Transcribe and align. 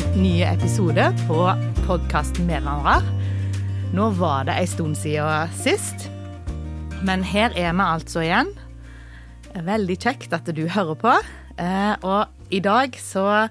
en 0.00 0.22
ny 0.22 0.40
episode 0.46 1.02
på 1.26 1.36
podkasten 1.84 2.46
Medvandrer. 2.48 3.04
Nå 3.92 4.10
var 4.16 4.46
det 4.48 4.54
en 4.56 4.68
stund 4.68 4.96
siden 4.98 5.50
sist, 5.56 6.06
men 7.04 7.24
her 7.26 7.52
er 7.58 7.74
vi 7.74 7.84
altså 7.84 8.22
igjen. 8.24 8.52
Veldig 9.66 9.96
kjekt 10.00 10.36
at 10.36 10.48
du 10.56 10.62
hører 10.70 10.96
på. 11.00 11.14
Eh, 11.60 11.94
og 12.06 12.30
i 12.54 12.62
dag 12.64 12.96
så 13.00 13.48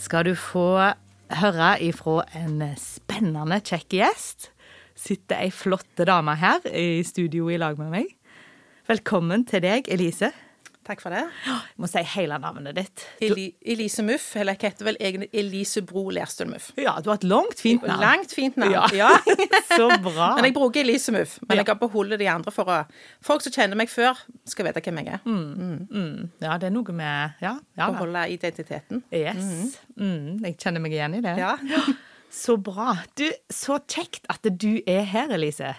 skal 0.00 0.30
du 0.30 0.34
få 0.38 0.94
høre 1.42 1.70
ifra 1.84 2.24
en 2.38 2.62
spennende, 2.80 3.60
kjekk 3.60 3.98
gjest. 4.00 4.50
Sitter 4.98 5.44
ei 5.44 5.52
flotte 5.54 6.08
dame 6.08 6.34
her 6.40 6.64
i 6.72 7.04
studio 7.06 7.52
i 7.52 7.60
lag 7.60 7.78
med 7.78 7.92
meg. 7.94 8.14
Velkommen 8.88 9.46
til 9.46 9.62
deg, 9.66 9.90
Elise. 9.92 10.32
Takk 10.88 11.02
for 11.04 11.12
det. 11.12 11.20
Jeg 11.44 11.82
må 11.84 11.88
si 11.90 12.00
hele 12.14 12.38
navnet 12.40 12.72
ditt. 12.78 13.02
Eli, 13.20 13.42
Elise 13.68 14.00
Muff, 14.06 14.30
eller 14.40 14.56
jeg 14.56 14.70
heter 14.72 14.86
vel 14.88 14.96
egentlig 15.04 15.28
Elise 15.36 15.82
Bro 15.84 16.06
Lerstøl 16.16 16.48
Muff. 16.48 16.70
Ja, 16.80 16.94
du 17.04 17.10
har 17.10 17.18
et 17.20 17.26
langt, 17.28 17.60
fint 17.60 17.82
navn. 17.84 18.00
Langt, 18.00 18.32
fint 18.32 18.56
navn. 18.56 18.72
Ja. 18.72 18.86
Ja. 18.96 19.10
Så 19.76 19.90
bra. 20.00 20.30
Men 20.38 20.46
jeg 20.48 20.54
bruker 20.56 20.80
Elise 20.80 21.12
Muff. 21.12 21.36
Men 21.44 21.58
Ja. 21.58 21.60
jeg 21.60 21.68
har 21.74 21.80
beholdt 21.82 22.16
de 22.22 22.28
andre 22.32 22.54
for 22.54 22.64
å 22.72 22.78
Folk 23.20 23.44
som 23.44 23.52
kjenner 23.52 23.76
meg 23.76 23.90
før, 23.92 24.16
skal 24.48 24.64
vite 24.70 24.80
hvem 24.80 25.02
jeg 25.02 25.18
er. 25.18 25.20
Mm, 25.28 26.30
ja, 26.40 26.56
det 26.56 26.70
er 26.70 26.72
noe 26.72 26.92
med 26.96 27.34
Ja. 27.44 27.58
ja. 27.76 27.90
Beholde 27.92 28.24
identiteten. 28.32 29.02
Yes. 29.12 29.76
Mm, 30.00 30.40
jeg 30.46 30.56
kjenner 30.56 30.80
meg 30.80 30.92
igjen 30.96 31.18
i 31.18 31.20
det. 31.20 31.36
Ja. 31.36 31.52
Så 32.32 32.56
bra. 32.60 32.94
Du, 33.16 33.24
så 33.52 33.78
kjekt 33.88 34.24
at 34.28 34.44
du 34.60 34.80
er 34.86 35.04
her, 35.08 35.30
Elise. 35.32 35.74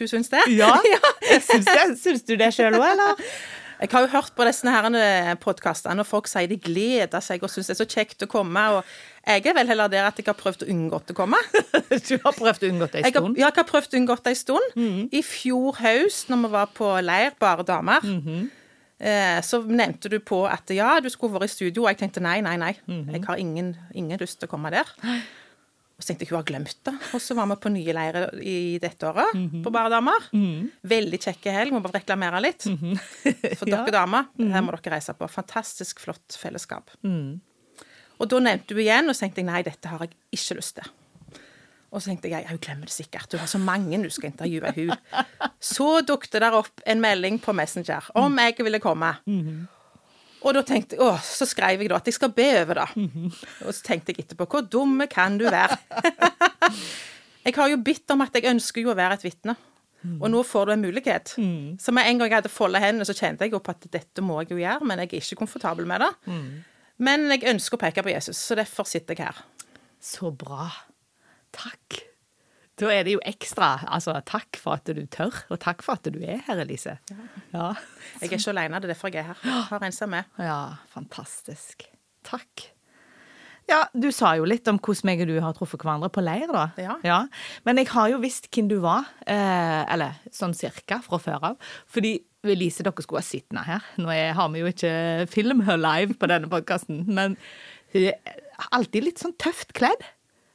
Du 0.00 0.06
syns 0.08 0.30
det? 0.32 0.40
Ja, 0.56 0.70
jeg 1.30 1.42
syns 1.44 1.66
det. 1.68 1.88
Syns 2.00 2.22
du 2.28 2.36
det 2.40 2.52
sjøl 2.56 2.76
òg, 2.78 2.86
eller? 2.92 3.20
Jeg 3.80 3.88
har 3.94 4.02
jo 4.04 4.10
hørt 4.12 4.34
på 4.36 4.44
disse 4.44 4.72
podkastene, 5.40 6.02
og 6.02 6.06
folk 6.08 6.26
sier 6.28 6.48
de 6.50 6.58
gleder 6.60 7.22
seg 7.24 7.40
og 7.46 7.48
syns 7.48 7.70
det 7.70 7.74
er 7.74 7.78
så 7.80 7.86
kjekt 7.88 8.26
å 8.26 8.28
komme. 8.28 8.60
Og 8.76 8.84
jeg 9.24 9.46
er 9.48 9.56
vel 9.56 9.70
heller 9.72 9.88
der 9.88 10.04
at 10.10 10.20
jeg 10.20 10.26
har 10.28 10.36
prøvd 10.36 10.66
å 10.66 10.70
unngå 10.74 11.00
å 11.00 11.16
komme. 11.16 11.40
Du 12.08 12.14
har 12.22 12.36
prøvd 12.36 12.66
å 12.66 12.70
unngå 12.74 12.86
det 12.92 13.00
en 13.00 13.06
Jeg 13.08 13.14
har, 13.16 13.24
stund. 13.24 13.38
ja, 13.40 13.48
jeg 13.48 13.56
har 13.62 13.68
prøvd 13.70 13.94
å 13.96 14.00
unngå 14.02 14.16
det 14.20 14.34
en 14.34 14.40
stund. 14.42 14.80
I 15.16 15.22
fjor 15.24 15.80
høst, 15.80 16.28
når 16.30 16.42
vi 16.44 16.50
var 16.58 16.72
på 16.76 16.90
leir, 17.02 17.32
bare 17.40 17.64
damer, 17.66 18.04
eh, 19.00 19.40
så 19.48 19.62
nevnte 19.64 20.12
du 20.12 20.18
på 20.20 20.42
at 20.46 20.70
ja, 20.76 20.98
du 21.00 21.08
skulle 21.10 21.38
vært 21.40 21.48
i 21.48 21.54
studio. 21.56 21.86
Og 21.86 21.92
jeg 21.94 22.02
tenkte 22.04 22.20
nei, 22.24 22.38
nei, 22.44 22.56
nei. 22.60 22.74
Jeg 23.16 23.24
har 23.26 23.40
ingen, 23.40 23.72
ingen 23.96 24.20
lyst 24.20 24.42
til 24.42 24.50
å 24.50 24.52
komme 24.58 24.70
der. 24.76 24.92
Og 26.00 26.04
så 26.04 26.08
tenkte 26.14 26.24
jeg 26.24 26.30
hun 26.32 26.38
har 26.40 26.46
glemt 26.48 26.78
det. 26.88 26.94
Og 27.12 27.20
så 27.20 27.34
var 27.36 27.44
vi 27.50 27.56
på 27.60 27.70
nye 27.74 27.92
leirer 27.92 28.30
i 28.40 28.78
dette 28.80 29.04
året, 29.04 29.34
på 29.60 29.72
Bare 29.74 29.90
damer. 29.92 30.30
Veldig 30.88 31.18
kjekke 31.20 31.52
helg. 31.52 31.74
Må 31.76 31.82
bare 31.84 31.98
reklamere 32.00 32.40
litt. 32.40 32.64
For 33.60 33.68
Ja. 33.68 33.82
dere 33.82 33.92
damer, 33.98 34.30
her 34.40 34.64
må 34.64 34.72
dere 34.78 34.94
reise 34.96 35.12
på. 35.18 35.28
Fantastisk 35.28 36.00
flott 36.00 36.38
fellesskap. 36.40 36.88
Og 37.04 38.28
da 38.32 38.40
nevnte 38.40 38.72
hun 38.76 38.80
igjen, 38.82 39.08
og 39.12 39.16
så 39.16 39.26
tenkte 39.26 39.42
jeg 39.44 39.50
nei, 39.50 39.60
dette 39.68 39.88
har 39.92 40.00
jeg 40.06 40.16
ikke 40.40 40.56
lyst 40.58 40.78
til. 40.80 40.88
Og 41.90 41.98
så 42.00 42.10
tenkte 42.12 42.30
jeg, 42.30 42.44
ja, 42.46 42.48
hun 42.52 42.60
glemmer 42.62 42.86
det 42.88 42.94
sikkert. 42.94 43.32
Hun 43.32 43.40
har 43.42 43.48
så 43.50 43.58
mange 43.60 43.98
du 44.00 44.08
skal 44.14 44.30
intervjue 44.30 44.72
hun. 44.76 44.92
Så 45.72 45.88
dukket 46.06 46.38
der 46.40 46.54
opp 46.56 46.80
en 46.88 47.00
melding 47.02 47.36
på 47.42 47.52
Messenger 47.52 48.06
om 48.16 48.38
jeg 48.40 48.56
ville 48.64 48.78
komme. 48.80 49.10
Og 50.40 50.54
da 50.56 50.62
tenkte 50.64 50.96
jeg, 50.96 51.04
å, 51.04 51.14
så 51.20 51.44
skrev 51.48 51.82
jeg 51.82 51.90
da 51.92 51.98
at 52.00 52.06
jeg 52.08 52.16
skal 52.16 52.30
be 52.32 52.46
over 52.62 52.80
det. 52.80 53.06
Og 53.66 53.74
så 53.76 53.82
tenkte 53.84 54.14
jeg 54.14 54.24
etterpå, 54.24 54.46
hvor 54.48 54.64
dumme 54.72 55.04
kan 55.10 55.36
du 55.40 55.44
være? 55.50 55.76
jeg 57.46 57.56
har 57.56 57.72
jo 57.72 57.80
bitt 57.84 58.14
om 58.14 58.24
at 58.24 58.38
jeg 58.38 58.48
ønsker 58.48 58.84
jo 58.84 58.94
å 58.94 58.96
være 58.96 59.18
et 59.20 59.26
vitne. 59.28 59.56
Og 60.16 60.30
nå 60.32 60.40
får 60.48 60.66
du 60.70 60.72
en 60.72 60.80
mulighet. 60.86 61.34
Så 61.84 61.92
med 61.92 62.08
en 62.08 62.22
gang 62.22 62.30
jeg 62.32 62.38
hadde 62.40 62.52
foldet 62.52 62.80
hendene, 62.80 63.04
så 63.04 63.12
kjente 63.12 63.44
jeg 63.44 63.52
opp 63.58 63.68
at 63.68 63.84
dette 63.92 64.24
må 64.24 64.38
jeg 64.40 64.54
jo 64.54 64.60
gjøre, 64.62 64.86
men 64.88 65.02
jeg 65.04 65.10
er 65.12 65.24
ikke 65.26 65.42
komfortabel 65.42 65.88
med 65.88 66.00
det. 66.06 66.10
Men 67.04 67.28
jeg 67.34 67.44
ønsker 67.52 67.76
å 67.76 67.82
peke 67.84 68.04
på 68.04 68.12
Jesus, 68.14 68.40
så 68.40 68.56
derfor 68.56 68.88
sitter 68.88 69.16
jeg 69.18 69.28
her. 69.28 69.42
Så 70.00 70.32
bra. 70.32 70.70
Takk. 71.52 72.00
Da 72.80 72.90
er 72.94 73.04
det 73.04 73.14
jo 73.18 73.22
ekstra. 73.28 73.74
Altså, 73.92 74.14
takk 74.26 74.58
for 74.60 74.80
at 74.80 74.88
du 74.96 75.02
tør, 75.12 75.42
og 75.52 75.60
takk 75.60 75.84
for 75.84 76.00
at 76.00 76.10
du 76.12 76.20
er 76.24 76.40
her, 76.46 76.64
Elise. 76.64 76.96
Ja. 77.52 77.70
Jeg 78.20 78.26
er 78.26 78.28
ikke 78.30 78.52
alene, 78.54 78.80
det 78.80 78.88
er 78.88 78.94
derfor 78.94 79.12
jeg 79.12 79.22
er 79.22 79.32
her. 79.32 79.40
Jeg 79.44 79.64
har 79.68 79.88
er 79.90 80.12
med. 80.16 80.36
Ja, 80.40 80.60
fantastisk. 80.92 81.84
Takk. 82.24 82.70
Ja, 83.70 83.84
du 83.94 84.08
sa 84.10 84.32
jo 84.34 84.46
litt 84.48 84.66
om 84.70 84.80
hvordan 84.82 85.06
meg 85.06 85.20
og 85.22 85.30
du 85.30 85.36
har 85.44 85.54
truffet 85.54 85.84
hverandre 85.84 86.10
på 86.10 86.24
leir, 86.24 86.50
da. 86.50 86.64
Ja. 87.06 87.20
Men 87.68 87.78
jeg 87.78 87.90
har 87.92 88.08
jo 88.10 88.18
visst 88.22 88.48
hvem 88.50 88.70
du 88.70 88.80
var, 88.82 89.06
eh, 89.30 89.84
eller 89.92 90.18
sånn 90.34 90.56
cirka 90.56 90.98
fra 91.04 91.20
før 91.22 91.52
av. 91.52 91.74
Fordi 91.86 92.16
Elise, 92.50 92.82
dere 92.82 93.04
skulle 93.04 93.20
ha 93.20 93.26
sittende 93.26 93.66
her. 93.66 93.84
Nå 94.00 94.10
er, 94.14 94.32
har 94.34 94.48
vi 94.50 94.62
jo 94.62 94.70
ikke 94.72 94.94
film 95.30 95.62
her 95.68 95.78
live 95.78 96.16
på 96.18 96.30
denne 96.30 96.50
podkasten, 96.50 97.04
men 97.06 97.36
hun 97.92 98.08
er 98.08 98.40
alltid 98.72 99.06
litt 99.06 99.22
sånn 99.22 99.36
tøft 99.38 99.74
kledd. 99.76 100.02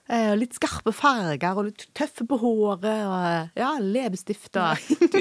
Eh, 0.05 0.35
litt 0.37 0.53
skarpe 0.53 0.91
farger 0.93 1.57
og 1.57 1.65
litt 1.71 1.87
tøffe 1.97 2.27
på 2.29 2.37
håret 2.37 2.85
og 3.09 3.57
ja, 3.57 3.71
leppestift 3.81 4.53
og 4.61 4.77
du, 5.15 5.17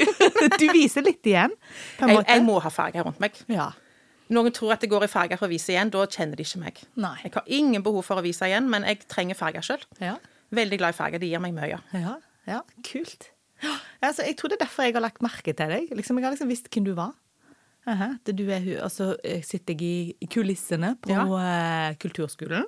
du 0.60 0.66
viser 0.74 1.06
litt 1.06 1.24
igjen, 1.24 1.54
på 1.96 2.04
en 2.04 2.12
Jeg, 2.12 2.26
jeg 2.28 2.44
må 2.44 2.58
ha 2.60 2.72
farger 2.72 3.06
rundt 3.06 3.22
meg. 3.22 3.38
Ja. 3.48 3.70
Noen 4.34 4.52
tror 4.56 4.74
at 4.74 4.84
det 4.84 4.90
går 4.92 5.06
i 5.06 5.08
farger 5.08 5.40
for 5.40 5.48
å 5.48 5.52
vise 5.52 5.72
igjen, 5.72 5.92
da 5.92 6.04
kjenner 6.04 6.36
de 6.36 6.44
ikke 6.44 6.60
meg. 6.60 6.82
Nei. 7.00 7.14
Jeg 7.22 7.32
har 7.36 7.48
ingen 7.60 7.84
behov 7.84 8.04
for 8.04 8.20
å 8.20 8.24
vise 8.24 8.44
igjen, 8.48 8.68
men 8.72 8.84
jeg 8.88 9.02
trenger 9.08 9.40
farger 9.40 9.64
sjøl. 9.64 9.88
Ja. 10.04 10.18
Veldig 10.54 10.80
glad 10.80 10.92
i 10.94 10.98
farger. 11.00 11.22
Det 11.22 11.32
gir 11.32 11.42
meg 11.44 11.56
mye. 11.56 11.80
Ja, 11.96 12.14
ja, 12.48 12.60
kult. 12.84 13.30
Ja, 13.64 13.74
altså, 14.04 14.24
jeg 14.28 14.36
tror 14.36 14.52
det 14.52 14.58
er 14.58 14.66
derfor 14.66 14.84
jeg 14.84 14.96
har 14.96 15.04
lagt 15.04 15.24
merke 15.24 15.56
til 15.56 15.72
deg. 15.72 15.92
Liksom, 15.96 16.20
jeg 16.20 16.28
har 16.28 16.36
liksom 16.36 16.52
visst 16.52 16.68
hvem 16.68 16.88
du 16.88 16.94
var. 16.96 17.16
Uh 17.84 18.00
-huh. 18.00 18.18
du 18.24 18.48
er, 18.50 18.82
altså, 18.82 19.16
sitter 19.42 19.74
jeg 19.74 20.16
i- 20.20 20.26
kulissene 20.26 20.96
på 21.00 21.10
eh, 21.38 21.94
kulturskolen. 21.96 22.64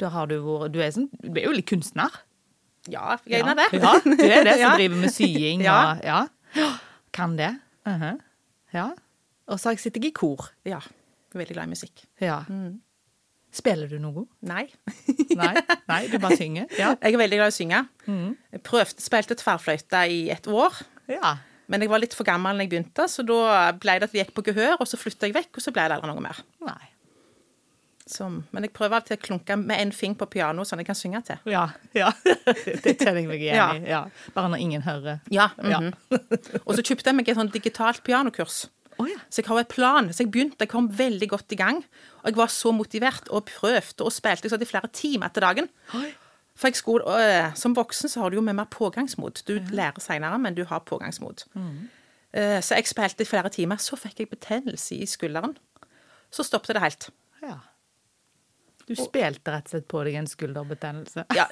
Der 0.00 0.12
har 0.14 0.28
du 0.30 0.36
vært 0.44 0.74
Du 0.74 0.80
er, 0.80 0.90
sånn, 0.94 1.10
du 1.20 1.34
er 1.36 1.46
jo 1.48 1.54
litt 1.56 1.68
kunstner. 1.70 2.14
Ja, 2.88 3.18
jeg 3.28 3.42
er 3.42 3.50
ja. 3.50 3.56
det. 3.58 3.66
Ja, 3.76 3.92
du 4.04 4.24
er 4.24 4.46
det 4.46 4.56
som 4.60 4.76
driver 4.80 5.00
med 5.02 5.12
sying 5.12 5.64
Ja. 5.68 5.78
og 5.92 6.06
ja. 6.06 6.68
Kan 7.12 7.36
det. 7.38 7.52
Aha. 7.88 8.14
Ja. 8.74 8.90
Og 9.50 9.58
så 9.58 9.68
har 9.70 9.76
jeg 9.76 9.84
sittet 9.84 10.06
i 10.06 10.12
kor. 10.14 10.48
Ja. 10.64 10.80
Veldig 11.34 11.56
glad 11.56 11.68
i 11.68 11.74
musikk. 11.74 12.04
Ja. 12.22 12.40
Mm. 12.48 12.78
Spiller 13.54 13.90
du 13.90 13.98
noe? 13.98 14.24
Nei. 14.46 14.68
Nei, 15.40 15.52
Nei 15.90 16.00
du 16.10 16.16
bare 16.22 16.38
synger? 16.38 16.68
Ja. 16.78 16.94
Jeg 17.02 17.16
er 17.16 17.20
veldig 17.20 17.40
glad 17.40 17.50
i 17.50 17.54
å 17.54 17.56
synge. 17.56 17.80
Mm. 18.06 18.28
Jeg 18.54 18.62
prøvde, 18.66 19.02
spilte 19.02 19.36
tverrfløyte 19.38 20.04
i 20.10 20.20
et 20.30 20.46
år, 20.50 20.78
ja. 21.10 21.34
men 21.70 21.82
jeg 21.82 21.90
var 21.90 22.02
litt 22.02 22.14
for 22.14 22.26
gammel 22.28 22.58
da 22.58 22.66
jeg 22.66 22.70
begynte, 22.70 23.08
så 23.10 23.26
da 23.26 23.40
ble 23.74 23.98
det 23.98 24.06
at 24.06 24.14
vi 24.14 24.22
gikk 24.22 24.32
på 24.38 24.46
gehør, 24.46 24.76
og 24.78 24.86
så 24.86 24.98
flytta 25.00 25.26
jeg 25.26 25.34
vekk, 25.34 25.50
og 25.58 25.66
så 25.66 25.74
ble 25.74 25.88
det 25.90 25.98
aldri 25.98 26.12
noe 26.12 26.22
mer. 26.22 26.38
Nei. 26.66 26.92
Så, 28.06 28.26
men 28.26 28.64
jeg 28.64 28.72
prøver 28.74 28.96
alltid 28.96 29.18
å 29.18 29.22
klunke 29.22 29.56
med 29.60 29.78
en 29.78 29.92
fing 29.94 30.16
på 30.18 30.26
piano, 30.32 30.64
sånn 30.66 30.80
jeg 30.82 30.88
kan 30.88 30.98
synge 30.98 31.20
til. 31.28 31.38
Ja. 31.52 31.68
ja. 31.94 32.10
Det 32.84 32.96
kjenner 32.96 33.20
jeg 33.20 33.28
meg 33.28 33.44
igjen 33.44 33.84
i. 33.84 33.90
Ja. 33.92 34.02
Bare 34.34 34.50
når 34.50 34.64
ingen 34.64 34.82
hører. 34.86 35.20
Ja. 35.30 35.50
Ja. 35.62 35.78
mhm. 35.78 35.94
og 36.64 36.74
så 36.74 36.82
kjøpte 36.82 37.12
jeg 37.12 37.18
meg 37.20 37.30
et 37.30 37.38
sånn 37.38 37.52
digitalt 37.54 38.02
pianokurs. 38.06 38.64
Oh, 39.00 39.06
ja. 39.08 39.20
Så 39.32 39.40
jeg 39.40 39.48
har 39.48 39.60
jo 39.60 39.64
et 39.64 39.72
plan. 39.72 40.10
Så 40.12 40.24
jeg 40.24 40.32
begynte, 40.34 40.58
jeg 40.60 40.72
kom 40.72 40.90
veldig 40.98 41.28
godt 41.30 41.54
i 41.54 41.60
gang. 41.60 41.78
Og 42.22 42.32
jeg 42.32 42.40
var 42.40 42.50
så 42.52 42.72
motivert 42.76 43.30
og 43.32 43.46
prøvde 43.48 44.04
og 44.04 44.12
spilte 44.12 44.48
jeg 44.48 44.52
satt 44.52 44.66
i 44.66 44.68
flere 44.68 44.90
timer 44.92 45.30
etter 45.30 45.46
dagen. 45.46 45.70
Oi. 45.96 46.10
For 46.60 46.68
jeg 46.68 46.76
skulle, 46.76 47.06
øh, 47.08 47.54
Som 47.56 47.76
voksen 47.76 48.08
så 48.12 48.20
har 48.20 48.30
du 48.30 48.36
jo 48.36 48.44
med 48.44 48.58
mer 48.58 48.68
pågangsmot. 48.68 49.42
Du 49.48 49.54
lærer 49.70 50.00
seinere, 50.00 50.38
men 50.38 50.54
du 50.54 50.64
har 50.64 50.78
pågangsmot. 50.84 51.46
Eh, 52.34 52.60
så 52.60 52.74
jeg 52.74 52.86
spilte 52.86 53.22
i 53.22 53.26
flere 53.26 53.48
timer. 53.48 53.76
Så 53.76 53.96
fikk 53.96 54.20
jeg 54.20 54.28
betennelse 54.28 54.94
i 54.94 55.06
skulderen. 55.06 55.56
Så 56.30 56.44
stoppet 56.44 56.76
det 56.76 56.82
helt. 56.82 57.10
Ja. 57.42 57.56
Du 58.90 58.98
spilte 58.98 59.52
rett 59.54 59.68
og 59.68 59.74
slett 59.76 59.86
på 59.90 60.00
deg 60.06 60.16
en 60.18 60.26
skulderbetennelse? 60.26 61.22
Ja, 61.38 61.44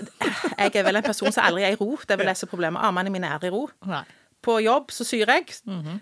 jeg 0.58 0.72
er 0.74 0.86
vel 0.88 0.98
en 0.98 1.06
person 1.06 1.30
som 1.30 1.44
aldri 1.46 1.68
er 1.68 1.76
i 1.76 1.78
ro. 1.78 1.92
Det 2.02 2.16
er 2.16 2.18
vel 2.18 2.32
disse 2.32 2.48
problemene. 2.50 2.82
Armene 2.88 3.12
mine 3.14 3.30
er 3.30 3.46
i 3.46 3.52
ro. 3.54 3.68
Nei. 3.86 4.02
På 4.42 4.56
jobb 4.62 4.90
så 4.94 5.06
syr 5.06 5.30
jeg. 5.30 5.54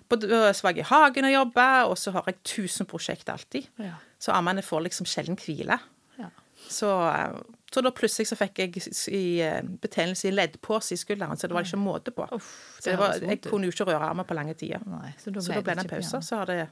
På, 0.08 0.18
så 0.20 0.64
var 0.64 0.72
jeg 0.72 0.84
i 0.84 0.88
hagen 0.90 1.28
og 1.28 1.32
jobba, 1.34 1.66
og 1.90 1.96
så 2.00 2.12
har 2.16 2.26
jeg 2.28 2.38
1000 2.40 2.88
prosjekt 2.88 3.28
alltid. 3.32 3.68
Ja. 3.80 3.98
Så 4.20 4.32
armene 4.32 4.64
får 4.64 4.86
liksom 4.86 5.08
sjelden 5.08 5.38
hvile. 5.40 5.78
Ja. 6.20 6.28
Så, 6.68 6.90
eh, 7.08 7.38
så 7.72 7.82
da 7.84 7.92
plutselig 7.96 8.28
så 8.30 8.36
fikk 8.38 8.60
jeg 8.62 8.82
i, 9.12 9.24
eh, 9.44 9.60
betennelse 9.82 10.28
i 10.28 10.34
leddpose 10.34 10.96
i 10.96 11.00
skulderen, 11.00 11.36
så 11.36 11.48
det 11.48 11.56
var 11.56 11.68
ikke 11.68 11.80
måte 11.80 12.12
på. 12.16 12.28
Uff, 12.32 12.52
så 12.78 12.90
det 12.90 12.94
det 12.94 13.00
var, 13.00 13.16
jeg 13.20 13.40
kunne 13.44 13.68
jo 13.68 13.74
ikke 13.74 13.88
røre 13.88 14.08
armen 14.08 14.28
på 14.28 14.36
lange 14.36 14.54
tider. 14.56 14.84
Nei, 14.88 15.12
så 15.20 15.32
da 15.32 15.40
Så 15.40 15.52
da 15.52 15.60
ble 15.60 15.74
det 15.76 15.84
en 15.84 15.92
pause. 15.96 16.22
Så 16.24 16.40
har 16.40 16.46
det 16.46 16.70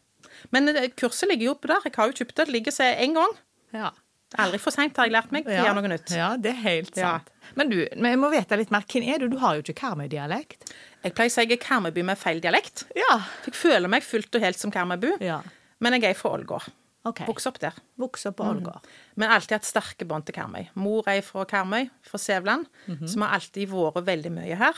Men 0.53 0.73
kurset 0.97 1.29
ligger 1.29 1.51
jo 1.51 1.57
oppe 1.59 1.69
der. 1.69 1.85
Jeg 1.85 1.93
har 1.97 2.09
jo 2.09 2.17
kjøpt 2.25 2.37
det. 2.37 2.47
Det 2.47 2.55
ligger 2.55 2.73
seg 2.73 2.97
én 3.05 3.17
gang. 3.17 3.35
Ja. 3.75 3.91
Aldri 4.39 4.59
for 4.59 4.75
seint, 4.75 4.97
har 4.97 5.07
jeg 5.07 5.13
lært 5.15 5.31
meg. 5.33 5.47
å 5.47 5.51
gjøre 5.55 5.75
noe 5.79 5.89
nytt. 5.93 6.11
ja, 6.17 6.37
det 6.37 6.51
er 6.51 6.61
helt 6.63 6.97
Ja. 6.97 7.19
sant. 7.19 7.31
Men 7.57 7.69
du, 7.71 7.77
men 7.97 8.11
jeg 8.13 8.19
må 8.19 8.31
vite 8.33 8.57
litt 8.59 8.71
mer. 8.75 8.83
Hvem 8.89 9.09
er 9.15 9.19
du? 9.19 9.29
Du 9.29 9.37
har 9.39 9.55
jo 9.57 9.63
ikke 9.63 9.75
Karmøy-dialekt. 9.83 10.73
Jeg 11.05 11.15
pleier 11.15 11.31
å 11.31 11.35
si 11.35 11.41
jeg 11.45 11.53
er 11.53 11.61
Karmøyby 11.63 12.03
med 12.05 12.19
feil 12.19 12.41
dialekt. 12.41 12.85
Ja. 12.97 13.21
Jeg 13.47 13.55
føler 13.55 13.89
meg 13.89 14.03
fullt 14.03 14.35
og 14.35 14.41
helt 14.43 14.59
som 14.59 14.73
Karmøybu, 14.75 15.21
ja. 15.21 15.43
men 15.81 15.93
jeg 16.01 16.11
er 16.11 16.15
fra 16.19 16.33
Ålgård. 16.39 16.67
Okay. 17.07 17.27
Vokste 17.29 17.51
opp 17.53 17.59
der. 17.61 17.75
Vokste 18.01 18.31
opp 18.33 18.39
på 18.41 18.45
Ålgård. 18.49 18.87
Men 19.21 19.31
alltid 19.31 19.59
hatt 19.59 19.67
sterke 19.69 20.07
bånd 20.09 20.25
til 20.25 20.35
Karmøy. 20.39 20.71
Mor 20.81 21.05
er 21.13 21.21
fra 21.21 21.45
Karmøy, 21.45 21.91
fra 22.03 22.19
Sævland, 22.19 22.65
som 23.07 23.21
har 23.27 23.35
alltid 23.37 23.69
vært 23.69 24.07
veldig 24.07 24.33
mye 24.33 24.57
her. 24.57 24.75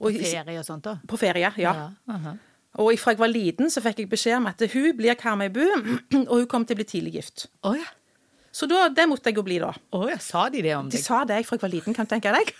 Og 0.00 0.12
på 0.14 0.22
Ferie 0.22 0.58
og 0.58 0.64
sånt, 0.66 0.84
da? 0.86 0.96
På 1.06 1.18
ferie, 1.18 1.50
ja. 1.58 1.74
Ja, 1.74 1.90
aha. 2.08 2.36
Og 2.82 2.92
ifra 2.94 3.12
jeg 3.14 3.18
var 3.20 3.28
liten, 3.30 3.68
så 3.70 3.82
fikk 3.82 3.98
jeg 4.02 4.08
beskjed 4.10 4.36
om 4.40 4.46
at 4.50 4.62
hun 4.72 4.96
blir 4.96 5.14
Karmøybu, 5.18 5.66
og 6.30 6.32
hun 6.38 6.46
kommer 6.50 6.66
til 6.66 6.74
å 6.74 6.80
bli 6.80 6.86
tidlig 6.90 7.12
gift. 7.18 7.46
Oh, 7.62 7.74
ja. 7.78 7.86
Så 8.54 8.68
da, 8.70 8.86
det 8.94 9.08
måtte 9.10 9.32
jeg 9.32 9.40
jo 9.40 9.44
bli, 9.46 9.58
da. 9.62 9.72
Oh, 9.96 10.06
ja, 10.10 10.20
sa 10.22 10.46
de 10.52 10.62
det 10.62 10.76
om 10.76 10.86
deg? 10.86 10.94
De 10.98 11.02
sa 11.02 11.24
det 11.26 11.40
fra 11.48 11.58
jeg 11.58 11.64
var 11.64 11.72
liten, 11.72 11.96
kan 11.96 12.06
du 12.06 12.14
tenke 12.14 12.34
deg. 12.34 12.54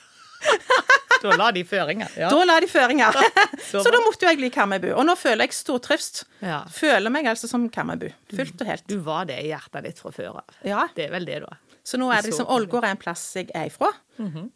Da 1.24 1.32
la 1.40 1.46
de 1.56 1.62
føringer. 1.64 2.10
Ja. 2.20 2.28
Da 2.28 2.44
la 2.44 2.58
de 2.60 2.66
føringer. 2.68 3.16
Så 3.70 3.80
så 3.84 3.92
da 3.94 4.00
måtte 4.04 4.26
jo 4.26 4.32
jeg 4.32 4.40
bli 4.42 4.50
Karmøybu. 4.52 4.90
Og 4.92 5.06
nå 5.08 5.14
føler 5.16 5.46
jeg 5.46 5.56
stortrivst. 5.56 6.24
Ja. 6.44 6.58
Føler 6.68 7.12
meg 7.12 7.30
altså 7.30 7.48
som 7.48 7.64
Karmøybu. 7.72 8.10
Fullt 8.34 8.60
og 8.60 8.68
helt. 8.68 8.84
Du 8.90 8.98
var 9.06 9.24
det 9.30 9.38
i 9.40 9.48
hjertet 9.48 9.86
ditt 9.86 10.02
fra 10.02 10.12
før 10.12 10.42
av. 10.42 10.58
Ja. 10.66 10.84
Det 10.96 11.06
er 11.06 11.14
vel 11.14 11.24
det, 11.28 11.40
da. 11.46 11.56
Så 11.84 11.98
nå 12.00 12.06
er 12.10 12.22
det 12.24 12.30
liksom 12.30 12.46
Ålgård 12.48 12.84
er 12.88 12.94
en 12.94 13.00
plass 13.00 13.22
jeg 13.36 13.50
er 13.54 13.66
ifra, 13.68 13.90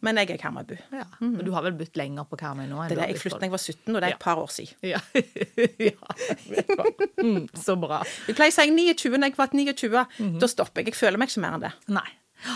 men 0.01 0.17
jeg 0.17 0.31
er 0.33 0.37
Karmøybu. 0.41 0.73
Ja. 0.97 1.03
men 1.21 1.43
du 1.45 1.51
har 1.53 1.61
vel 1.61 1.75
bodd 1.77 1.93
lenger 1.99 2.25
på 2.25 2.39
Karmøy 2.41 2.65
nå? 2.65 2.79
enn 2.81 2.89
Det 2.89 2.97
er 2.97 3.01
det 3.03 3.09
jeg 3.13 3.21
flyttet 3.21 3.39
da 3.43 3.45
jeg 3.45 3.53
var 3.53 3.61
17, 3.61 3.95
og 3.95 3.99
det 4.01 4.07
er 4.07 4.09
Ja. 4.09 4.15
et 4.15 4.23
par 4.23 4.37
år 4.41 4.49
siden. 4.49 4.75
Ja. 4.89 4.99
ja. 5.77 5.91
Mm, 7.21 7.47
så 7.53 7.75
bra. 7.79 7.99
Jeg 8.27 8.35
pleier 8.39 8.49
å 8.53 8.55
si 8.55 8.65
29 8.71 9.17
når 9.19 9.29
jeg 9.29 9.37
var 9.37 9.53
29. 9.53 10.39
Da 10.41 10.49
stopper 10.49 10.81
jeg. 10.81 10.89
Jeg 10.93 10.97
føler 10.99 11.21
meg 11.21 11.29
ikke 11.29 11.43
mer 11.45 11.57
enn 11.59 11.65
det. 11.67 11.71
Nei. 11.93 12.07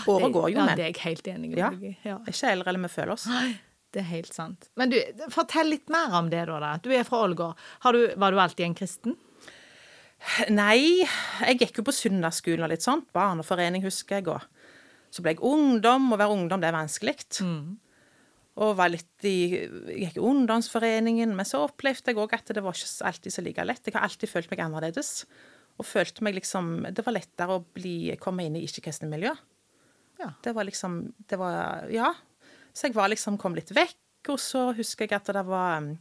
Året 0.08 0.32
går 0.32 0.48
jo, 0.50 0.56
ja, 0.56 0.64
men. 0.66 0.78
Det 0.80 0.84
er 0.86 0.90
jeg 0.92 1.00
helt 1.04 1.30
enig 1.34 1.50
med 1.52 1.58
Ja. 1.60 1.70
deg 1.70 1.82
i. 1.90 1.94
Ja. 2.08 2.16
Ikke 2.26 2.50
eldre 2.50 2.68
eller 2.72 2.82
vi 2.86 2.88
føler 2.96 3.12
oss. 3.14 3.26
Nei, 3.30 3.60
Det 3.94 4.00
er 4.02 4.08
helt 4.10 4.34
sant. 4.34 4.68
Men 4.76 4.90
du, 4.90 4.96
fortell 5.30 5.68
litt 5.70 5.88
mer 5.92 6.10
om 6.18 6.30
det, 6.32 6.46
da. 6.48 6.58
da. 6.58 6.72
Du 6.82 6.90
er 6.90 7.04
fra 7.06 7.20
Ålgård. 7.28 7.54
Var 7.84 8.32
du 8.32 8.40
alltid 8.42 8.66
en 8.66 8.74
kristen? 8.74 9.14
Nei, 10.50 11.04
jeg 11.44 11.58
gikk 11.60 11.78
jo 11.78 11.84
på 11.86 11.92
søndagsskolen 11.94 12.64
og 12.64 12.70
litt 12.72 12.82
sånt. 12.82 13.06
Barneforening, 13.14 13.84
husker 13.84 14.16
jeg. 14.18 14.28
Og 14.32 14.40
så 15.14 15.22
ble 15.22 15.36
jeg 15.36 15.42
ungdom. 15.46 16.10
Å 16.10 16.18
være 16.18 16.34
ungdom, 16.34 16.62
det 16.62 16.70
er 16.70 16.76
vanskelig. 16.76 17.16
Og 18.54 18.76
var 18.78 18.90
litt 18.92 19.26
i 19.26 19.36
gikk 19.64 20.18
i 20.18 20.22
ungdomsforeningen, 20.22 21.32
men 21.34 21.46
så 21.48 21.64
opplevde 21.66 22.12
jeg 22.12 22.20
òg 22.22 22.36
at 22.36 22.52
det 22.54 22.62
var 22.62 22.76
ikke 22.78 23.08
alltid 23.10 23.34
så 23.34 23.42
like 23.42 23.66
lett. 23.66 23.86
Jeg 23.86 23.96
har 23.96 24.06
alltid 24.06 24.30
følt 24.30 24.52
meg 24.52 24.62
annerledes. 24.62 25.24
Og 25.74 25.86
følte 25.88 26.22
meg 26.22 26.36
liksom 26.36 26.84
Det 26.94 27.02
var 27.02 27.16
lettere 27.16 27.56
å 27.56 27.64
bli, 27.74 28.14
komme 28.22 28.44
inn 28.46 28.54
i 28.54 28.62
ikke-kristne 28.62 29.08
miljø. 29.10 29.32
Ja. 30.20 30.30
Det 30.42 30.54
var 30.54 30.68
liksom 30.68 31.00
Det 31.18 31.38
var 31.40 31.90
Ja. 31.90 32.12
Så 32.74 32.88
jeg 32.88 32.94
var 32.94 33.10
liksom 33.10 33.38
kom 33.38 33.54
litt 33.54 33.70
vekk, 33.70 34.32
og 34.34 34.38
så 34.42 34.72
husker 34.74 35.06
jeg 35.06 35.14
at 35.14 35.28
det 35.30 35.44
var 35.46 35.76
um, 35.78 35.92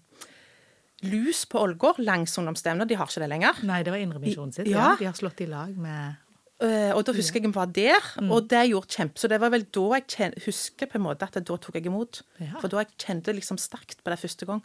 lus 1.06 1.44
på 1.46 1.60
Ålgård 1.62 2.00
langs 2.02 2.34
ungdomsstevnet. 2.42 2.90
De 2.90 2.98
har 2.98 3.06
ikke 3.06 3.22
det 3.22 3.30
lenger. 3.30 3.60
Nei, 3.62 3.84
det 3.86 3.94
var 3.94 4.02
Indremisjonen 4.02 4.56
sitt. 4.56 4.72
Ja. 4.72 4.80
Ja. 4.80 4.96
De 4.98 5.06
har 5.06 5.14
slått 5.14 5.44
i 5.46 5.50
lag 5.52 5.76
med 5.78 6.23
og 6.64 7.02
da 7.04 7.14
husker 7.16 7.42
jeg 7.42 7.50
vi 7.50 7.56
var 7.56 7.72
der, 7.76 8.06
og 8.30 8.48
det 8.52 8.62
gjorde 8.70 8.96
kjempe... 8.96 9.20
Så 9.20 9.28
det 9.32 9.40
var 9.44 9.52
vel 9.52 9.66
da 9.76 9.84
jeg 9.98 10.06
kjen, 10.14 10.36
husker 10.46 10.88
på 10.88 11.00
en 11.00 11.06
måte 11.06 11.28
at 11.28 11.36
da 11.36 11.58
tok 11.60 11.76
jeg 11.76 11.90
imot. 11.92 12.22
Ja. 12.40 12.54
For 12.62 12.72
da 12.72 12.84
jeg 12.84 12.94
kjente 13.04 13.36
liksom 13.36 13.60
sterkt 13.60 14.04
på 14.04 14.14
det 14.14 14.20
første 14.22 14.48
gang. 14.48 14.64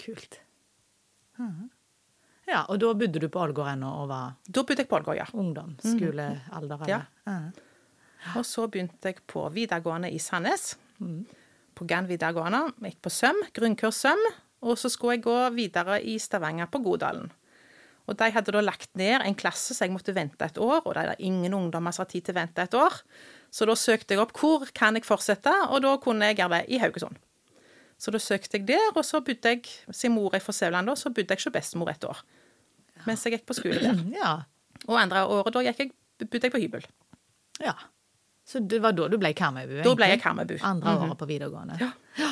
Kult. 0.00 0.38
Mm. 1.40 1.68
Ja, 2.46 2.62
og 2.70 2.78
da 2.80 2.92
bodde 2.94 3.20
du 3.20 3.26
på 3.32 3.40
Ålgård 3.42 3.72
ennå 3.72 3.88
og 4.04 4.08
var 4.08 4.36
Da 4.46 4.62
bodde 4.62 4.84
jeg 4.84 4.88
på 4.88 4.96
Ålgård, 5.00 5.18
ja. 5.18 5.26
ungdom? 5.34 5.74
Skolealder? 5.82 6.84
Ja. 6.88 7.00
mm. 7.26 7.48
Og 8.38 8.46
så 8.46 8.66
begynte 8.70 9.10
jeg 9.10 9.20
på 9.28 9.44
videregående 9.54 10.10
i 10.14 10.20
Sandnes. 10.22 10.76
Mm. 10.98 11.26
På 11.76 11.84
Gann 11.84 12.08
videregående. 12.08 12.70
Gikk 12.86 13.02
på 13.04 13.12
søm, 13.12 13.42
grunnkurs 13.54 14.00
søm. 14.06 14.22
Og 14.66 14.78
så 14.80 14.88
skulle 14.90 15.18
jeg 15.18 15.26
gå 15.26 15.36
videre 15.54 15.98
i 16.02 16.16
Stavanger, 16.22 16.70
på 16.70 16.80
Godalen. 16.82 17.28
Og 18.06 18.14
de 18.18 18.28
hadde 18.30 18.52
da 18.54 18.60
lagt 18.62 18.90
ned 18.98 19.24
en 19.26 19.34
klasse, 19.38 19.74
så 19.74 19.84
jeg 19.86 19.92
måtte 19.94 20.14
vente 20.14 20.44
et 20.46 20.58
år. 20.62 20.82
Og 20.86 20.94
det 20.94 21.02
er 21.10 21.22
ingen 21.26 21.54
ungdommer 21.58 21.94
som 21.94 22.04
har 22.04 22.10
tid 22.12 22.26
til 22.28 22.36
å 22.36 22.38
vente 22.40 22.62
et 22.62 22.74
år. 22.78 23.00
Så 23.50 23.66
da 23.66 23.74
søkte 23.78 24.14
jeg 24.14 24.22
opp 24.22 24.34
hvor 24.38 24.66
kan 24.76 24.94
jeg 24.98 25.06
fortsette, 25.06 25.52
og 25.70 25.82
da 25.82 25.96
kunne 26.02 26.28
jeg 26.30 26.38
det 26.52 26.62
i 26.70 26.78
Haugesund. 26.82 27.16
Så 27.98 28.12
da 28.12 28.20
søkte 28.20 28.58
jeg 28.58 28.66
der, 28.68 28.90
og 28.94 29.02
så 29.08 29.22
bodde 29.24 29.54
jeg, 29.54 29.64
siden 29.90 30.14
mor 30.18 30.34
er 30.36 30.42
fra 30.44 30.52
Sævland, 30.52 30.90
så 31.00 31.10
bodde 31.10 31.32
jeg 31.34 31.40
hos 31.42 31.52
bestemor 31.54 31.90
et 31.90 32.04
år. 32.04 32.20
Mens 33.06 33.24
jeg 33.24 33.36
gikk 33.38 33.46
på 33.48 33.56
skole 33.58 33.80
der. 33.82 34.00
Ja. 34.20 34.34
Og 34.86 34.98
andre 35.00 35.24
året 35.26 35.54
da 35.56 35.62
jeg, 35.64 35.90
bodde 36.20 36.44
jeg 36.46 36.52
på 36.52 36.62
hybel. 36.62 36.86
ja. 37.64 37.74
Så 38.46 38.60
det 38.62 38.78
var 38.78 38.92
da 38.94 39.08
du 39.10 39.16
ble 39.18 39.32
Karmøybu? 39.34 39.80
Da 39.82 39.92
ble 39.98 40.06
jeg 40.12 40.20
Karmøybu. 40.22 40.52
Andre 40.62 40.92
året 41.00 41.18
på 41.18 41.26
videregående? 41.26 41.80
Ja. 41.82 42.28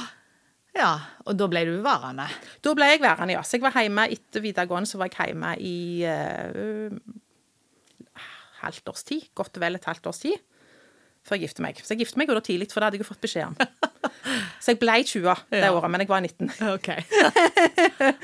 Ja. 0.76 0.92
Og 1.26 1.36
da 1.38 1.46
ble 1.50 1.64
du 1.68 1.74
værende? 1.84 2.26
Da 2.64 2.74
ble 2.76 2.88
jeg 2.92 3.00
værende, 3.04 3.36
ja. 3.36 3.42
Så 3.46 3.56
jeg 3.58 3.62
var 3.66 3.76
hjemme 3.80 4.08
etter 4.12 4.42
videregående, 4.44 4.88
så 4.90 4.98
var 5.00 5.08
jeg 5.12 5.32
hjemme 5.32 5.52
i 5.60 5.76
uh, 6.08 6.90
halvt 8.64 8.88
års 8.92 9.04
tid. 9.06 9.28
Godt 9.36 9.56
og 9.58 9.64
vel 9.64 9.78
et 9.78 9.84
halvt 9.88 10.06
års 10.10 10.18
tid. 10.24 10.36
Før 11.24 11.38
jeg 11.38 11.46
gifte 11.46 11.62
meg. 11.64 11.78
Så 11.80 11.94
jeg 11.94 12.02
gifte 12.04 12.18
meg 12.20 12.28
jo 12.28 12.34
da 12.36 12.42
tidlig, 12.44 12.66
for 12.68 12.82
det 12.82 12.88
hadde 12.90 12.98
jeg 12.98 13.04
jo 13.06 13.08
fått 13.08 13.22
beskjed 13.24 13.46
om. 13.48 13.54
Så 14.64 14.72
jeg 14.74 14.78
ble 14.80 14.94
20 15.04 15.24
det 15.52 15.60
Ja. 15.62 15.70
året, 15.72 15.90
men 15.92 16.02
jeg 16.04 16.08
var 16.10 16.20
19. 16.20 16.50
Ok. 16.74 16.88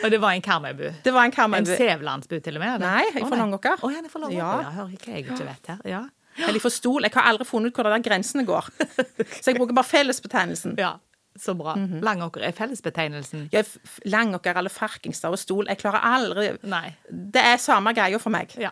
og 0.04 0.10
det 0.12 0.20
var 0.20 0.34
en 0.36 0.44
Karmøybu? 0.44 0.86
Det 1.04 1.12
var 1.14 1.24
en 1.24 1.30
En 1.32 1.36
Karmøybu. 1.36 1.72
Sævlandsbu 1.80 2.38
til 2.44 2.56
og 2.58 2.62
med? 2.64 2.74
eller? 2.74 2.84
Nei, 2.86 3.04
jeg 3.08 3.22
er 3.22 3.26
fra 3.28 3.36
nei. 3.36 3.40
Langåker. 3.44 3.80
Å, 3.80 3.90
ja, 3.92 4.00
det 4.04 4.10
er 4.10 4.12
fra 4.12 4.22
Langåker. 4.24 4.40
Ja. 4.40 4.52
Ja. 4.66 4.70
Hører 4.76 4.94
ikke 4.98 5.12
jeg 5.16 5.24
ikke 5.26 5.46
vet 5.48 5.70
her. 5.72 5.80
Ja. 5.88 6.02
Eller 6.46 6.60
for 6.62 6.72
stol. 6.72 7.04
Jeg 7.08 7.12
har 7.16 7.28
aldri 7.32 7.44
funnet 7.48 7.72
ut 7.72 7.80
hvor 7.80 7.88
de 7.88 8.00
grensene 8.04 8.44
går. 8.48 8.68
Så 9.42 9.50
jeg 9.50 9.56
bruker 9.60 9.76
bare 9.80 9.88
fellesbetegnelsen. 9.96 10.76
ja. 10.80 10.98
Så 11.40 11.54
bra. 11.56 11.72
Mhm. 11.76 12.02
Langåker 12.04 12.42
er 12.44 12.52
fellesbetegnelsen? 12.52 13.46
F- 13.56 13.98
Langåker 14.04 14.56
eller 14.60 14.70
Farkingstad 14.70 15.32
og 15.32 15.38
Stol. 15.40 15.66
Jeg 15.72 15.78
klarer 15.80 16.02
aldri 16.04 16.50
Nei. 16.68 16.90
Det 17.10 17.40
er 17.40 17.56
samme 17.56 17.94
greia 17.96 18.18
for 18.20 18.30
meg. 18.34 18.52
Ja. 18.60 18.70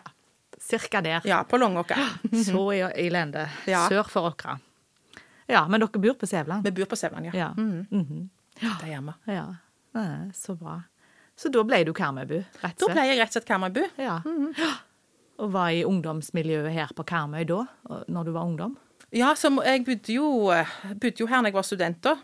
Cirka 0.61 1.01
der. 1.01 1.21
Ja, 1.25 1.41
på 1.43 1.57
Langåker. 1.57 1.97
Så 2.45 2.65
i, 2.75 2.81
elende. 3.07 3.47
Ja. 3.65 3.87
Sør 3.89 4.05
for 4.11 4.29
Åkra. 4.29 4.59
Ja, 5.49 5.63
men 5.67 5.81
dere 5.81 5.97
bor 6.03 6.13
på 6.21 6.27
Sævland? 6.29 6.63
Vi 6.67 6.71
bor 6.77 6.85
på 6.91 6.95
Sævland, 6.99 7.31
ja. 7.31 7.33
Ja. 7.33 7.49
Mhm. 7.57 8.29
Det 8.59 8.91
gjør 8.91 9.01
vi. 9.07 9.33
ja. 9.33 9.47
Så 10.35 10.53
bra. 10.59 10.81
Så 11.39 11.49
da 11.49 11.63
ble 11.63 11.79
du 11.87 11.93
Karmøybu, 11.95 12.43
Da 12.61 12.69
ble 12.91 13.05
jeg 13.07 13.17
rett 13.17 13.31
og 13.31 13.37
slett 13.39 13.47
Karmøybu. 13.47 13.81
Ja. 13.97 14.19
Og 15.39 15.51
var 15.53 15.69
i 15.71 15.85
ungdomsmiljøet 15.87 16.73
her 16.75 16.89
på 16.95 17.05
Karmøy 17.07 17.45
da, 17.47 17.61
når 18.11 18.25
du 18.27 18.31
var 18.35 18.43
ungdom? 18.45 18.73
Ja, 19.15 19.31
så 19.37 19.49
jeg 19.65 19.85
bodde 19.87 20.13
jo, 20.13 20.49
eh, 20.53 20.69
bodde 20.93 21.23
jo 21.23 21.27
her 21.29 21.41
da 21.41 21.49
jeg 21.49 21.57
var 21.57 21.65
student, 21.65 22.01
da. 22.05 22.15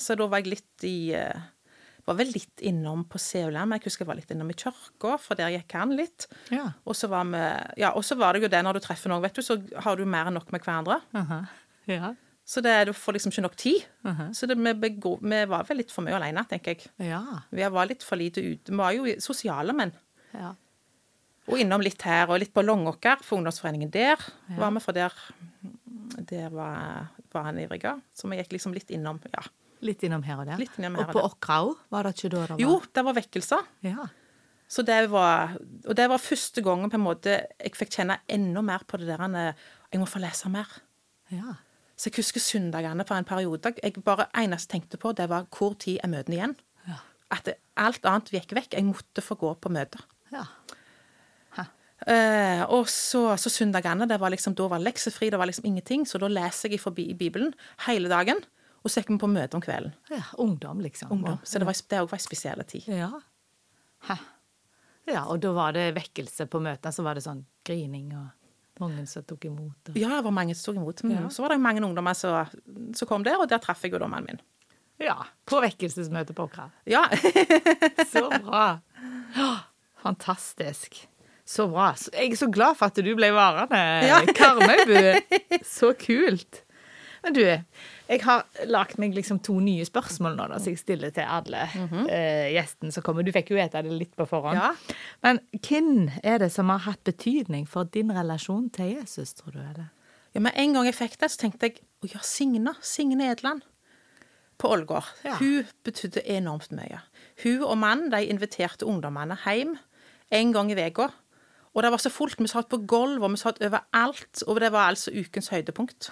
Så 0.00 0.16
da 0.16 0.28
var 0.30 0.40
jeg 0.40 0.54
litt 0.54 0.84
i 0.88 1.12
eh, 1.16 1.48
Var 2.08 2.16
vel 2.16 2.30
litt 2.32 2.62
innom 2.64 3.02
på 3.04 3.18
Sævland, 3.20 3.68
men 3.68 3.76
jeg 3.78 3.90
husker 3.90 4.02
jeg 4.06 4.08
var 4.08 4.16
litt 4.16 4.30
innom 4.32 4.48
i 4.50 4.56
kirka, 4.56 5.18
for 5.20 5.36
der 5.36 5.52
gikk 5.52 5.74
han 5.76 5.92
litt. 5.94 6.24
Ja. 6.50 6.70
Og 6.88 6.96
så 6.96 7.10
var, 7.12 7.28
ja, 7.76 7.90
var 7.92 8.32
det 8.34 8.40
jo 8.42 8.48
det 8.50 8.62
når 8.64 8.78
du 8.78 8.80
treffer 8.86 9.12
noen, 9.12 9.22
vet 9.22 9.36
du, 9.36 9.42
så 9.44 9.58
har 9.84 10.00
du 10.00 10.06
mer 10.08 10.30
enn 10.30 10.34
nok 10.40 10.48
med 10.50 10.64
hverandre. 10.64 10.96
Aha. 11.20 11.42
ja. 11.86 12.14
Så 12.50 12.62
det, 12.64 12.72
du 12.88 12.94
får 12.96 13.14
liksom 13.14 13.30
ikke 13.30 13.44
nok 13.44 13.54
tid. 13.60 13.84
Så 14.34 14.48
det, 14.48 14.56
vi, 14.58 14.72
begå, 14.74 15.12
vi 15.22 15.42
var 15.52 15.68
vel 15.68 15.78
litt 15.84 15.92
for 15.94 16.02
mye 16.02 16.16
alene, 16.16 16.42
tenker 16.50 16.72
jeg. 16.74 16.88
Ja. 17.12 17.20
Vi 17.52 17.68
var 17.76 17.86
litt 17.86 18.02
for 18.02 18.18
lite 18.18 18.42
ute. 18.42 18.72
Vi 18.72 18.80
var 18.80 18.96
jo 18.96 19.06
sosiale 19.22 19.76
menn. 19.76 19.92
ja. 20.34 20.56
Og 21.50 21.58
innom 21.58 21.82
litt 21.82 22.02
her, 22.06 22.28
og 22.30 22.38
litt 22.38 22.52
på 22.54 22.62
Longåker, 22.62 23.22
for 23.26 23.40
ungdomsforeningen 23.40 23.90
der 23.90 24.20
var 24.58 24.70
vi, 24.70 24.82
fra 24.84 24.92
der, 24.94 25.14
der 26.28 26.50
var, 26.54 27.08
var 27.32 27.42
han 27.48 27.58
ivrig. 27.62 27.82
Så 28.16 28.28
vi 28.30 28.36
gikk 28.40 28.52
liksom 28.56 28.74
litt 28.76 28.90
innom, 28.94 29.20
ja. 29.32 29.42
Litt 29.80 30.02
innom 30.04 30.22
her 30.26 30.42
og 30.42 30.48
der. 30.50 30.58
Litt 30.60 30.74
innom 30.78 30.98
her 30.98 31.08
og 31.08 31.14
og 31.14 31.16
på. 31.16 31.28
Åkra 31.32 31.60
òg, 31.64 31.76
var 31.94 32.04
det 32.04 32.14
ikke 32.16 32.30
da 32.34 32.40
det 32.42 32.50
var? 32.56 32.60
Jo, 32.60 32.74
det 32.94 33.04
var 33.06 33.16
vekkelser. 33.16 33.70
Ja. 33.86 34.08
Så 34.70 34.84
det 34.86 34.98
var, 35.10 35.56
og 35.88 35.96
det 35.98 36.06
var 36.12 36.20
første 36.22 36.62
gangen 36.62 36.90
på 36.92 36.98
en 37.00 37.02
måte 37.06 37.32
jeg 37.58 37.72
fikk 37.74 37.96
kjenne 37.96 38.20
enda 38.30 38.62
mer 38.62 38.84
på 38.86 39.00
det 39.00 39.08
der 39.08 39.24
eh, 39.26 39.54
Jeg 39.90 39.98
må 40.02 40.06
få 40.06 40.20
lese 40.22 40.48
mer. 40.52 40.68
ja. 41.32 41.56
Så 42.00 42.08
jeg 42.08 42.16
husker 42.22 42.40
søndagene 42.40 43.04
for 43.04 43.12
en 43.20 43.26
periode. 43.28 43.74
Jeg 43.82 43.92
bare 44.04 44.24
eneste 44.40 44.72
tenkte 44.72 44.96
på, 44.96 45.10
det 45.12 45.26
var 45.28 45.44
hvor 45.52 45.74
tid 45.76 45.98
er 46.00 46.08
møtene 46.08 46.36
igjen? 46.38 46.54
Ja. 46.88 46.94
At 47.36 47.50
alt 47.76 48.06
annet 48.08 48.30
gikk 48.32 48.54
vekk. 48.56 48.72
Jeg 48.72 48.86
måtte 48.88 49.20
få 49.20 49.36
gå 49.36 49.50
på 49.60 49.68
møter. 49.68 50.00
ja. 50.32 50.46
Eh, 52.06 52.62
og 52.72 52.88
så, 52.88 53.36
så 53.36 53.52
søndagene, 53.52 54.08
det 54.08 54.16
var 54.20 54.32
liksom, 54.32 54.54
da 54.56 54.68
var 54.72 54.80
leksefri, 54.80 55.28
det 55.30 55.40
var 55.40 55.50
liksom 55.50 55.68
ingenting. 55.68 56.06
Så 56.08 56.20
da 56.22 56.30
leser 56.32 56.72
jeg 56.72 56.80
forbi 56.80 57.10
i 57.12 57.16
Bibelen 57.18 57.52
hele 57.86 58.08
dagen, 58.12 58.40
og 58.80 58.88
så 58.92 59.02
gikk 59.02 59.12
vi 59.14 59.20
på 59.20 59.28
møte 59.30 59.58
om 59.58 59.64
kvelden. 59.64 59.94
ja. 60.12 60.24
Ungdom, 60.40 60.80
liksom. 60.80 61.12
Ungdom. 61.12 61.40
Så 61.44 61.60
det 61.60 61.68
var 61.68 61.76
det 61.76 62.02
òg 62.02 62.10
var 62.10 62.20
en 62.20 62.26
spesiell 62.26 62.64
tid. 62.64 62.88
Ja. 62.88 63.10
Hæ. 64.08 64.16
Ja, 65.10 65.24
og 65.26 65.40
da 65.42 65.50
var 65.52 65.74
det 65.74 65.90
vekkelse 65.96 66.46
på 66.48 66.60
møtene, 66.62 66.92
så 66.94 67.04
var 67.04 67.18
det 67.18 67.24
sånn 67.24 67.42
grining 67.66 68.12
og 68.16 68.28
mange 68.80 69.04
som 69.10 69.24
tok 69.28 69.44
imot. 69.50 69.90
Og... 69.90 69.98
Ja, 69.98 70.14
det 70.16 70.24
var 70.24 70.34
mange 70.34 70.54
som 70.56 70.70
tok 70.70 70.80
imot. 70.80 71.02
Mm. 71.04 71.16
Ja. 71.16 71.24
Så 71.34 71.44
var 71.44 71.52
det 71.52 71.60
mange 71.60 71.82
ungdommer 71.84 72.16
som, 72.16 72.48
kom 73.08 73.26
der, 73.26 73.40
og 73.42 73.50
der 73.50 73.60
traff 73.60 73.84
jeg 73.84 73.92
jo 73.92 74.00
da 74.00 74.08
mannen 74.08 74.38
min. 74.38 74.42
Ja, 75.00 75.16
på 75.48 75.60
vekkelsesmøte 75.64 76.36
på 76.36 76.44
Åkra. 76.48 76.68
Ja. 76.88 77.06
Så 78.12 78.26
bra. 78.44 78.80
Fantastisk. 80.02 81.02
Så 81.50 81.66
bra. 81.70 81.90
Jeg 82.14 82.30
er 82.30 82.38
så 82.38 82.46
glad 82.52 82.76
for 82.78 82.92
at 82.92 82.98
du 83.02 83.10
ble 83.18 83.32
værende, 83.34 83.78
Ja. 84.10 84.20
Karmøybu. 84.36 85.62
Så 85.66 85.94
kult. 85.98 86.62
Men 87.24 87.34
du, 87.36 87.42
jeg 87.44 88.22
har 88.24 88.46
lagt 88.70 88.96
meg 89.02 89.12
liksom 89.12 89.42
to 89.44 89.58
nye 89.60 89.84
spørsmål 89.84 90.38
nå, 90.38 90.46
da, 90.54 90.60
så 90.62 90.72
jeg 90.72 90.80
stiller 90.80 91.10
til 91.12 91.26
alle 91.28 91.66
eh, 92.08 92.46
gjestene 92.54 92.94
som 92.94 93.04
kommer. 93.04 93.26
Du 93.26 93.32
fikk 93.34 93.50
jo 93.52 93.58
vite 93.58 93.82
det 93.84 93.92
litt 93.92 94.14
på 94.16 94.24
forhånd. 94.30 94.56
Ja. 94.56 94.70
Men 95.26 95.42
hvem 95.58 96.06
er 96.24 96.38
det 96.40 96.48
som 96.54 96.72
har 96.72 96.80
hatt 96.86 97.02
betydning 97.04 97.66
for 97.68 97.90
din 97.92 98.12
relasjon 98.16 98.70
til 98.72 98.94
Jesus, 98.94 99.34
tror 99.36 99.52
du? 99.52 99.60
Er 99.60 99.74
det? 99.82 99.88
ja, 100.32 100.40
Med 100.46 100.56
en 100.56 100.78
gang 100.78 100.88
jeg 100.88 100.96
fikk 100.96 101.18
det, 101.20 101.28
så 101.34 101.42
tenkte 101.44 101.68
jeg 101.68 101.82
å 102.00 102.12
ja, 102.14 102.22
Signe. 102.24 102.72
Signe 102.80 103.28
Edland. 103.34 103.66
På 104.60 104.72
Ålgård. 104.72 105.12
Ja. 105.24 105.36
Hun 105.40 105.68
betydde 105.84 106.24
enormt 106.24 106.72
mye. 106.76 107.02
Hun 107.44 107.62
og 107.64 107.76
mannen 107.80 108.08
de 108.12 108.24
inviterte 108.32 108.88
ungdommene 108.88 109.36
hjem 109.44 109.76
en 110.30 110.52
gang 110.56 110.72
i 110.72 110.78
uka. 110.88 111.10
Og 111.74 111.84
det 111.84 111.90
var 111.92 112.02
så 112.02 112.10
fullt. 112.10 112.40
Vi 112.40 112.50
satt 112.50 112.70
på 112.70 112.80
gulvet, 112.90 113.24
og 113.24 113.34
vi 113.34 113.40
satt 113.40 113.60
overalt. 113.62 114.42
Og 114.46 114.60
det 114.60 114.72
var 114.74 114.90
altså 114.90 115.12
ukens 115.14 115.50
høydepunkt. 115.52 116.10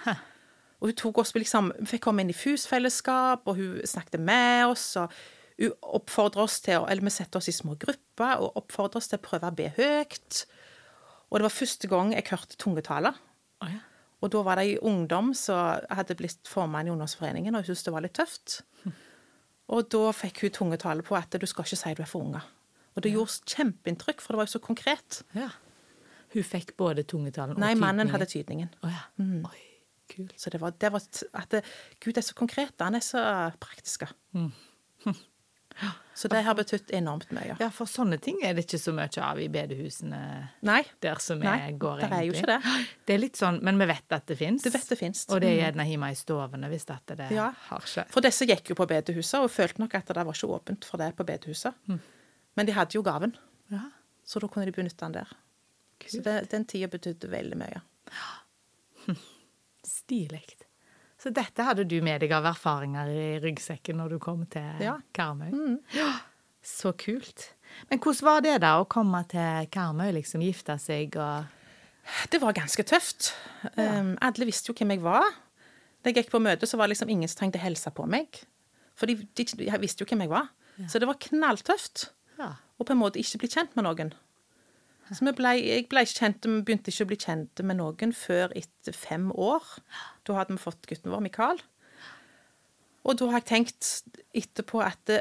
Og 0.79 0.87
hun 0.87 0.95
tok 0.95 1.17
oss 1.19 1.33
liksom, 1.35 1.73
Vi 1.79 1.85
fikk 1.95 2.05
komme 2.07 2.23
inn 2.23 2.31
i 2.31 2.37
FUS-fellesskap, 2.37 3.43
og 3.45 3.55
hun 3.59 3.81
snakket 3.85 4.19
med 4.19 4.69
oss. 4.69 4.95
og 4.95 5.11
hun 5.59 5.73
oppfordret 5.83 6.43
oss 6.43 6.61
til, 6.61 6.85
eller 6.87 7.03
Vi 7.03 7.09
setter 7.09 7.37
oss 7.41 7.49
i 7.51 7.55
små 7.55 7.75
grupper 7.75 8.39
og 8.39 8.55
oppfordret 8.55 8.95
oss 8.95 9.11
til 9.11 9.19
å 9.19 9.25
prøve 9.27 9.51
å 9.51 9.55
be 9.55 9.67
høyt. 9.75 10.45
Og 11.29 11.39
det 11.39 11.43
var 11.43 11.53
første 11.53 11.87
gang 11.87 12.13
jeg 12.13 12.29
hørte 12.31 12.57
tungetale. 12.57 13.13
Oh, 13.61 13.67
ja. 13.67 13.83
Og 14.21 14.31
da 14.31 14.41
var 14.43 14.59
det 14.59 14.65
ei 14.67 14.79
ungdom 14.79 15.33
som 15.33 15.83
hadde 15.91 16.15
blitt 16.15 16.47
formann 16.47 16.87
i 16.87 16.91
ungdomsforeningen, 16.91 17.55
og 17.55 17.61
hun 17.61 17.69
syntes 17.69 17.85
det 17.85 17.93
var 17.93 18.03
litt 18.03 18.15
tøft. 18.17 18.61
Og 19.69 19.85
da 19.93 20.09
fikk 20.15 20.41
hun 20.41 20.55
tungetale 20.55 21.05
på 21.05 21.15
at 21.15 21.35
du 21.37 21.45
skal 21.45 21.67
ikke 21.67 21.77
si 21.77 21.93
du 21.93 22.01
er 22.01 22.09
for 22.09 22.25
unge. 22.25 22.41
Og 22.95 23.03
det 23.05 23.11
gjorde 23.13 23.41
kjempeinntrykk, 23.55 24.21
for 24.21 24.33
det 24.33 24.37
var 24.41 24.47
jo 24.49 24.55
så 24.57 24.63
konkret. 24.65 25.23
ja. 25.37 25.49
Hun 26.29 26.43
fikk 26.45 26.75
både 26.77 27.01
tungetalen 27.09 27.55
og 27.55 27.61
Nei, 27.63 27.71
mannen 27.73 28.11
hadde 28.13 28.27
tydningen. 28.29 28.67
Oh, 28.85 28.91
ja. 28.93 29.25
Oi, 29.49 29.61
kul. 30.13 30.27
Så 30.37 30.51
det 30.53 30.59
var, 30.61 30.75
det 30.77 30.91
var 30.93 31.01
at 31.41 31.49
det, 31.55 31.63
Gud 32.05 32.19
er 32.21 32.21
så 32.21 32.35
konkret, 32.37 32.75
han 32.79 32.93
er 32.99 33.01
så 33.01 33.23
praktisk. 33.59 34.03
Så 36.13 36.27
det 36.27 36.41
har 36.43 36.55
betydd 36.59 36.89
enormt 36.91 37.29
mye. 37.31 37.53
Ja, 37.61 37.69
for 37.71 37.87
sånne 37.87 38.17
ting 38.19 38.41
er 38.43 38.51
det 38.57 38.65
ikke 38.65 38.77
så 38.81 38.91
mye 38.91 39.07
av 39.23 39.39
i 39.39 39.45
bedehusene 39.47 40.19
Nei, 40.67 40.81
der 40.99 41.21
som 41.23 41.39
Nei, 41.39 41.53
Nei, 41.61 41.77
går 41.79 42.01
der 42.03 42.15
er 42.17 42.25
jo 42.27 42.33
ikke 42.35 42.49
det. 42.51 42.57
Det 43.07 43.15
er 43.15 43.21
litt 43.23 43.39
sånn, 43.39 43.61
men 43.63 43.79
vi 43.79 43.87
vet 43.87 44.11
at 44.17 44.25
det 44.27 44.35
fins. 44.37 44.65
du 44.65 44.69
vet 44.73 44.89
det 44.91 44.97
fins. 44.99 45.21
Og 45.31 45.39
det 45.39 45.53
er 45.53 45.61
gjerne 45.63 45.85
hjemme 45.87 46.09
i 46.11 46.17
stovene 46.19 46.67
hvis 46.73 46.85
dette 46.89 47.15
det 47.21 47.29
Ja. 47.33 47.47
har 47.69 47.87
skjedd. 47.87 48.11
For 48.11 48.21
disse 48.25 48.45
gikk 48.49 48.73
jo 48.73 48.75
på 48.77 48.85
bedehuset 48.91 49.39
og 49.39 49.49
følte 49.55 49.79
nok 49.81 49.95
at 50.01 50.11
det 50.11 50.25
var 50.27 50.35
ikke 50.35 50.51
åpent 50.59 50.85
for 50.91 50.99
det 50.99 51.13
på 51.15 51.25
bedehuset. 51.31 51.73
Men 52.57 52.67
de 52.67 52.75
hadde 52.75 52.97
jo 52.97 53.03
gaven, 53.05 53.35
Ja, 53.69 53.85
så 54.25 54.39
da 54.41 54.47
kunne 54.47 54.65
de 54.65 54.73
benytte 54.75 55.05
den 55.05 55.19
der. 55.19 55.29
Så 56.07 56.21
det, 56.23 56.49
den 56.51 56.65
tida 56.65 56.87
betydde 56.87 57.29
veldig 57.29 57.57
mye. 57.59 57.81
Stilig. 59.85 60.45
Så 61.19 61.31
dette 61.35 61.63
hadde 61.67 61.83
du 61.83 61.97
med 62.03 62.21
deg 62.23 62.31
av 62.35 62.47
erfaringer 62.47 63.09
i 63.11 63.23
ryggsekken 63.43 63.99
når 63.99 64.15
du 64.15 64.19
kom 64.23 64.45
til 64.51 64.83
Ja. 64.83 64.97
Mm. 64.99 65.07
Karmøy? 65.15 65.53
Ja. 65.99 66.11
Så 66.61 66.91
kult. 66.99 67.53
Men 67.89 68.01
hvordan 68.03 68.25
var 68.27 68.41
det 68.43 68.57
da 68.61 68.73
å 68.81 68.87
komme 68.89 69.21
til 69.31 69.67
Karmøy, 69.71 70.11
liksom 70.17 70.41
gifte 70.43 70.75
seg 70.81 71.15
og 71.15 71.47
Det 72.31 72.41
var 72.41 72.55
ganske 72.57 72.83
tøft. 72.83 73.33
Um, 73.77 74.15
alle 74.21 74.47
visste 74.47 74.71
jo 74.71 74.75
hvem 74.75 74.95
jeg 74.95 75.03
var. 75.03 75.27
Da 76.01 76.09
jeg 76.09 76.23
gikk 76.23 76.31
på 76.33 76.41
møte, 76.41 76.67
så 76.67 76.77
var 76.79 76.87
det 76.87 76.95
liksom 76.95 77.11
ingen 77.13 77.29
som 77.29 77.43
trengte 77.43 77.61
helse 77.61 77.91
på 77.93 78.07
meg. 78.09 78.41
For 78.97 79.05
de, 79.07 79.15
de, 79.37 79.45
de 79.45 79.79
visste 79.79 80.03
jo 80.03 80.09
hvem 80.09 80.25
jeg 80.25 80.31
var. 80.31 80.49
Så 80.89 80.99
det 80.99 81.07
var 81.09 81.19
knalltøft. 81.21 82.09
Ja. 82.39 82.53
Og 82.79 82.87
på 82.87 82.95
en 82.95 83.01
måte 83.01 83.19
ikke 83.21 83.43
bli 83.43 83.51
kjent 83.51 83.75
med 83.77 83.85
noen. 83.87 84.13
Så 85.09 85.25
ble, 85.33 85.55
jeg 85.57 85.87
ble 85.89 86.03
ikke 86.05 86.19
kjent, 86.21 86.45
begynte 86.65 86.91
ikke 86.93 87.05
å 87.07 87.09
bli 87.09 87.17
kjent 87.19 87.61
med 87.65 87.79
noen 87.79 88.13
før 88.13 88.53
etter 88.57 88.95
fem 88.95 89.31
år. 89.33 89.65
Da 90.27 90.37
hadde 90.37 90.55
vi 90.55 90.61
fått 90.61 90.85
gutten 90.89 91.11
vår, 91.13 91.23
Mikael. 91.25 91.61
Og 93.07 93.17
da 93.17 93.29
har 93.31 93.41
jeg 93.41 93.49
tenkt 93.49 93.89
etterpå 94.37 94.83
at 94.85 95.13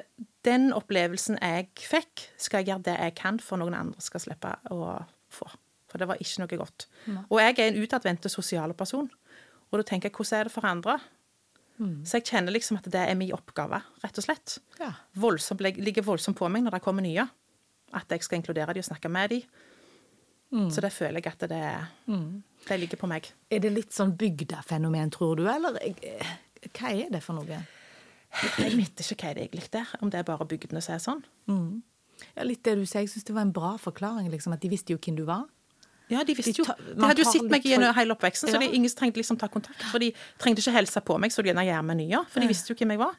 den 0.44 0.68
opplevelsen 0.76 1.38
jeg 1.40 1.70
fikk, 1.88 2.26
skal 2.36 2.60
jeg 2.60 2.72
gjøre 2.72 2.86
det 2.90 2.96
jeg 2.98 3.16
kan 3.20 3.40
for 3.42 3.60
noen 3.60 3.76
andre 3.78 4.04
skal 4.04 4.22
slippe 4.26 4.52
å 4.74 4.98
få. 5.32 5.48
For 5.88 6.00
det 6.00 6.08
var 6.10 6.20
ikke 6.20 6.42
noe 6.42 6.60
godt. 6.60 6.88
Og 7.30 7.38
jeg 7.40 7.56
er 7.56 7.70
en 7.70 7.80
utadvendt 7.80 8.28
sosial 8.28 8.74
person. 8.76 9.08
Og 9.70 9.80
da 9.80 9.86
tenker 9.88 10.10
jeg, 10.10 10.16
hvordan 10.18 10.40
er 10.40 10.48
det 10.48 10.52
for 10.52 10.68
andre? 10.68 10.98
Så 12.06 12.18
jeg 12.18 12.26
kjenner 12.32 12.54
liksom 12.54 12.80
at 12.80 12.88
det 12.90 13.02
er 13.06 13.18
min 13.18 13.32
oppgave, 13.36 13.80
rett 14.02 14.18
og 14.18 14.24
slett 14.24 14.58
ja. 14.80 14.90
voldsomt, 15.14 15.62
ligger 15.62 16.06
voldsomt 16.06 16.38
på 16.38 16.48
meg 16.50 16.64
når 16.66 16.78
det 16.78 16.84
kommer 16.84 17.04
nye. 17.06 17.26
At 17.96 18.10
jeg 18.12 18.26
skal 18.26 18.40
inkludere 18.40 18.74
de 18.76 18.82
og 18.82 18.88
snakke 18.88 19.10
med 19.12 19.30
de. 19.32 19.42
Så 20.72 20.80
det 20.80 20.90
føler 20.92 21.20
jeg 21.20 21.28
at 21.28 21.44
det, 21.50 21.64
det 22.68 22.78
ligger 22.80 23.00
på 23.00 23.08
meg. 23.10 23.26
Er 23.52 23.60
det 23.60 23.72
litt 23.74 23.92
sånn 23.92 24.14
bygdefenomen, 24.16 25.10
tror 25.12 25.36
du, 25.36 25.44
eller 25.48 25.76
eh, 25.84 26.30
hva 26.72 26.92
er 26.94 27.10
det 27.12 27.20
for 27.24 27.36
noe? 27.36 27.60
Jeg 28.58 28.72
vet 28.76 29.02
ikke 29.04 29.26
hva 29.26 29.34
det 29.36 29.44
egentlig 29.44 29.68
er, 29.76 29.92
om 30.00 30.10
det 30.12 30.20
er 30.20 30.26
bare 30.28 30.48
bygdene 30.48 30.80
som 30.84 30.96
er 30.96 31.04
sånn. 31.04 31.22
Ja, 32.34 32.46
litt 32.48 32.64
det 32.66 32.74
du 32.80 32.84
sier. 32.86 33.04
Jeg 33.04 33.12
syns 33.12 33.28
det 33.28 33.36
var 33.36 33.44
en 33.46 33.54
bra 33.54 33.76
forklaring, 33.80 34.30
liksom, 34.32 34.56
at 34.56 34.64
de 34.64 34.72
visste 34.72 34.92
jo 34.92 35.00
hvem 35.00 35.20
du 35.20 35.24
var. 35.28 35.46
Ja, 36.10 36.22
de 36.24 36.34
visste 36.34 36.54
jo. 36.56 36.64
ta- 36.64 36.74
De 36.78 37.00
hadde 37.04 37.22
jo 37.24 37.30
sett 37.30 37.50
meg 37.50 37.62
gjennom 37.62 37.94
hele 37.94 38.14
oppveksten, 38.14 38.48
så 38.48 38.54
Ja. 38.54 38.60
så 38.60 38.60
de, 38.60 38.74
ingen 38.76 38.90
trengte 38.90 39.16
liksom 39.20 39.38
ta 39.38 39.48
kontakt. 39.48 39.82
For 39.90 39.98
de 39.98 40.12
trengte 40.38 40.62
ikke 40.64 40.72
hilse 40.78 41.00
på 41.04 41.18
meg, 41.20 41.30
så 41.30 41.42
de 41.42 41.50
gjerne 41.52 41.64
gjør 41.66 41.96
nye. 41.96 42.24
For 42.28 42.40
de 42.40 42.48
visste 42.48 42.68
jo 42.72 42.74
hvem 42.74 42.90
jeg 42.90 42.98
var. 42.98 43.14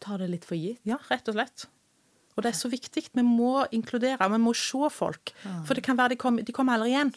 Ta 0.00 0.16
det 0.18 0.28
litt 0.30 0.44
for 0.44 0.54
gitt. 0.56 0.78
Ja, 0.84 0.98
rett 1.10 1.28
og 1.28 1.34
slett. 1.34 1.66
Og 2.36 2.42
det 2.42 2.50
er 2.54 2.58
så 2.58 2.68
viktig. 2.68 3.08
Vi 3.14 3.22
må 3.22 3.64
inkludere, 3.72 4.18
vi 4.28 4.38
må 4.42 4.54
se 4.54 4.90
folk. 4.90 5.32
For 5.64 5.74
det 5.74 5.82
kan 5.84 5.96
være 5.96 6.10
de 6.10 6.16
kommer 6.16 6.44
kom 6.52 6.68
aldri 6.68 6.90
igjen. 6.92 7.14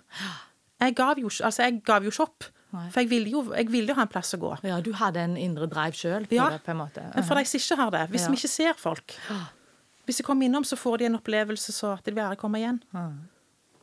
Jeg 0.79 0.95
gav 0.95 1.17
jo, 1.17 1.27
altså 1.27 1.63
jeg 1.65 1.83
gav 1.83 2.03
jo 2.03 2.09
ikke 2.11 2.21
opp. 2.21 2.43
For 2.91 2.99
jeg 3.01 3.09
ville 3.09 3.29
jo, 3.31 3.41
jeg 3.55 3.69
ville 3.71 3.87
jo 3.87 3.95
ha 3.95 4.01
en 4.03 4.07
plass 4.07 4.33
å 4.35 4.37
gå. 4.39 4.51
Ja, 4.63 4.79
du 4.81 4.91
hadde 4.93 5.17
en 5.17 5.35
indre 5.37 5.67
drive 5.67 5.93
sjøl 5.95 6.27
Ja, 6.29 6.49
det, 6.49 6.63
på 6.63 6.69
en 6.71 6.77
måte. 6.77 7.01
Men 7.15 7.23
for 7.23 7.35
de 7.35 7.45
som 7.45 7.57
ikke 7.59 7.75
har 7.77 7.89
det, 7.91 8.09
hvis 8.11 8.21
Ja. 8.21 8.29
vi 8.29 8.35
ikke 8.37 8.49
ser 8.49 8.73
folk 8.73 9.15
Hvis 10.05 10.17
de 10.17 10.23
kommer 10.23 10.45
innom, 10.45 10.63
så 10.63 10.77
får 10.77 10.99
de 10.99 11.05
en 11.05 11.15
opplevelse 11.17 11.71
så 11.73 11.93
at 11.97 12.03
de 12.05 12.11
vil 12.11 12.23
gjerne 12.23 12.37
komme 12.37 12.55
igjen. 12.59 12.81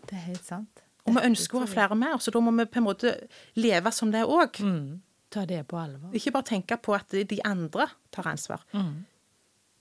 Det 0.07 0.13
er 0.15 0.25
helt 0.31 0.45
sant. 0.45 0.81
Og 1.05 1.15
vi 1.19 1.25
ønsker 1.29 1.59
å 1.59 1.65
ha 1.65 1.69
flere 1.69 1.97
med, 2.01 2.17
så 2.25 2.33
da 2.33 2.41
må 2.41 2.53
vi 2.57 2.65
på 2.73 2.81
en 2.81 2.87
måte 2.87 3.11
leve 3.61 3.91
som 3.93 4.11
det 4.15 4.23
òg. 4.25 4.61
Mm. 4.65 5.03
Ta 5.35 5.43
det 5.51 5.65
på 5.69 5.77
alvor. 5.77 6.15
Ikke 6.17 6.33
bare 6.33 6.47
tenke 6.49 6.79
på 6.81 6.95
at 6.97 7.13
de 7.29 7.41
andre 7.45 7.89
tar 8.15 8.29
ansvar. 8.31 8.63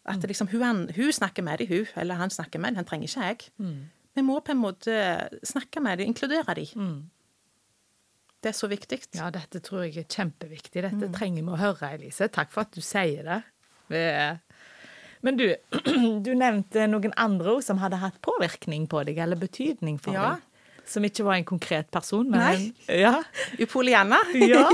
At 0.04 0.26
liksom, 0.28 0.50
hun, 0.52 0.90
hun 0.96 1.12
snakker 1.16 1.46
med 1.48 1.60
dem, 1.64 1.70
hun, 1.72 1.86
eller 1.96 2.20
han 2.20 2.30
snakker 2.34 2.60
med 2.60 2.74
dem. 2.74 2.82
Han 2.82 2.90
trenger 2.90 3.08
ikke 3.08 3.28
jeg. 3.30 3.78
Vi 4.14 4.22
må 4.26 4.40
på 4.44 4.52
en 4.52 4.60
måte 4.62 4.98
snakke 5.48 5.80
med 5.82 6.02
dem, 6.02 6.12
inkludere 6.12 6.58
dem. 6.60 6.94
Det 8.44 8.52
er 8.52 8.58
så 8.58 8.68
viktig. 8.68 9.00
Ja, 9.16 9.30
dette 9.32 9.62
tror 9.64 9.86
jeg 9.86 10.02
er 10.04 10.10
kjempeviktig. 10.12 10.84
Dette 10.84 11.08
trenger 11.16 11.46
vi 11.46 11.54
å 11.56 11.60
høre, 11.62 11.94
Elise. 11.96 12.28
Takk 12.28 12.52
for 12.52 12.66
at 12.68 12.76
du 12.76 12.82
sier 12.84 13.24
det. 13.24 13.38
det. 13.94 14.40
Men 15.24 15.38
du, 15.40 15.46
du 16.28 16.34
nevnte 16.36 16.84
noen 16.92 17.16
andre 17.16 17.54
ord 17.56 17.64
som 17.64 17.80
hadde 17.80 18.02
hatt 18.04 18.20
påvirkning 18.26 18.90
på 18.92 19.06
deg, 19.08 19.22
eller 19.24 19.40
betydning 19.40 20.02
for 20.04 20.18
Ja. 20.18 20.34
deg. 20.36 20.50
Som 20.90 21.06
ikke 21.08 21.24
var 21.24 21.38
en 21.40 21.46
konkret 21.48 21.88
person, 21.94 22.28
men 22.30 22.42
Nei. 22.42 22.98
Ja. 23.00 23.16
Upoliana. 23.62 24.20
Ja, 24.44 24.66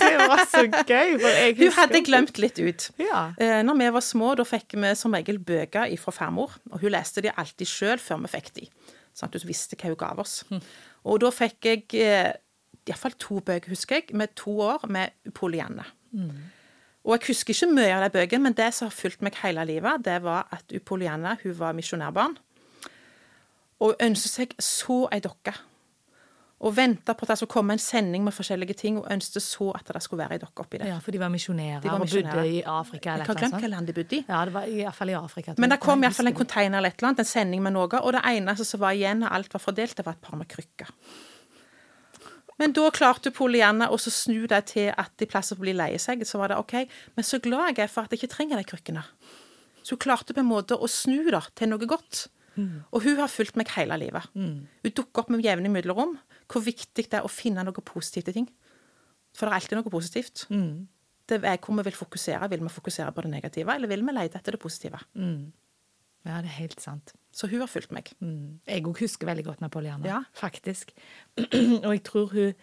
det 0.00 0.08
var 0.18 0.42
så 0.50 0.64
gøy. 0.66 1.14
Hun 1.60 1.72
hadde 1.76 2.00
glemt 2.04 2.40
litt 2.42 2.58
ut. 2.58 2.88
Ja. 3.00 3.28
Eh, 3.38 3.60
når 3.64 3.78
vi 3.78 3.90
var 3.94 4.04
små, 4.04 4.32
da 4.38 4.44
fikk 4.48 4.74
vi 4.82 4.90
som 4.98 5.14
regel 5.14 5.38
bøker 5.38 5.92
fra 6.02 6.14
farmor. 6.14 6.56
Og 6.72 6.82
hun 6.82 6.92
leste 6.96 7.22
de 7.24 7.30
alltid 7.30 7.70
sjøl 7.70 8.02
før 8.02 8.24
vi 8.24 8.32
fikk 8.34 8.50
de. 8.58 8.66
Sånn 9.16 9.30
at 9.30 9.38
hun 9.38 9.48
visste 9.48 9.78
hva 9.78 9.92
hun 9.92 10.00
ga 10.02 10.10
oss. 10.20 10.40
Og 11.06 11.22
da 11.22 11.30
fikk 11.32 11.70
jeg 11.70 11.86
eh, 12.02 12.32
iallfall 12.86 13.14
to 13.22 13.40
bøker, 13.46 13.70
husker 13.72 14.00
jeg, 14.02 14.10
med 14.18 14.34
to 14.38 14.58
år 14.66 14.84
med 14.92 15.14
Upolianne. 15.30 15.86
Og 17.06 17.14
jeg 17.14 17.28
husker 17.30 17.54
ikke 17.54 17.70
mye 17.70 17.94
av 17.94 18.02
de 18.02 18.10
bøkene, 18.18 18.42
men 18.48 18.54
det 18.58 18.72
som 18.74 18.88
har 18.88 18.94
fulgt 18.94 19.22
meg 19.22 19.36
hele 19.44 19.62
livet, 19.68 20.02
det 20.06 20.18
var 20.24 20.48
at 20.54 20.74
Upolianne 20.74 21.36
hun 21.44 21.54
var 21.58 21.74
misjonærbarn. 21.78 22.34
Og 23.80 23.96
ønsket 24.00 24.32
seg 24.32 24.54
så 24.62 25.02
ei 25.12 25.20
dokke. 25.24 25.52
Og 26.64 26.72
venta 26.72 27.12
på 27.12 27.26
at 27.26 27.34
det 27.34 27.36
skulle 27.42 27.52
komme 27.52 27.74
en 27.76 27.80
sending 27.82 28.22
med 28.24 28.32
forskjellige 28.32 28.74
ting, 28.80 28.96
og 28.96 29.10
ønsket 29.12 29.44
så 29.44 29.66
at 29.76 29.90
det 29.92 30.00
skulle 30.02 30.22
være 30.22 30.38
ei 30.38 30.40
dokke 30.40 30.64
oppi 30.64 30.78
der. 30.80 30.88
ja, 30.88 30.98
for 31.04 31.12
de 31.12 31.20
var 31.20 31.28
misjonærer 31.28 31.84
og 31.92 32.06
bodde 32.06 32.46
i 32.48 32.62
Afrika. 32.62 33.10
Jeg 33.10 33.20
eller 33.20 33.26
har 33.26 33.34
Jeg 33.34 33.34
har 33.34 33.34
glemt 33.34 33.52
hvilket 33.52 33.70
land 33.70 33.86
de 33.86 33.92
bodde 33.92 34.16
i. 34.16 34.24
Ja, 34.28 34.44
det 34.48 34.54
var 34.54 34.64
iallfall 34.64 35.10
i 35.12 35.16
Afrika. 35.18 35.54
Men 35.58 35.70
det 35.70 35.80
kom 35.80 36.02
iallfall 36.02 36.26
en 36.32 36.34
container 36.34 36.78
eller 36.78 36.88
et 36.88 36.96
eller 36.96 37.08
annet, 37.08 37.18
en 37.18 37.32
sending 37.32 37.62
med 37.62 37.72
noe, 37.76 38.00
og 38.00 38.12
det 38.16 38.22
eneste 38.24 38.64
som 38.64 38.80
var 38.80 38.96
igjen 38.96 39.22
av 39.22 39.32
alt 39.36 39.52
var 39.52 39.60
fordelt, 39.60 39.96
det 39.96 40.06
var 40.06 40.16
et 40.16 40.24
par 40.24 40.36
med 40.40 40.48
krykker. 40.48 40.88
Men 42.58 42.72
da 42.72 42.90
klarte 42.90 43.30
Polianna 43.36 43.90
å 43.92 43.98
så 44.00 44.10
snu 44.10 44.46
det 44.48 44.62
til 44.72 44.88
at 44.96 45.20
i 45.20 45.28
plass 45.28 45.52
for 45.52 45.60
å 45.60 45.66
bli 45.66 45.74
lei 45.76 45.90
seg, 46.00 46.24
så 46.24 46.40
var 46.40 46.48
det 46.48 46.56
OK. 46.56 46.88
Men 47.16 47.26
så 47.28 47.38
glad 47.44 47.74
jeg 47.74 47.84
er 47.84 47.92
for 47.92 48.08
at 48.08 48.14
jeg 48.14 48.22
ikke 48.22 48.32
trenger 48.32 48.56
de 48.56 48.64
krykkene. 48.64 49.02
Så 49.84 49.92
hun 49.94 50.00
klarte 50.00 50.32
på 50.32 50.40
en 50.40 50.48
måte 50.48 50.78
å 50.78 50.88
snu 50.88 51.28
det 51.28 51.42
til 51.54 51.68
noe 51.68 51.84
godt. 51.84 52.30
Og 52.92 53.02
hun 53.04 53.16
har 53.20 53.28
fulgt 53.28 53.56
meg 53.60 53.68
hele 53.76 53.96
livet. 54.00 54.28
Hun 54.34 54.92
dukker 54.96 55.22
opp 55.24 55.30
med 55.30 55.44
jevne 55.44 55.68
mellomrom. 55.72 56.16
Hvor 56.48 56.62
viktig 56.64 57.04
det 57.10 57.14
er 57.18 57.26
å 57.26 57.30
finne 57.32 57.64
noe 57.66 57.82
positivt 57.84 58.28
i 58.32 58.36
ting. 58.40 58.48
For 59.36 59.46
det 59.46 59.52
er 59.52 59.60
alltid 59.60 59.76
noe 59.80 59.90
positivt. 59.92 60.46
Det 61.28 61.40
er 61.44 61.58
hvor 61.58 61.74
vi 61.76 61.82
vil 61.88 61.92
fokusere. 61.98 62.48
Vil 62.50 62.62
vi 62.62 62.68
fokusere 62.72 63.12
på 63.12 63.22
det 63.26 63.30
negative, 63.30 63.74
eller 63.74 63.88
vil 63.90 64.04
vi 64.06 64.12
lete 64.16 64.38
etter 64.38 64.52
det 64.56 64.60
positive? 64.62 65.00
Ja, 66.26 66.40
det 66.42 66.48
er 66.50 66.58
helt 66.58 66.80
sant. 66.80 67.12
Så 67.36 67.46
hun 67.50 67.60
har 67.60 67.68
fulgt 67.70 67.92
meg. 67.92 68.08
Mm. 68.20 68.58
Jeg 68.66 68.82
òg 68.88 68.98
husker 68.98 69.26
veldig 69.28 69.44
godt 69.44 69.60
Napoleana, 69.60 70.06
Ja. 70.08 70.22
faktisk. 70.34 70.90
og 71.84 71.92
jeg 71.92 72.02
tror 72.08 72.32
hun, 72.32 72.54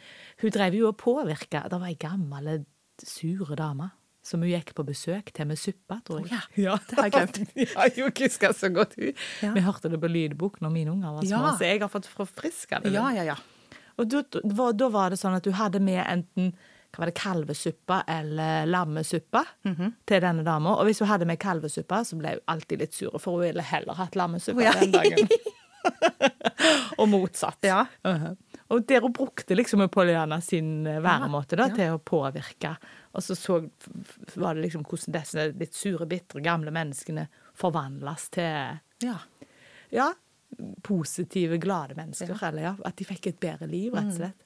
hun 0.41 0.51
drev 0.51 0.73
jo 0.73 0.87
og 0.89 0.97
påvirka 0.97 1.61
Det 1.69 1.79
var 1.79 1.87
ei 1.87 1.95
gammel, 1.95 2.65
sure 3.03 3.55
dame 3.55 3.91
som 4.23 4.43
hun 4.43 4.49
gikk 4.53 4.73
på 4.77 4.85
besøk 4.87 5.31
til 5.35 5.47
med 5.49 5.59
suppa, 5.59 5.99
tror 6.07 6.23
jeg. 6.23 6.39
Oh, 6.39 6.59
ja, 6.63 6.77
det 6.89 6.97
har 6.97 7.09
jeg 7.09 7.15
glemt. 7.15 7.39
jeg 7.59 7.71
har 7.75 7.97
jo 7.99 8.11
huska 8.19 8.53
så 8.55 8.69
godt 8.73 8.95
hun. 8.99 9.11
Ja. 9.43 9.51
Vi 9.55 9.63
hørte 9.65 9.91
det 9.91 9.99
på 9.99 10.11
lydbok 10.11 10.61
når 10.63 10.71
mine 10.71 10.93
unger 10.95 11.17
var 11.17 11.27
små, 11.27 11.41
Ja. 11.49 11.55
så 11.59 11.67
jeg 11.67 11.81
har 11.83 11.91
fått 11.91 12.07
forfriska 12.07 12.79
det. 12.83 12.93
Ja, 12.95 13.09
ja, 13.15 13.25
ja. 13.33 13.39
Og 13.99 14.07
da, 14.09 14.23
da, 14.31 14.89
var- 14.89 15.11
det 15.11 15.19
sånn 15.21 15.35
at 15.37 15.43
du 15.45 15.51
hadde 15.51 15.81
med 15.83 16.01
enten 16.07 16.53
hva 16.93 17.01
var 17.01 17.09
det, 17.09 17.17
kalvesuppa 17.17 18.03
eller 18.07 18.67
lammesuppa 18.69 19.43
mm 19.65 19.75
-hmm. 19.75 19.91
til 20.05 20.21
denne 20.21 20.43
dama. 20.45 20.75
Og 20.77 20.85
hvis 20.85 20.99
hun 20.99 21.07
hadde 21.07 21.25
med 21.25 21.39
kalvesuppa, 21.39 22.03
så 22.05 22.15
ble 22.15 22.29
hun 22.29 22.39
alltid 22.47 22.79
litt 22.79 22.93
sur, 22.93 23.17
for 23.19 23.31
hun 23.31 23.41
ville 23.41 23.61
heller 23.61 23.93
hatt 23.93 24.15
lammesuppe 24.15 24.61
Ja. 24.63 24.71
den 24.79 24.91
dagen. 24.91 25.27
Og 26.97 27.09
motsatt. 27.09 27.57
Ja. 27.61 27.85
Uh-huh. 28.03 28.35
Og 28.73 28.85
der 28.87 29.01
hun 29.01 29.13
brukte 29.13 29.55
liksom 29.55 29.83
Pollyanna 29.89 30.41
sin 30.41 30.87
eh, 30.87 31.01
væremåte 31.03 31.55
da, 31.59 31.67
Ja. 31.67 31.75
til 31.75 31.95
å 31.97 31.99
påvirke. 31.99 32.75
Og 33.13 33.23
så, 33.23 33.35
så 33.37 33.59
var 34.41 34.55
det 34.55 34.65
liksom 34.65 34.85
hvordan 34.87 35.13
disse 35.13 35.47
litt 35.53 35.77
sure, 35.77 36.07
bitre, 36.09 36.41
gamle 36.43 36.73
menneskene 36.73 37.27
forvandles 37.57 38.29
til 38.33 38.79
ja. 39.05 39.19
ja, 39.93 40.07
positive, 40.85 41.59
glade 41.61 41.97
mennesker. 41.99 42.33
Eller 42.49 42.69
ja, 42.71 42.73
at 42.89 42.97
de 42.97 43.07
fikk 43.07 43.29
et 43.29 43.43
bedre 43.43 43.69
liv, 43.69 43.93
rett 43.93 44.15
og 44.15 44.17
slett. 44.21 44.39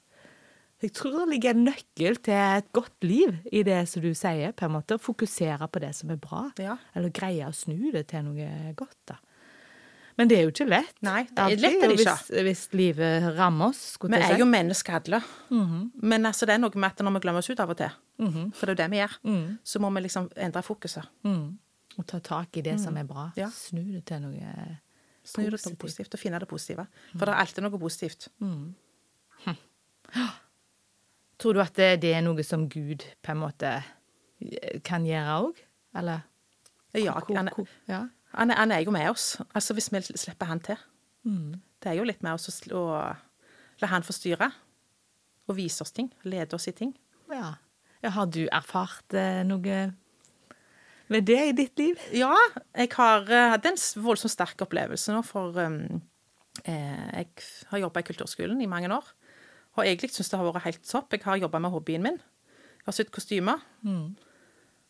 Jeg 0.78 0.92
tror 0.94 1.16
det 1.16 1.30
ligger 1.32 1.56
en 1.56 1.64
nøkkel 1.66 2.20
til 2.22 2.36
et 2.38 2.68
godt 2.76 3.02
liv 3.02 3.32
i 3.50 3.64
det 3.66 3.80
som 3.90 4.04
du 4.04 4.12
sier, 4.14 4.52
på 4.54 4.68
en 4.68 4.76
måte. 4.76 5.00
Fokusere 5.02 5.66
på 5.66 5.80
det 5.82 5.90
som 5.98 6.12
er 6.14 6.20
bra. 6.22 6.44
Ja. 6.62 6.76
Eller 6.94 7.10
greie 7.14 7.48
å 7.48 7.56
snu 7.56 7.90
det 7.94 8.04
til 8.12 8.28
noe 8.28 8.76
godt, 8.78 9.00
da. 9.10 9.16
Men 10.18 10.28
det 10.30 10.38
er 10.38 10.42
jo 10.48 10.50
ikke 10.50 10.66
lett. 10.68 10.96
Nei, 11.06 11.20
det 11.30 11.38
er 11.44 11.60
lett 11.62 11.82
er 11.84 11.92
det 11.92 12.00
ikke. 12.00 12.14
Hvis, 12.18 12.42
hvis 12.48 12.62
livet 12.74 13.28
rammer 13.38 13.70
oss, 13.70 13.82
Vi 14.02 14.08
er 14.16 14.24
seg. 14.32 14.40
jo 14.42 14.48
mennesker 14.50 14.96
alle. 14.98 15.20
Men 16.02 16.26
altså, 16.26 16.46
det 16.48 16.56
er 16.56 16.62
noe 16.64 16.74
med 16.74 16.88
at 16.90 17.04
når 17.06 17.14
vi 17.16 17.20
glemmer 17.26 17.38
oss 17.44 17.50
ut 17.52 17.60
av 17.62 17.70
og 17.70 17.78
til, 17.78 17.94
for 18.18 18.66
det 18.66 18.74
er 18.74 18.74
jo 18.74 18.80
det 18.82 18.90
vi 18.90 18.98
gjør, 18.98 19.14
så 19.62 19.78
må 19.84 19.90
vi 19.94 20.00
liksom 20.08 20.28
endre 20.36 20.62
fokuset. 20.66 21.06
Og 21.98 22.06
ta 22.06 22.18
tak 22.22 22.56
i 22.58 22.62
det 22.62 22.76
som 22.82 22.96
er 22.98 23.04
bra. 23.08 23.28
Ja. 23.38 23.48
Snu 23.50 23.82
det 23.94 24.04
til 24.10 24.20
noe 24.22 24.52
Snu 25.28 25.44
det 25.50 25.58
til 25.60 25.72
noe 25.74 25.80
positivt 25.82 26.14
og 26.14 26.20
finne 26.20 26.38
det 26.40 26.48
positive. 26.48 26.86
For 27.14 27.26
det 27.26 27.34
er 27.34 27.40
alltid 27.44 27.62
noe 27.66 27.78
positivt. 27.78 28.28
Tror 31.38 31.54
du 31.54 31.60
at 31.62 31.74
det, 31.78 32.00
det 32.02 32.12
er 32.16 32.22
noe 32.26 32.42
som 32.46 32.66
Gud 32.70 33.04
på 33.22 33.30
en 33.34 33.38
måte 33.44 33.72
kan 34.86 35.04
gjøre 35.06 35.36
òg? 35.44 35.60
Eller? 35.98 36.24
Ja, 36.98 37.14
han, 37.28 37.50
ja. 37.86 38.00
Han, 38.36 38.50
han 38.50 38.72
er 38.72 38.84
jo 38.84 38.92
med 38.94 39.10
oss. 39.10 39.36
Altså 39.54 39.76
hvis 39.76 39.90
vi 39.92 40.02
slipper 40.08 40.50
han 40.50 40.60
til. 40.64 40.78
Det 41.82 41.92
er 41.92 41.98
jo 41.98 42.06
litt 42.08 42.22
med 42.22 42.36
oss 42.36 42.50
å 42.72 42.82
la 43.78 43.90
han 43.92 44.06
få 44.06 44.16
styre. 44.16 44.50
Og 45.48 45.56
vise 45.56 45.82
oss 45.84 45.94
ting. 45.96 46.10
Lede 46.28 46.58
oss 46.58 46.68
i 46.68 46.76
ting. 46.76 46.92
ja. 48.02 48.12
Har 48.14 48.28
du 48.30 48.44
erfart 48.46 49.14
eh, 49.16 49.40
noe 49.42 49.78
med 51.10 51.24
det 51.26 51.38
i 51.48 51.54
ditt 51.56 51.80
liv? 51.80 51.98
Ja, 52.14 52.30
jeg 52.76 52.92
har 52.94 53.26
eh, 53.26 53.48
hatt 53.54 53.66
en 53.66 53.80
voldsomt 54.04 54.30
sterk 54.30 54.62
opplevelse 54.62 55.14
nå, 55.16 55.24
for 55.26 55.56
um, 55.58 55.80
eh, 56.62 57.06
jeg 57.16 57.46
har 57.72 57.82
jobba 57.82 58.04
i 58.04 58.06
kulturskolen 58.06 58.60
i 58.62 58.70
mange 58.70 58.92
år. 58.94 59.08
Og 59.78 59.82
egentlig 59.82 60.12
syns 60.14 60.30
det 60.30 60.38
har 60.38 60.46
vært 60.52 60.68
helt 60.68 60.84
topp. 60.86 61.16
Jeg 61.16 61.24
har 61.26 61.40
jobba 61.42 61.62
med 61.64 61.74
hobbyen 61.74 62.06
min. 62.06 62.20
Jeg 62.78 62.86
har 62.86 62.96
sydd 62.96 63.10
kostymer. 63.14 63.66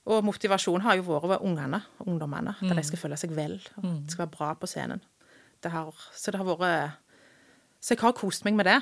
Og 0.09 0.25
motivasjonen 0.25 0.83
har 0.87 0.97
jo 0.97 1.05
vært 1.05 1.29
ved 1.35 1.43
ungene, 1.45 1.83
ungdommene. 2.07 2.55
at 2.57 2.77
de 2.77 2.83
skal 2.87 2.99
føle 3.03 3.17
seg 3.21 3.31
vel. 3.37 3.59
At 3.77 3.85
De 4.07 4.11
skal 4.15 4.27
være 4.27 4.37
bra 4.39 4.55
på 4.55 4.67
scenen. 4.71 5.01
Det 5.61 5.71
har, 5.75 5.93
så 6.15 6.31
det 6.33 6.39
har 6.41 6.47
vært 6.49 6.93
Så 7.81 7.95
jeg 7.95 8.01
har 8.01 8.13
kost 8.13 8.45
meg 8.45 8.55
med 8.59 8.67
det. 8.67 8.79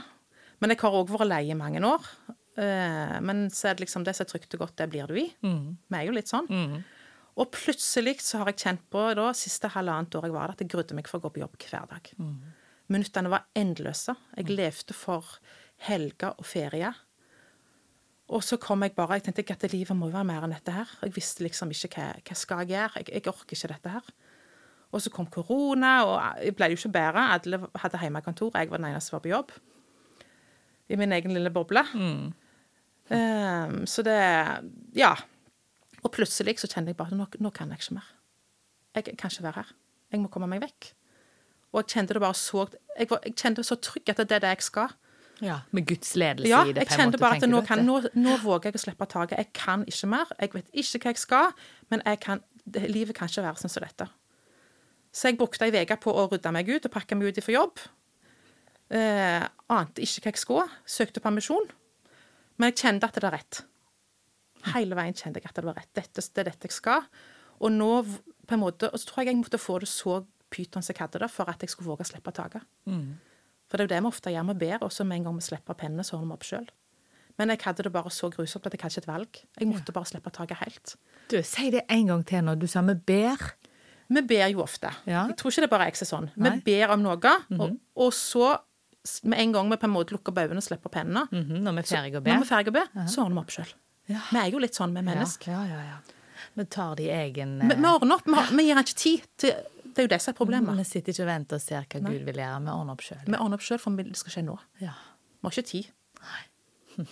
Men 0.61 0.71
jeg 0.71 0.79
har 0.81 0.93
òg 0.93 1.09
vært 1.11 1.29
lei 1.29 1.51
i 1.51 1.55
mange 1.59 1.81
år. 1.85 2.01
Eh, 2.57 3.21
men 3.21 3.51
så 3.51 3.69
er 3.69 3.75
det 3.75 3.85
liksom 3.85 4.05
det 4.05 4.15
som 4.17 4.25
er 4.25 4.31
trygt 4.31 4.55
og 4.55 4.61
godt, 4.61 4.77
det 4.77 4.89
blir 4.91 5.07
du 5.07 5.15
i. 5.21 5.27
Vi 5.91 5.97
er 5.99 6.07
jo 6.07 6.13
litt 6.17 6.29
sånn. 6.29 6.47
Og 7.37 7.51
plutselig 7.53 8.21
så 8.25 8.39
har 8.39 8.47
jeg 8.47 8.57
kjent 8.63 8.81
på 8.91 9.15
da, 9.15 9.33
siste 9.37 9.69
halvannet 9.69 10.15
år 10.17 10.23
jeg 10.25 10.33
var 10.33 10.47
der, 10.47 10.53
at 10.57 10.61
jeg 10.65 10.71
grudde 10.73 10.95
meg 10.97 11.07
for 11.07 11.19
å 11.19 11.23
gå 11.27 11.35
på 11.35 11.41
jobb 11.43 11.59
hver 11.69 11.87
dag. 11.91 12.13
Minuttene 12.89 13.29
var 13.29 13.45
endeløse. 13.55 14.15
Jeg 14.39 14.47
levde 14.57 14.95
for 14.95 15.25
helger 15.89 16.33
og 16.39 16.47
ferie. 16.47 16.95
Og 18.27 18.43
så 18.43 18.57
kom 18.59 18.83
jeg 18.83 18.95
bare 18.97 19.21
Jeg 19.21 19.29
tenkte 19.29 19.55
at 19.55 19.73
livet 19.73 19.97
må 19.97 20.09
jo 20.09 20.17
være 20.17 20.27
mer 20.27 20.47
enn 20.47 20.55
dette 20.55 20.73
her. 20.75 20.91
Jeg 21.03 21.15
visste 21.15 21.45
liksom 21.47 21.71
ikke 21.71 21.93
hva, 21.95 22.07
hva 22.27 22.35
skal 22.39 22.65
jeg 22.65 22.75
gjøre. 22.75 23.03
Jeg, 23.03 23.13
jeg 23.15 23.31
orker 23.31 23.55
ikke 23.55 23.71
dette 23.75 23.93
her. 23.95 24.09
Og 24.95 25.03
så 25.03 25.11
kom 25.11 25.27
korona, 25.31 25.93
og 26.07 26.43
jeg 26.43 26.57
ble 26.57 26.71
jo 26.73 26.79
ikke 26.79 26.93
bedre. 26.95 27.23
Alle 27.37 27.61
hadde 27.83 28.01
hjemmekontor, 28.03 28.55
jeg 28.55 28.71
var 28.71 28.81
den 28.81 28.89
eneste 28.91 29.11
som 29.11 29.17
var 29.19 29.25
på 29.27 29.33
jobb. 29.33 29.55
I 30.89 30.99
min 30.99 31.13
egen 31.13 31.35
lille 31.35 31.51
boble. 31.51 31.83
Ehm, 33.11 33.87
så 33.87 34.03
det 34.03 34.19
Ja. 34.95 35.15
Og 36.03 36.13
plutselig 36.13 36.61
så 36.61 36.69
kjenner 36.71 36.95
jeg 36.95 36.97
bare 36.97 37.17
nå, 37.17 37.27
nå 37.41 37.51
kan 37.51 37.71
jeg 37.71 37.79
ikke 37.79 37.95
mer. 37.95 38.11
Jeg 38.95 39.05
kan 39.19 39.31
ikke 39.31 39.43
være 39.43 39.53
her. 39.63 39.73
Jeg 40.13 40.21
må 40.21 40.29
komme 40.29 40.47
meg 40.47 40.63
vekk. 40.63 40.93
Og 41.73 41.83
jeg 41.83 41.87
kjente 41.93 42.15
det 42.15 42.23
bare 42.23 42.35
så 42.35 42.69
Jeg, 42.99 43.11
var, 43.11 43.21
jeg 43.25 43.35
kjente 43.37 43.65
så 43.65 43.75
trygg 43.75 44.09
at 44.09 44.17
det 44.17 44.33
er 44.33 44.39
det 44.39 44.49
jeg 44.55 44.63
skal. 44.63 44.95
Ja, 45.45 45.59
Med 45.71 45.87
Guds 45.87 46.15
ledelse 46.17 46.49
Ja, 46.49 46.63
i 46.65 46.73
det? 46.73 46.81
jeg 46.85 46.89
på 46.89 46.95
en 46.95 47.01
kjente 47.01 47.19
bare 47.21 47.37
at 47.37 47.49
nå, 47.49 47.61
kan, 47.67 47.83
nå, 47.85 47.99
nå 48.15 48.37
våger 48.41 48.71
jeg 48.71 48.79
å 48.79 48.85
slippe 48.87 49.07
taket. 49.11 49.37
Jeg 49.43 49.53
kan 49.53 49.83
ikke 49.85 50.09
mer. 50.09 50.31
Jeg 50.41 50.55
vet 50.55 50.71
ikke 50.73 51.03
hva 51.03 51.13
jeg 51.13 51.21
skal, 51.21 51.51
men 51.93 52.03
jeg 52.07 52.21
kan, 52.25 52.41
det, 52.65 52.87
livet 52.91 53.17
kan 53.19 53.29
ikke 53.29 53.45
være 53.45 53.61
sånn 53.61 53.73
som 53.75 53.85
dette. 53.85 54.09
Så 55.13 55.29
jeg 55.29 55.39
brukte 55.41 55.69
ei 55.69 55.85
uke 55.85 55.97
på 56.01 56.13
å 56.13 56.27
rydde 56.31 56.53
meg 56.53 56.69
ut 56.69 56.89
og 56.89 56.93
pakke 56.93 57.17
meg 57.17 57.33
ut 57.37 57.43
for 57.45 57.53
jobb. 57.53 57.85
Eh, 58.93 59.45
ante 59.73 60.05
ikke 60.05 60.25
hva 60.25 60.33
jeg 60.33 60.41
skulle. 60.43 60.67
Søkte 60.89 61.21
permisjon. 61.25 61.69
Men 62.57 62.73
jeg 62.73 62.81
kjente 62.85 63.09
at 63.09 63.17
det 63.17 63.25
var 63.27 63.37
rett. 63.37 63.61
Hele 64.73 64.97
veien 64.99 65.17
kjente 65.17 65.41
jeg 65.41 65.51
at 65.51 65.59
det 65.61 65.67
var 65.69 65.77
rett. 65.79 65.93
Dette, 65.97 66.21
det 66.21 66.43
er 66.43 66.51
dette 66.51 66.69
jeg 66.71 66.77
skal. 66.77 67.05
Og 67.61 67.73
nå 67.73 67.91
på 68.47 68.55
en 68.57 68.63
måte, 68.63 68.89
og 68.93 69.01
så 69.01 69.09
tror 69.09 69.25
jeg 69.25 69.33
jeg 69.35 69.41
måtte 69.41 69.61
få 69.61 69.79
det 69.83 69.89
så 69.91 70.21
pyton 70.53 70.85
som 70.85 70.95
jeg 70.95 71.01
hadde 71.03 71.21
det, 71.25 71.31
for 71.33 71.49
at 71.51 71.61
jeg 71.65 71.73
skulle 71.73 71.91
våge 71.91 72.07
å 72.07 72.11
slippe 72.13 72.33
taket. 72.33 72.65
For 73.69 73.77
det 73.79 73.85
er 73.85 73.89
jo 73.89 73.95
det 73.95 74.03
vi 74.05 74.11
ofte 74.13 74.31
gjør. 74.35 74.47
Vi 74.53 74.55
ber, 74.67 74.79
også 74.87 75.05
med 75.07 75.17
en 75.19 75.25
gang 75.29 75.39
vi 75.41 75.47
slipper 75.47 75.75
pennene, 75.75 76.05
så 76.07 76.17
ordner 76.19 76.35
vi 76.35 76.39
opp 76.39 76.45
sjøl. 76.47 76.69
Men 77.39 77.51
jeg 77.53 77.61
hadde 77.67 77.83
det 77.85 77.93
bare 77.93 78.11
så 78.15 78.31
grusomt 78.33 78.67
at 78.67 78.73
jeg 78.73 78.81
hadde 78.81 78.95
ikke 78.95 79.03
et 79.05 79.09
valg. 79.11 79.41
Jeg 79.61 79.69
måtte 79.69 79.93
bare 79.93 80.09
slippe 80.09 80.31
taket 80.33 80.57
helt. 80.63 80.95
Du, 81.29 81.43
Si 81.43 81.71
det 81.75 81.83
en 81.91 82.07
gang 82.07 82.23
til 82.25 82.45
når 82.47 82.61
du 82.63 82.67
sa 82.71 82.81
vi 82.87 82.95
ber. 82.95 83.43
Vi 84.09 84.23
ber 84.23 84.47
jo 84.55 84.63
ofte. 84.63 84.93
Ja. 85.05 85.27
Jeg 85.29 85.37
tror 85.37 85.51
ikke 85.51 85.61
det 85.67 85.69
er 85.69 85.75
bare 85.75 85.89
jeg 85.91 85.97
som 85.99 86.07
er 86.07 86.13
sånn. 86.15 86.31
Nei. 86.37 86.51
Vi 86.57 86.63
ber 86.71 86.95
om 86.95 87.03
noe, 87.03 87.35
og, 87.59 87.77
og 88.07 88.13
så 88.15 88.55
med 89.27 89.39
en 89.39 89.53
gang 89.55 89.69
vi 89.71 89.77
på 89.83 89.87
en 89.87 89.93
måte 89.95 90.15
lukker 90.17 90.33
øynene 90.35 90.63
og 90.63 90.67
slipper 90.67 90.91
pennene, 90.91 91.27
Mhm, 91.31 91.61
når 91.63 91.73
vi 91.77 91.79
er 91.83 91.91
ferdige 91.91 92.19
å 92.19 92.23
be. 92.25 92.31
er 92.31 92.47
ferdige 92.49 92.73
å 92.73 92.79
be, 92.79 92.85
så 93.07 93.23
ordner 93.27 93.37
vi 93.37 93.43
opp 93.45 93.53
sjøl. 93.55 93.75
Ja. 94.09 94.21
Vi 94.33 94.39
er 94.41 94.51
jo 94.51 94.59
litt 94.63 94.75
sånn 94.79 94.93
med 94.95 95.05
mennesker. 95.05 95.51
Ja, 95.53 95.65
ja, 95.67 95.81
ja. 95.83 95.99
Vi 96.57 96.65
tar 96.65 96.95
det 96.97 97.05
i 97.07 97.11
egen 97.13 97.59
Vi, 97.61 97.75
vi 97.75 97.87
ordner 97.91 98.15
opp. 98.17 98.27
Vi, 98.27 98.35
har, 98.35 98.51
vi 98.57 98.65
gir 98.67 98.81
ikke 98.81 98.97
tid 99.03 99.27
til 99.37 99.53
Det 99.97 100.03
er 100.03 100.07
jo 100.07 100.13
det 100.13 100.21
som 100.21 100.35
er 100.35 100.37
problemet. 100.37 100.77
Vi 100.77 100.85
sitter 100.85 101.15
ikke 101.15 101.25
og 101.25 101.29
venter 101.31 101.57
og 101.57 101.63
ser 101.65 101.87
hva 101.89 102.01
Gud 102.05 102.25
vil 102.29 102.37
gjøre. 102.43 102.57
Vi 102.67 102.69
ordner 102.75 102.93
opp 102.93 103.01
sjøl. 103.07 103.23
Vi 103.27 103.37
ordner 103.41 103.57
opp 103.57 103.65
sjøl, 103.65 103.79
for 103.81 103.97
det 103.97 104.17
skal 104.21 104.35
skje 104.35 104.43
nå. 104.45 104.57
Ja. 104.83 104.93
Vi 105.41 105.47
har 105.49 105.55
ikke 105.57 105.71
tid. 105.71 105.87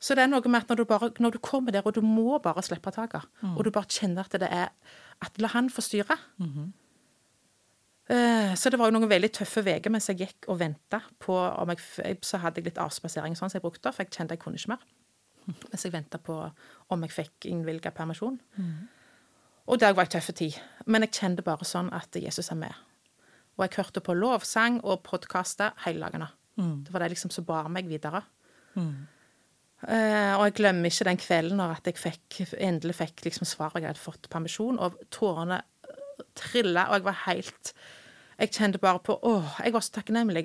Så 0.00 0.14
det 0.14 0.22
er 0.22 0.28
noe 0.30 0.40
med 0.48 0.62
at 0.62 0.68
når 0.70 0.76
du, 0.78 0.84
bare, 0.88 1.08
når 1.18 1.32
du 1.34 1.38
kommer 1.42 1.72
der, 1.74 1.82
og 1.84 1.94
du 1.96 2.00
må 2.04 2.38
bare 2.44 2.62
slippe 2.62 2.92
taket, 2.94 3.24
og 3.56 3.64
du 3.66 3.70
bare 3.74 3.88
kjenner 3.90 4.24
at 4.28 4.36
det 4.40 4.48
er 4.52 4.68
at 5.24 5.40
La 5.42 5.48
han 5.56 5.68
få 5.70 5.82
styre. 5.82 6.14
Eh, 8.08 8.54
Så 8.56 8.70
det 8.70 8.78
var 8.78 8.88
jo 8.88 8.94
noen 8.98 9.08
veldig 9.10 9.32
tøffe 9.36 9.60
uker 9.66 9.90
mens 9.90 10.06
jeg 10.08 10.18
gikk 10.22 10.46
og 10.48 10.60
venta 10.60 11.00
på 11.20 11.34
om 11.34 11.68
jeg, 11.74 12.18
Så 12.22 12.38
hadde 12.38 12.60
jeg 12.62 12.64
litt 12.70 12.78
avspasering 12.78 13.34
sånn 13.36 13.50
som 13.50 13.58
jeg 13.58 13.64
brukte, 13.66 13.92
for 13.92 14.04
jeg 14.04 14.10
kjente 14.14 14.32
jeg 14.36 14.40
kunne 14.40 14.56
ikke 14.56 14.68
mer. 14.76 14.84
Mens 15.72 15.84
jeg 15.84 15.92
venta 15.92 16.18
på 16.18 16.36
om 16.90 17.02
jeg 17.02 17.10
fikk 17.10 17.46
innvilga 17.50 17.90
permisjon. 17.90 18.38
Og 19.68 19.80
det 19.80 19.92
var 19.96 20.06
en 20.06 20.12
tøff 20.16 20.30
tid. 20.32 20.56
Men 20.88 21.04
jeg 21.04 21.16
kjente 21.18 21.44
bare 21.44 21.66
sånn 21.68 21.90
at 21.92 22.16
Jesus 22.16 22.50
er 22.52 22.58
med. 22.60 22.74
Og 23.58 23.66
jeg 23.66 23.76
hørte 23.76 24.00
på 24.04 24.16
lovsang 24.16 24.80
og 24.86 25.02
podkaster 25.06 25.76
hele 25.84 26.06
dagene. 26.06 26.30
Det 26.86 26.92
var 26.94 27.04
det 27.04 27.12
liksom 27.12 27.30
som 27.34 27.46
bar 27.46 27.68
meg 27.70 27.88
videre. 27.90 28.22
Eh, 29.86 30.32
og 30.34 30.44
jeg 30.48 30.56
glemmer 30.58 30.90
ikke 30.90 31.06
den 31.06 31.20
kvelden 31.22 31.60
når 31.60 31.76
jeg 31.86 31.98
fikk, 32.02 32.38
endelig 32.58 32.96
fikk 32.98 33.22
liksom 33.28 33.46
svaret 33.46 33.82
jeg 33.82 33.92
hadde 33.92 34.02
fått 34.02 34.26
permisjon, 34.32 34.78
og 34.82 34.96
tårene 35.14 35.60
trilla, 36.38 36.88
og 36.88 36.98
jeg 36.98 37.06
var 37.06 37.24
helt 37.26 37.72
Jeg 38.38 38.52
kjente 38.54 38.78
bare 38.78 39.00
på 39.02 39.16
Å, 39.18 39.32
jeg 39.64 39.72
var 39.74 39.82
så 39.82 39.96
takknemlig. 39.96 40.44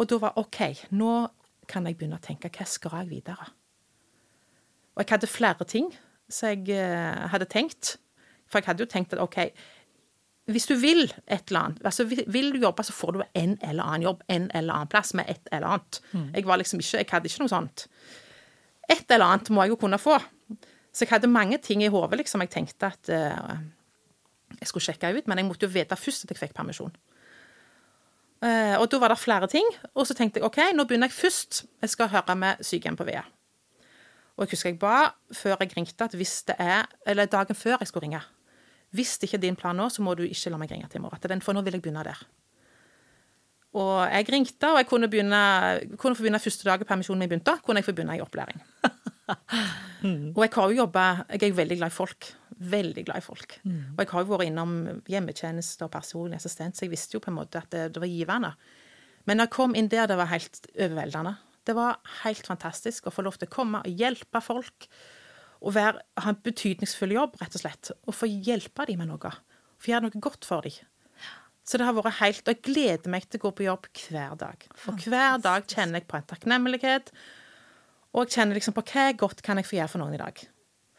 Og 0.00 0.06
da 0.08 0.16
var 0.20 0.38
OK, 0.40 0.62
nå 0.96 1.28
kan 1.68 1.84
jeg 1.84 1.98
begynne 1.98 2.16
å 2.16 2.24
tenke 2.24 2.48
hva 2.48 2.64
skal 2.64 3.02
jeg 3.02 3.10
videre? 3.10 3.50
Og 4.96 5.02
jeg 5.02 5.10
hadde 5.10 5.28
flere 5.28 5.66
ting 5.68 5.90
som 6.32 6.48
jeg 6.48 6.72
uh, 6.72 7.28
hadde 7.28 7.48
tenkt. 7.52 7.98
For 8.46 8.60
jeg 8.60 8.70
hadde 8.70 8.84
jo 8.84 8.90
tenkt 8.90 9.14
at 9.16 9.22
OK, 9.22 9.40
hvis 10.46 10.68
du 10.70 10.76
vil 10.78 11.08
et 11.26 11.48
eller 11.48 11.60
annet, 11.60 11.80
altså 11.84 12.04
vil 12.06 12.52
du 12.54 12.60
jobbe, 12.62 12.84
så 12.86 12.94
får 12.94 13.16
du 13.16 13.22
en 13.34 13.56
eller 13.66 13.82
annen 13.82 14.04
jobb 14.06 14.22
en 14.30 14.46
eller 14.54 14.74
annen 14.74 14.90
plass 14.90 15.10
med 15.18 15.26
et 15.28 15.48
eller 15.52 15.66
annet. 15.74 16.00
Jeg 16.36 16.46
var 16.46 16.60
liksom 16.60 16.80
ikke, 16.82 17.00
jeg 17.00 17.10
hadde 17.10 17.30
ikke 17.30 17.42
noe 17.42 17.50
sånt. 17.50 17.86
Et 18.88 19.10
eller 19.10 19.26
annet 19.26 19.50
må 19.50 19.64
jeg 19.64 19.74
jo 19.74 19.80
kunne 19.80 19.98
få. 19.98 20.20
Så 20.94 21.04
jeg 21.04 21.10
hadde 21.10 21.28
mange 21.28 21.58
ting 21.58 21.82
i 21.82 21.90
hodet 21.90 22.20
liksom 22.20 22.44
jeg 22.44 22.52
tenkte 22.54 22.86
at 22.86 23.10
uh, 23.10 23.58
jeg 24.60 24.70
skulle 24.70 24.86
sjekke 24.86 25.10
ut, 25.16 25.26
men 25.26 25.42
jeg 25.42 25.48
måtte 25.48 25.66
jo 25.66 25.74
vite 25.74 25.98
først 25.98 26.24
at 26.24 26.30
jeg 26.32 26.38
fikk 26.38 26.54
permisjon. 26.54 26.94
Uh, 28.44 28.76
og 28.78 28.86
da 28.92 29.00
var 29.02 29.10
det 29.10 29.18
flere 29.18 29.48
ting, 29.50 29.66
og 29.94 30.06
så 30.06 30.14
tenkte 30.14 30.38
jeg 30.38 30.46
OK, 30.46 30.60
nå 30.76 30.86
begynner 30.86 31.10
jeg 31.10 31.18
først. 31.18 31.64
Jeg 31.82 31.90
skal 31.90 32.12
høre 32.14 32.38
med 32.38 32.62
sykehjem 32.64 32.96
på 32.96 33.08
VEA. 33.08 33.24
Og 34.36 34.44
jeg 34.44 34.54
husker 34.54 34.70
jeg 34.70 34.78
ba 34.78 35.10
før 35.34 35.58
jeg 35.64 35.74
ringte 35.74 36.04
at 36.04 36.14
hvis 36.14 36.42
det 36.44 36.58
er 36.60 36.84
Eller 37.08 37.24
dagen 37.24 37.56
før 37.56 37.78
jeg 37.80 37.88
skulle 37.88 38.04
ringe. 38.04 38.20
Hvis 38.94 39.16
det 39.18 39.28
ikke 39.28 39.40
er 39.40 39.46
din 39.48 39.58
plan 39.58 39.76
nå, 39.76 39.88
så 39.92 40.04
må 40.04 40.14
du 40.14 40.22
ikke 40.26 40.52
la 40.52 40.60
meg 40.60 40.72
ringe 40.72 40.88
til 40.90 41.00
i 41.00 41.04
morgen. 41.04 41.42
For 41.44 41.56
nå 41.56 41.64
vil 41.66 41.78
jeg 41.78 41.84
begynne 41.84 42.04
der. 42.06 42.20
Og 43.76 44.06
jeg 44.08 44.28
ringte, 44.32 44.70
og 44.70 44.78
jeg 44.80 44.88
kunne, 44.88 45.08
begynne, 45.12 45.40
kunne 46.00 46.16
få 46.16 46.24
begynne 46.24 46.40
første 46.40 46.64
dag 46.68 46.84
permisjonen 46.88 47.24
min 47.24 47.32
begynte. 47.34 47.58
kunne 47.64 47.82
jeg 47.82 47.88
få 47.88 47.96
begynne 47.96 48.16
i 48.16 48.24
opplæring. 48.24 48.62
Og 50.36 50.42
jeg 50.44 50.52
har 50.54 50.70
jo 50.70 50.76
jobba 50.76 51.04
Jeg 51.32 51.42
er 51.42 51.48
jo 51.50 51.56
veldig 51.58 51.76
glad 51.80 51.90
i 51.90 51.94
folk. 51.94 52.28
Veldig 52.56 53.04
glad 53.08 53.18
i 53.18 53.24
folk. 53.24 53.56
Og 53.96 53.98
jeg 53.98 54.10
har 54.12 54.22
jo 54.22 54.28
vært 54.30 54.46
innom 54.46 55.02
hjemmetjeneste 55.10 55.84
og 55.84 55.90
personlig 55.90 56.38
assistent, 56.38 56.76
så 56.76 56.84
jeg 56.84 56.92
visste 56.92 57.16
jo 57.16 57.22
på 57.24 57.32
en 57.32 57.38
måte 57.40 57.58
at 57.58 57.70
det, 57.72 57.88
det 57.94 58.00
var 58.00 58.12
givende. 58.12 58.52
Men 59.26 59.40
når 59.40 59.48
jeg 59.48 59.54
kom 59.56 59.74
inn 59.74 59.90
der, 59.90 60.06
det 60.06 60.16
var 60.20 60.30
helt 60.30 60.60
overveldende. 60.76 61.34
Det 61.66 61.74
var 61.74 61.98
helt 62.22 62.46
fantastisk 62.46 63.08
å 63.08 63.12
få 63.14 63.26
lov 63.26 63.40
til 63.40 63.50
å 63.50 63.54
komme 63.56 63.82
og 63.82 64.02
hjelpe 64.02 64.40
folk. 64.44 64.86
Og 65.62 65.74
være, 65.76 66.02
ha 66.20 66.32
en 66.32 66.42
betydningsfull 66.44 67.14
jobb, 67.16 67.38
rett 67.40 67.56
og 67.56 67.62
slett. 67.62 67.90
Og 68.04 68.16
få 68.16 68.28
hjelpe 68.28 68.86
dem 68.88 69.00
med 69.02 69.10
noe. 69.10 69.32
Få 69.80 69.92
gjøre 69.92 70.06
noe 70.08 70.22
godt 70.22 70.46
for 70.48 70.66
dem. 70.66 70.84
Så 71.66 71.80
det 71.80 71.86
har 71.88 71.96
vært 71.96 72.20
helt 72.20 72.46
Og 72.46 72.52
jeg 72.52 72.62
gleder 72.62 73.10
meg 73.10 73.24
til 73.26 73.40
å 73.40 73.46
gå 73.48 73.50
på 73.58 73.64
jobb 73.66 73.88
hver 74.04 74.36
dag. 74.38 74.68
For 74.78 75.00
hver 75.02 75.40
dag 75.42 75.66
kjenner 75.66 75.98
jeg 75.98 76.06
på 76.06 76.18
en 76.18 76.28
takknemlighet. 76.30 77.10
Og 78.14 78.22
jeg 78.22 78.36
kjenner 78.36 78.58
liksom 78.58 78.76
på 78.76 78.84
hva 78.92 79.08
godt 79.18 79.42
kan 79.44 79.58
jeg 79.58 79.66
få 79.66 79.80
gjøre 79.80 79.92
for 79.92 80.04
noen 80.04 80.14
i 80.14 80.20
dag. 80.20 80.44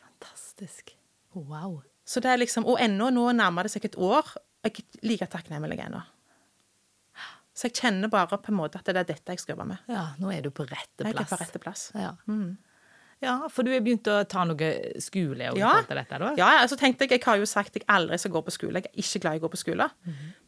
Fantastisk. 0.04 0.92
Wow. 1.38 1.80
Så 2.08 2.20
det 2.24 2.34
er 2.34 2.42
liksom, 2.42 2.68
Og 2.68 2.82
ennå, 2.84 3.10
nå 3.14 3.30
nærmer 3.36 3.68
det 3.68 3.74
seg 3.74 3.88
et 3.88 3.98
år, 4.00 4.28
og 4.36 4.68
jeg 4.68 4.84
er 4.84 5.08
like 5.08 5.28
takknemlig 5.32 5.80
ennå. 5.86 6.04
Så 7.58 7.72
jeg 7.72 7.80
kjenner 7.80 8.12
bare 8.14 8.38
på 8.38 8.52
en 8.52 8.60
måte 8.60 8.78
at 8.78 8.86
det 8.86 9.02
er 9.02 9.08
dette 9.16 9.34
jeg 9.34 9.42
skal 9.42 9.56
jobbe 9.56 9.66
med. 9.72 9.88
Ja, 9.90 10.12
nå 10.22 10.30
er 10.30 10.44
du 10.46 10.52
på 10.54 10.68
rette 10.68 11.02
plass. 11.02 11.08
Jeg 11.10 11.24
er 11.24 11.32
på 11.32 11.40
rette 11.42 11.62
plass. 11.64 11.86
Ja. 11.98 12.12
Ja, 13.22 13.48
for 13.50 13.64
du 13.66 13.72
har 13.74 13.82
begynt 13.82 14.08
å 14.12 14.20
ta 14.30 14.44
noe 14.46 14.68
skole 15.02 15.52
og 15.52 15.58
Ja. 15.58 15.72
til 15.88 15.96
dette, 15.98 16.20
da? 16.22 16.34
Ja, 16.38 16.50
altså 16.62 16.78
tenkte 16.78 17.08
Jeg 17.08 17.18
jeg 17.20 17.24
har 17.26 17.38
jo 17.38 17.46
sagt 17.50 17.76
at 17.76 17.82
jeg 17.82 17.86
aldri 17.90 18.18
skal 18.22 18.32
gå 18.32 18.42
på 18.46 18.52
skole. 18.54 18.82
Jeg 18.82 18.86
er 18.94 19.02
ikke 19.02 19.22
glad 19.24 19.36
i 19.36 19.40
å 19.40 19.46
gå 19.48 19.52
på 19.56 19.58
skole. 19.64 19.90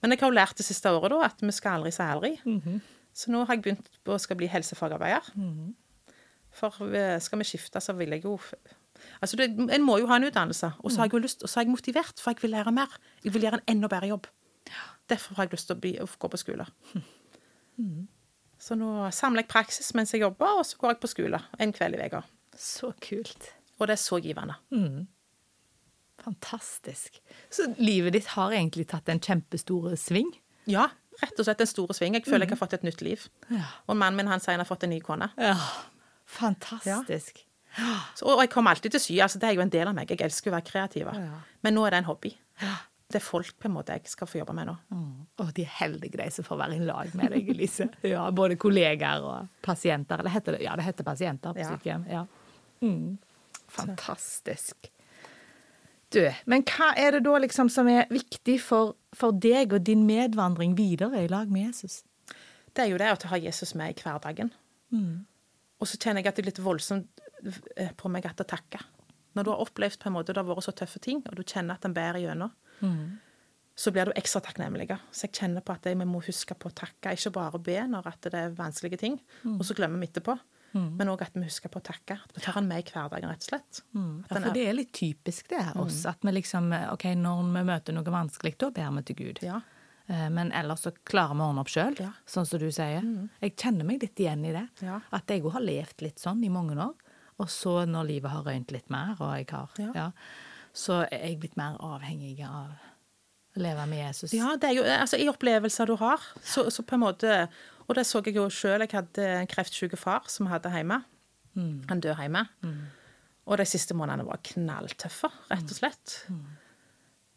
Men 0.01 0.11
jeg 0.11 0.19
har 0.19 0.29
jo 0.29 0.35
lært 0.35 0.55
det 0.57 0.65
siste 0.65 0.85
året 0.93 1.09
da, 1.09 1.21
at 1.25 1.41
vi 1.41 1.51
skal 1.51 1.79
aldri 1.79 1.91
si 1.91 2.03
aldri. 2.03 2.81
Så 3.13 3.31
nå 3.33 3.45
har 3.45 3.55
jeg 3.55 3.63
begynt 3.63 3.89
på 4.05 4.13
å 4.13 4.19
skal 4.19 4.37
bli 4.37 4.47
helsefagarbeider. 4.47 5.33
For 6.51 6.71
eh, 6.95 7.19
skal 7.19 7.39
vi 7.39 7.45
skifte, 7.45 7.81
så 7.81 7.93
vil 7.95 8.09
jeg 8.09 8.23
jo 8.23 8.39
Altså, 9.21 9.37
det, 9.37 9.45
En 9.71 9.81
må 9.81 9.97
jo 9.97 10.07
ha 10.07 10.17
en 10.17 10.23
utdannelse. 10.27 10.73
Og 10.83 10.91
så 10.91 10.97
har 10.99 11.05
jeg 11.07 11.13
jo 11.13 11.19
lyst, 11.23 11.41
og 11.43 11.47
så 11.49 11.59
er 11.61 11.63
jeg 11.63 11.71
motivert, 11.71 12.19
for 12.19 12.31
jeg 12.33 12.41
vil 12.41 12.51
lære 12.51 12.71
mer. 12.73 12.87
Jeg 13.23 13.31
vil 13.33 13.41
gjøre 13.43 13.61
en 13.61 13.77
enda 13.77 13.87
bedre 13.87 14.09
jobb. 14.09 14.27
Derfor 15.07 15.35
har 15.35 15.45
jeg 15.45 15.53
lyst 15.53 15.67
til 15.67 15.75
å, 15.77 15.79
bli, 15.79 15.93
å 16.03 16.05
gå 16.19 16.27
på 16.29 16.37
skole. 16.37 16.65
Så 18.59 18.75
nå 18.75 18.89
samler 19.15 19.43
jeg 19.45 19.47
praksis 19.53 19.93
mens 19.95 20.11
jeg 20.11 20.21
jobber, 20.25 20.59
og 20.59 20.65
så 20.67 20.75
går 20.81 20.89
jeg 20.95 20.99
på 20.99 21.07
skole 21.13 21.39
en 21.63 21.71
kveld 21.73 21.95
i 21.95 22.07
uka. 22.09 22.23
Så 22.59 22.91
kult. 22.99 23.49
Og 23.79 23.87
det 23.87 23.95
er 23.95 24.01
så 24.03 24.19
givende. 24.19 24.57
Fantastisk. 26.19 27.21
Så 27.49 27.69
livet 27.79 28.13
ditt 28.17 28.27
har 28.35 28.51
egentlig 28.51 28.87
tatt 28.91 29.07
en 29.09 29.21
kjempestor 29.23 29.93
sving? 29.99 30.31
Ja, 30.69 30.89
rett 31.21 31.39
og 31.39 31.47
slett 31.47 31.61
en 31.63 31.69
stor 31.69 31.93
sving. 31.95 32.17
Jeg 32.19 32.25
føler 32.27 32.45
jeg 32.45 32.53
har 32.57 32.59
fått 32.59 32.75
et 32.77 32.83
nytt 32.85 33.01
liv. 33.05 33.23
Ja. 33.49 33.63
Og 33.87 33.95
mannen 33.97 34.19
min 34.19 34.27
han 34.31 34.43
sier 34.43 34.57
han 34.57 34.63
har 34.65 34.67
fått 34.69 34.83
en 34.87 34.91
ny 34.93 34.99
kone. 35.03 35.31
Ja. 35.39 35.55
Fantastisk. 36.29 37.45
Så, 38.17 38.25
og 38.27 38.41
jeg 38.43 38.51
kommer 38.51 38.73
alltid 38.75 38.91
til 38.97 39.01
sy. 39.03 39.15
altså 39.23 39.39
Det 39.39 39.47
er 39.49 39.55
jo 39.55 39.63
en 39.63 39.71
del 39.71 39.87
av 39.87 39.95
meg. 39.95 40.09
Jeg 40.11 40.21
elsker 40.25 40.51
å 40.51 40.57
være 40.57 40.67
kreativ. 40.67 41.07
Ja. 41.15 41.39
Men 41.63 41.75
nå 41.77 41.85
er 41.87 41.95
det 41.95 42.01
en 42.03 42.09
hobby. 42.09 42.33
Det 43.09 43.17
er 43.17 43.23
folk 43.25 43.55
på 43.57 43.65
en 43.69 43.73
måte 43.73 43.95
jeg 43.95 44.09
skal 44.11 44.27
få 44.29 44.37
jobbe 44.41 44.53
med 44.57 44.67
nå. 44.69 44.75
Og 45.41 45.53
de 45.57 45.63
er 45.65 45.71
heldige, 45.79 46.17
de 46.19 46.27
som 46.33 46.45
får 46.45 46.59
være 46.59 46.75
i 46.77 46.83
lag 46.85 47.13
med 47.17 47.31
deg, 47.33 47.47
Elise. 47.55 47.87
Ja, 48.05 48.27
både 48.35 48.57
kollegaer 48.61 49.23
og 49.25 49.47
pasienter. 49.65 50.19
Eller 50.21 50.33
heter 50.35 50.57
det, 50.57 50.61
ja, 50.67 50.75
det 50.77 50.85
heter 50.85 51.07
pasienter 51.07 51.55
på 51.55 51.63
Ja. 51.63 51.71
sykehjem. 51.71 52.05
Ja. 52.11 52.25
Mm. 52.81 53.17
Fantastisk. 53.69 54.89
Du, 56.09 56.23
men 56.49 56.63
hva 56.65 56.89
er 56.97 57.13
det 57.13 57.25
da 57.27 57.37
liksom 57.37 57.69
som 57.69 57.89
er 57.91 58.09
viktig 58.09 58.57
for, 58.65 58.95
for 59.13 59.35
deg 59.35 59.75
og 59.77 59.83
din 59.85 60.07
medvandring 60.09 60.73
videre 60.77 61.21
i 61.21 61.29
lag 61.29 61.51
med 61.53 61.67
Jesus? 61.67 62.01
Det 62.73 62.85
er 62.85 62.93
jo 62.93 63.01
det 63.01 63.11
å 63.13 63.29
ha 63.29 63.37
Jesus 63.37 63.75
med 63.77 63.93
i 63.93 64.01
hverdagen. 64.01 64.49
Og 65.79 65.87
så 65.87 65.99
kjenner 66.01 66.23
jeg 66.23 66.31
at 66.31 66.39
det 66.39 66.43
er 66.43 66.49
litt 66.49 66.63
voldsomt 66.63 67.21
eh, 67.77 67.91
på 67.97 68.09
meg 68.11 68.25
at 68.25 68.41
å 68.41 68.47
takker. 68.47 68.81
Når 69.37 69.45
du 69.45 69.51
har 69.53 69.61
opplevd 69.61 70.01
på 70.01 70.09
en 70.09 70.15
måte 70.17 70.33
det 70.33 70.41
har 70.41 70.49
vært 70.49 70.65
så 70.65 70.73
tøffe 70.75 70.99
ting, 71.03 71.21
og 71.29 71.37
du 71.37 71.43
kjenner 71.45 71.77
at 71.77 71.85
den 71.85 71.93
bærer 71.93 72.23
gjennom, 72.23 72.51
så 73.79 73.93
blir 73.93 74.09
du 74.09 74.17
ekstra 74.17 74.41
takknemlig. 74.43 74.89
Så 75.13 75.27
jeg 75.27 75.37
kjenner 75.37 75.63
på 75.63 75.75
at 75.77 75.85
vi 75.85 76.07
må 76.09 76.19
huske 76.25 76.57
på 76.57 76.71
å 76.71 76.75
takke, 76.75 77.13
ikke 77.13 77.31
bare 77.37 77.61
be 77.63 77.77
når 77.87 78.09
at 78.09 78.25
det 78.25 78.41
er 78.41 78.57
vanskelige 78.57 78.99
ting, 78.99 79.19
og 79.53 79.61
så 79.67 79.77
glemmer 79.77 80.01
vi 80.01 80.09
etterpå. 80.09 80.35
Men 80.73 81.09
òg 81.09 81.21
at 81.25 81.33
vi 81.33 81.41
husker 81.47 81.69
på 81.73 81.79
å 81.81 81.85
takke. 81.89 82.19
At 82.23 82.35
vi 82.35 82.41
tar 82.43 82.53
den 82.59 82.67
med 82.69 82.83
i 82.83 82.91
hverdagen, 82.91 83.29
rett 83.31 83.41
og 83.45 83.49
slett. 83.49 83.81
Mm. 83.95 84.25
Ja, 84.29 84.35
for 84.39 84.53
det 84.53 84.67
er 84.69 84.73
litt 84.77 84.91
typisk 84.93 85.49
det 85.49 85.63
her 85.65 85.77
oss, 85.81 86.05
at 86.05 86.17
vi 86.21 86.31
liksom 86.35 86.71
OK, 86.93 87.05
når 87.17 87.43
vi 87.57 87.63
møter 87.71 87.93
noe 87.97 88.03
vanskelig, 88.13 88.55
da 88.61 88.69
ber 88.75 88.91
vi 88.99 89.01
til 89.09 89.15
Gud. 89.23 89.39
Ja. 89.45 89.61
Eh, 90.07 90.27
Men 90.29 90.51
ellers 90.51 90.83
så 90.85 90.91
klarer 91.05 91.33
vi 91.35 91.41
å 91.41 91.49
ordne 91.49 91.61
opp 91.65 91.69
sjøl, 91.73 91.95
Ja. 91.99 92.11
Mm. 92.13 92.21
sånn 92.25 92.45
som 92.45 92.59
du 92.59 92.69
sier. 92.71 93.01
Jeg 93.41 93.55
kjenner 93.55 93.85
meg 93.85 94.01
litt 94.01 94.15
igjen 94.19 94.45
i 94.45 94.51
det. 94.53 94.67
At 95.11 95.27
jeg 95.27 95.43
òg 95.43 95.51
har 95.53 95.61
levd 95.61 96.01
litt 96.01 96.19
sånn 96.19 96.43
i 96.43 96.49
mange 96.49 96.77
år. 96.77 96.93
Og 97.39 97.47
så 97.47 97.85
når 97.87 98.05
livet 98.07 98.31
har 98.31 98.43
røynt 98.43 98.71
litt 98.71 98.89
mer, 98.89 99.15
og 99.19 99.33
jeg 99.37 99.47
har 99.51 100.13
så 100.73 101.01
er 101.11 101.23
jeg 101.31 101.39
blitt 101.39 101.57
mer 101.57 101.77
avhengig 101.81 102.43
av 102.45 102.75
å 103.57 103.59
leve 103.59 103.85
med 103.89 103.99
Jesus. 104.07 104.33
Ja, 104.37 104.55
det 104.55 104.69
er 104.69 104.73
jo 104.77 104.83
altså, 104.83 105.17
i 105.17 105.27
opplevelser 105.27 105.87
du 105.89 105.95
har, 105.95 106.19
så, 106.43 106.69
så 106.69 106.83
på 106.85 106.93
en 106.95 107.01
måte 107.01 107.47
Og 107.89 107.95
det 107.97 108.05
så 108.05 108.21
jeg 108.25 108.35
jo 108.37 108.45
sjøl. 108.53 108.83
Jeg 108.85 108.93
hadde 108.93 109.25
en 109.41 109.47
kreftsyk 109.49 109.95
far 109.97 110.27
som 110.29 110.45
jeg 110.45 110.53
hadde 110.53 110.69
hjemme. 110.75 110.99
Han 111.89 111.99
døde 111.99 112.15
hjemme. 112.21 112.43
Og 113.49 113.57
de 113.57 113.65
siste 113.65 113.95
månedene 113.97 114.27
var 114.27 114.37
knalltøffe, 114.45 115.29
rett 115.49 115.71
og 115.73 115.77
slett. 115.79 116.13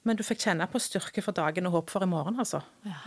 Men 0.05 0.19
du 0.19 0.23
fikk 0.27 0.43
kjenne 0.45 0.67
på 0.69 0.81
styrke 0.83 1.23
for 1.25 1.33
dagen 1.33 1.67
og 1.71 1.73
håp 1.79 1.91
for 1.91 2.05
i 2.05 2.07
morgen, 2.11 2.37
altså. 2.43 2.61
Ja. 2.85 2.99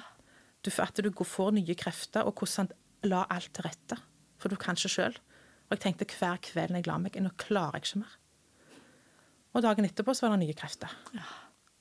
Du, 0.66 0.72
at 0.82 0.96
du 0.98 1.12
går- 1.12 1.28
får 1.30 1.52
nye 1.54 1.76
krefter, 1.78 2.24
og 2.26 2.34
hvordan 2.40 2.72
la 3.04 3.26
alt 3.30 3.52
til 3.54 3.64
rette. 3.68 3.98
For 4.40 4.50
du 4.50 4.56
kan 4.56 4.76
ikke 4.76 4.90
sjøl. 4.90 5.16
Og 5.70 5.78
jeg 5.78 5.80
tenkte 5.84 6.06
hver 6.18 6.38
kveld 6.42 6.72
når 6.72 6.82
jeg 6.82 6.88
la 6.88 6.98
meg, 6.98 7.16
nå 7.22 7.30
klarer 7.38 7.74
jeg 7.78 7.84
ikke 7.86 8.00
mer. 8.00 8.16
Og 9.54 9.62
dagen 9.62 9.86
etterpå 9.86 10.16
så 10.16 10.26
var 10.28 10.38
det 10.38 10.48
nye 10.48 10.54
krefter. 10.58 10.90
Ja. 11.14 11.22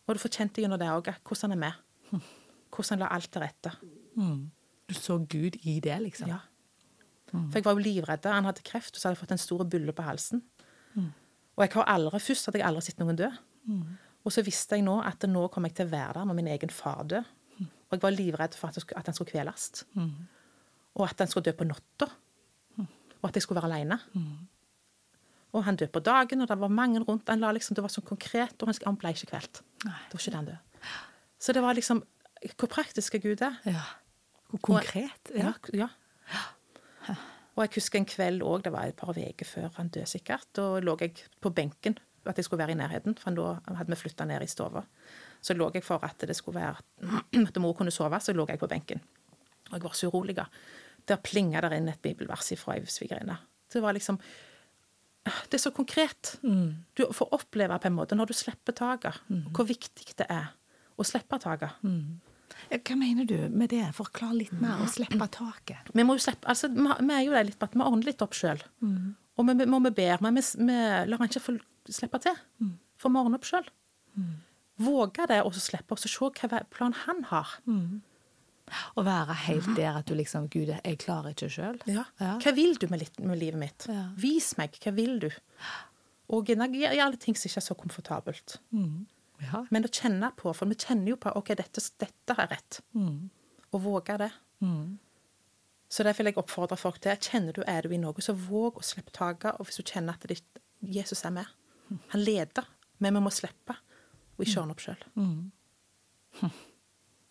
Og 0.07 0.15
du 0.15 0.21
fortjente 0.21 0.61
gjennom 0.61 0.79
det 0.79 0.89
òg, 0.93 1.09
hvordan 1.25 1.53
er 1.53 1.57
med. 1.57 1.73
Hvordan 2.71 2.91
han 2.91 2.99
la 2.99 3.09
alt 3.15 3.31
til 3.33 3.41
rette. 3.43 3.73
Du 4.89 4.95
så 4.95 5.19
Gud 5.19 5.57
i 5.63 5.79
det, 5.81 5.97
liksom. 6.03 6.29
Ja. 6.29 6.41
For 7.35 7.59
jeg 7.59 7.65
var 7.67 7.75
jo 7.75 7.83
livredd. 7.83 8.27
Han 8.31 8.47
hadde 8.47 8.63
kreft, 8.67 8.95
og 8.95 9.01
så 9.01 9.09
hadde 9.09 9.17
jeg 9.17 9.23
fått 9.25 9.33
en 9.35 9.43
stor 9.43 9.65
bulle 9.67 9.93
på 9.97 10.05
halsen. 10.07 10.43
Og 11.55 11.63
jeg 11.65 11.73
har 11.75 11.89
aldri, 11.91 12.19
først 12.23 12.47
hadde 12.51 12.61
jeg 12.61 12.67
aldri 12.69 12.83
sett 12.87 13.01
noen 13.03 13.19
dø. 13.19 13.31
Og 14.25 14.33
så 14.33 14.43
visste 14.47 14.79
jeg 14.79 14.85
nå 14.87 14.99
at 15.05 15.25
nå 15.29 15.49
kom 15.53 15.67
jeg 15.69 15.75
til 15.77 15.89
å 15.89 15.93
være 15.93 16.19
der 16.21 16.29
når 16.29 16.37
min 16.39 16.51
egen 16.55 16.71
far 16.73 17.03
død. 17.11 17.33
Og 17.61 17.97
jeg 17.97 18.03
var 18.03 18.15
livredd 18.15 18.55
for 18.59 18.69
at, 18.69 18.79
det 18.81 19.07
han 19.07 19.15
skulle 19.17 19.31
kveles. 19.31 19.85
Og 20.95 21.05
at 21.09 21.19
han 21.25 21.31
skulle 21.31 21.45
dø 21.49 21.53
på 21.59 21.67
natta. 21.69 22.09
Og 23.21 23.29
at 23.29 23.37
jeg 23.39 23.43
skulle 23.47 23.63
være 23.63 23.73
aleine. 23.73 23.99
Og 25.55 25.65
han 25.65 25.77
døde 25.79 25.93
på 25.95 26.03
dagen, 26.03 26.41
og 26.43 26.49
det 26.51 26.59
var 26.61 26.69
mange 26.69 27.01
rundt. 27.01 27.29
Han 27.31 27.41
la 27.41 27.53
liksom, 27.55 27.77
det 27.79 27.83
var 27.85 27.93
sånn 27.95 28.07
konkret, 28.07 28.57
og 28.63 28.73
han, 28.85 28.97
ble 28.99 29.13
ikke 29.15 29.31
kvelt. 29.31 29.63
Det 29.85 30.17
var 30.17 30.21
ikke 30.21 30.35
den 30.35 30.49
død. 30.51 30.89
Så 31.39 31.53
det 31.53 31.63
var 31.63 31.75
liksom 31.75 32.03
Hvor 32.61 32.69
praktisk 32.69 33.15
er 33.15 33.23
Gud 33.25 33.41
er. 33.41 33.55
Ja. 33.65 33.83
Hvor 34.55 34.79
konkret. 34.79 35.31
Ja. 35.35 35.53
Ja. 35.75 35.89
ja. 37.09 37.17
Og 37.55 37.63
jeg 37.63 37.77
husker 37.77 38.01
en 38.01 38.09
kveld 38.09 38.43
òg, 38.43 38.65
det 38.65 38.73
var 38.75 38.91
et 38.91 38.99
par 38.99 39.15
uker 39.15 39.47
før 39.47 39.69
han 39.77 39.91
døde 39.95 40.09
sikkert. 40.11 40.47
Da 40.57 40.81
lå 40.83 40.97
jeg 41.01 41.27
på 41.43 41.53
benken, 41.55 41.99
at 42.27 42.39
jeg 42.39 42.47
skulle 42.47 42.63
være 42.65 42.75
i 42.75 42.79
nærheten, 42.79 43.15
for 43.21 43.37
da 43.37 43.77
hadde 43.79 43.93
vi 43.93 43.99
flytta 44.01 44.27
ned 44.27 44.43
i 44.43 44.51
stua. 44.51 44.83
Så 45.45 45.55
lå 45.55 45.69
jeg 45.75 45.85
for 45.87 46.03
at 46.03 46.25
det 46.27 46.35
skulle 46.37 46.61
være 46.61 46.81
at 47.49 47.61
mor 47.63 47.77
kunne 47.79 47.95
sove, 47.95 48.19
så 48.21 48.35
lå 48.35 48.47
jeg 48.49 48.59
på 48.63 48.71
benken. 48.71 49.03
Og 49.71 49.77
jeg 49.79 49.85
var 49.85 49.95
så 49.99 50.11
urolig. 50.11 50.37
Der 51.09 51.21
plinga 51.23 51.61
det 51.61 51.79
inn 51.79 51.89
et 51.93 52.03
bibelvers 52.03 52.53
fra 52.59 52.75
ei 52.79 52.87
svigerinne. 52.87 53.37
Det 53.73 53.83
var 53.83 53.93
liksom 53.93 54.19
Det 55.25 55.55
er 55.55 55.63
så 55.63 55.71
konkret. 55.71 56.37
Du 56.97 57.07
får 57.13 57.33
oppleve 57.33 57.79
på 57.79 57.89
en 57.89 57.95
måte, 57.97 58.15
når 58.15 58.27
du 58.27 58.35
slipper 58.37 58.73
taket, 58.73 59.15
hvor 59.57 59.65
viktig 59.65 60.17
det 60.19 60.27
er 60.29 60.51
å 60.99 61.05
slippe 61.05 61.39
taket. 61.41 61.71
Ja, 61.83 62.34
Hva 62.71 62.97
mener 62.99 63.27
du 63.29 63.37
med 63.51 63.71
det? 63.71 63.83
Forklar 63.97 64.33
litt 64.37 64.53
mer 64.61 64.81
og 64.85 64.89
slippe 64.93 65.27
taket. 65.31 65.91
Vi 65.95 66.05
må 66.07 66.17
jo 66.19 66.23
slippe, 66.25 66.47
altså, 66.51 66.69
vi 66.73 66.87
vi 67.09 67.15
er 67.15 67.25
jo 67.27 67.33
der 67.37 67.45
litt 67.51 67.59
på 67.59 67.69
at 67.69 67.75
vi 67.77 67.81
ordner 67.85 68.09
litt 68.09 68.23
opp 68.25 68.35
sjøl. 68.35 68.63
Og 69.37 69.47
vi 69.49 69.55
vi 69.61 69.67
vi 69.89 69.91
ber, 69.91 70.19
men 70.23 70.35
vi, 70.39 70.43
vi 70.65 70.79
lar 71.11 71.19
han 71.19 71.29
ikke 71.29 71.43
få 71.45 71.59
slippe 71.91 72.19
til. 72.25 72.37
For 72.99 73.11
vi 73.11 73.21
ordner 73.23 73.39
opp 73.41 73.45
sjøl. 73.49 73.69
Våge 74.85 75.27
det, 75.31 75.43
og 75.47 75.55
så 75.55 75.61
slippe, 75.63 75.95
og 75.95 75.99
se 76.03 76.09
hva 76.49 76.63
plan 76.71 76.93
han 77.05 77.25
har. 77.31 77.59
Å 78.97 79.03
være 79.05 79.35
helt 79.45 79.75
der 79.77 79.99
at 80.01 80.07
du 80.09 80.15
liksom 80.17 80.49
Gud, 80.49 80.71
jeg 80.73 80.99
klarer 81.03 81.35
ikke 81.35 81.51
sjøl. 81.53 81.77
Ja. 81.87 82.07
Ja. 82.19 82.39
Hva 82.41 82.53
vil 82.57 82.75
du 82.81 82.87
med, 82.89 83.03
litt, 83.05 83.19
med 83.21 83.39
livet 83.39 83.61
mitt? 83.61 83.87
Ja. 83.91 84.07
Vis 84.17 84.55
meg, 84.57 84.79
hva 84.83 84.95
vil 84.97 85.19
du? 85.21 85.29
Og 86.33 86.49
gjerne 86.49 86.71
gjør 86.73 86.97
alle 87.05 87.21
ting 87.21 87.37
som 87.37 87.51
ikke 87.51 87.61
er 87.61 87.67
så 87.69 87.77
komfortabelt. 87.77 88.57
Ja. 89.43 89.65
Men 89.75 89.85
å 89.87 89.91
kjenne 89.91 90.31
på, 90.39 90.53
for 90.55 90.71
vi 90.71 90.77
kjenner 90.79 91.15
jo 91.15 91.17
på 91.21 91.33
OK, 91.39 91.55
dette, 91.59 91.83
dette 92.01 92.37
er 92.39 92.51
rett. 92.53 92.81
Og 93.75 93.81
våge 93.83 94.17
det. 94.21 94.31
Så 95.95 96.03
derfor 96.07 96.25
vil 96.25 96.33
jeg 96.33 96.41
oppfordre 96.41 96.77
folk 96.81 97.01
til 97.05 97.19
kjenner 97.23 97.55
du 97.55 97.63
er 97.67 97.83
du 97.87 97.93
i 97.95 97.99
noe, 98.01 98.23
så 98.25 98.33
våg 98.35 98.79
å 98.81 98.85
slippe 98.87 99.13
taket. 99.15 99.59
Og 99.61 99.69
hvis 99.69 99.79
du 99.79 99.85
kjenner 99.87 100.17
at 100.17 100.25
ditt, 100.31 100.63
Jesus 100.83 101.25
er 101.25 101.35
med 101.35 101.47
Han 102.11 102.23
leder, 102.25 102.65
men 102.99 103.15
vi 103.15 103.21
må 103.21 103.31
slippe 103.33 103.77
og 104.35 104.43
ikke 104.43 104.61
ordne 104.63 104.75
opp 104.75 104.83
sjøl. 104.83 105.03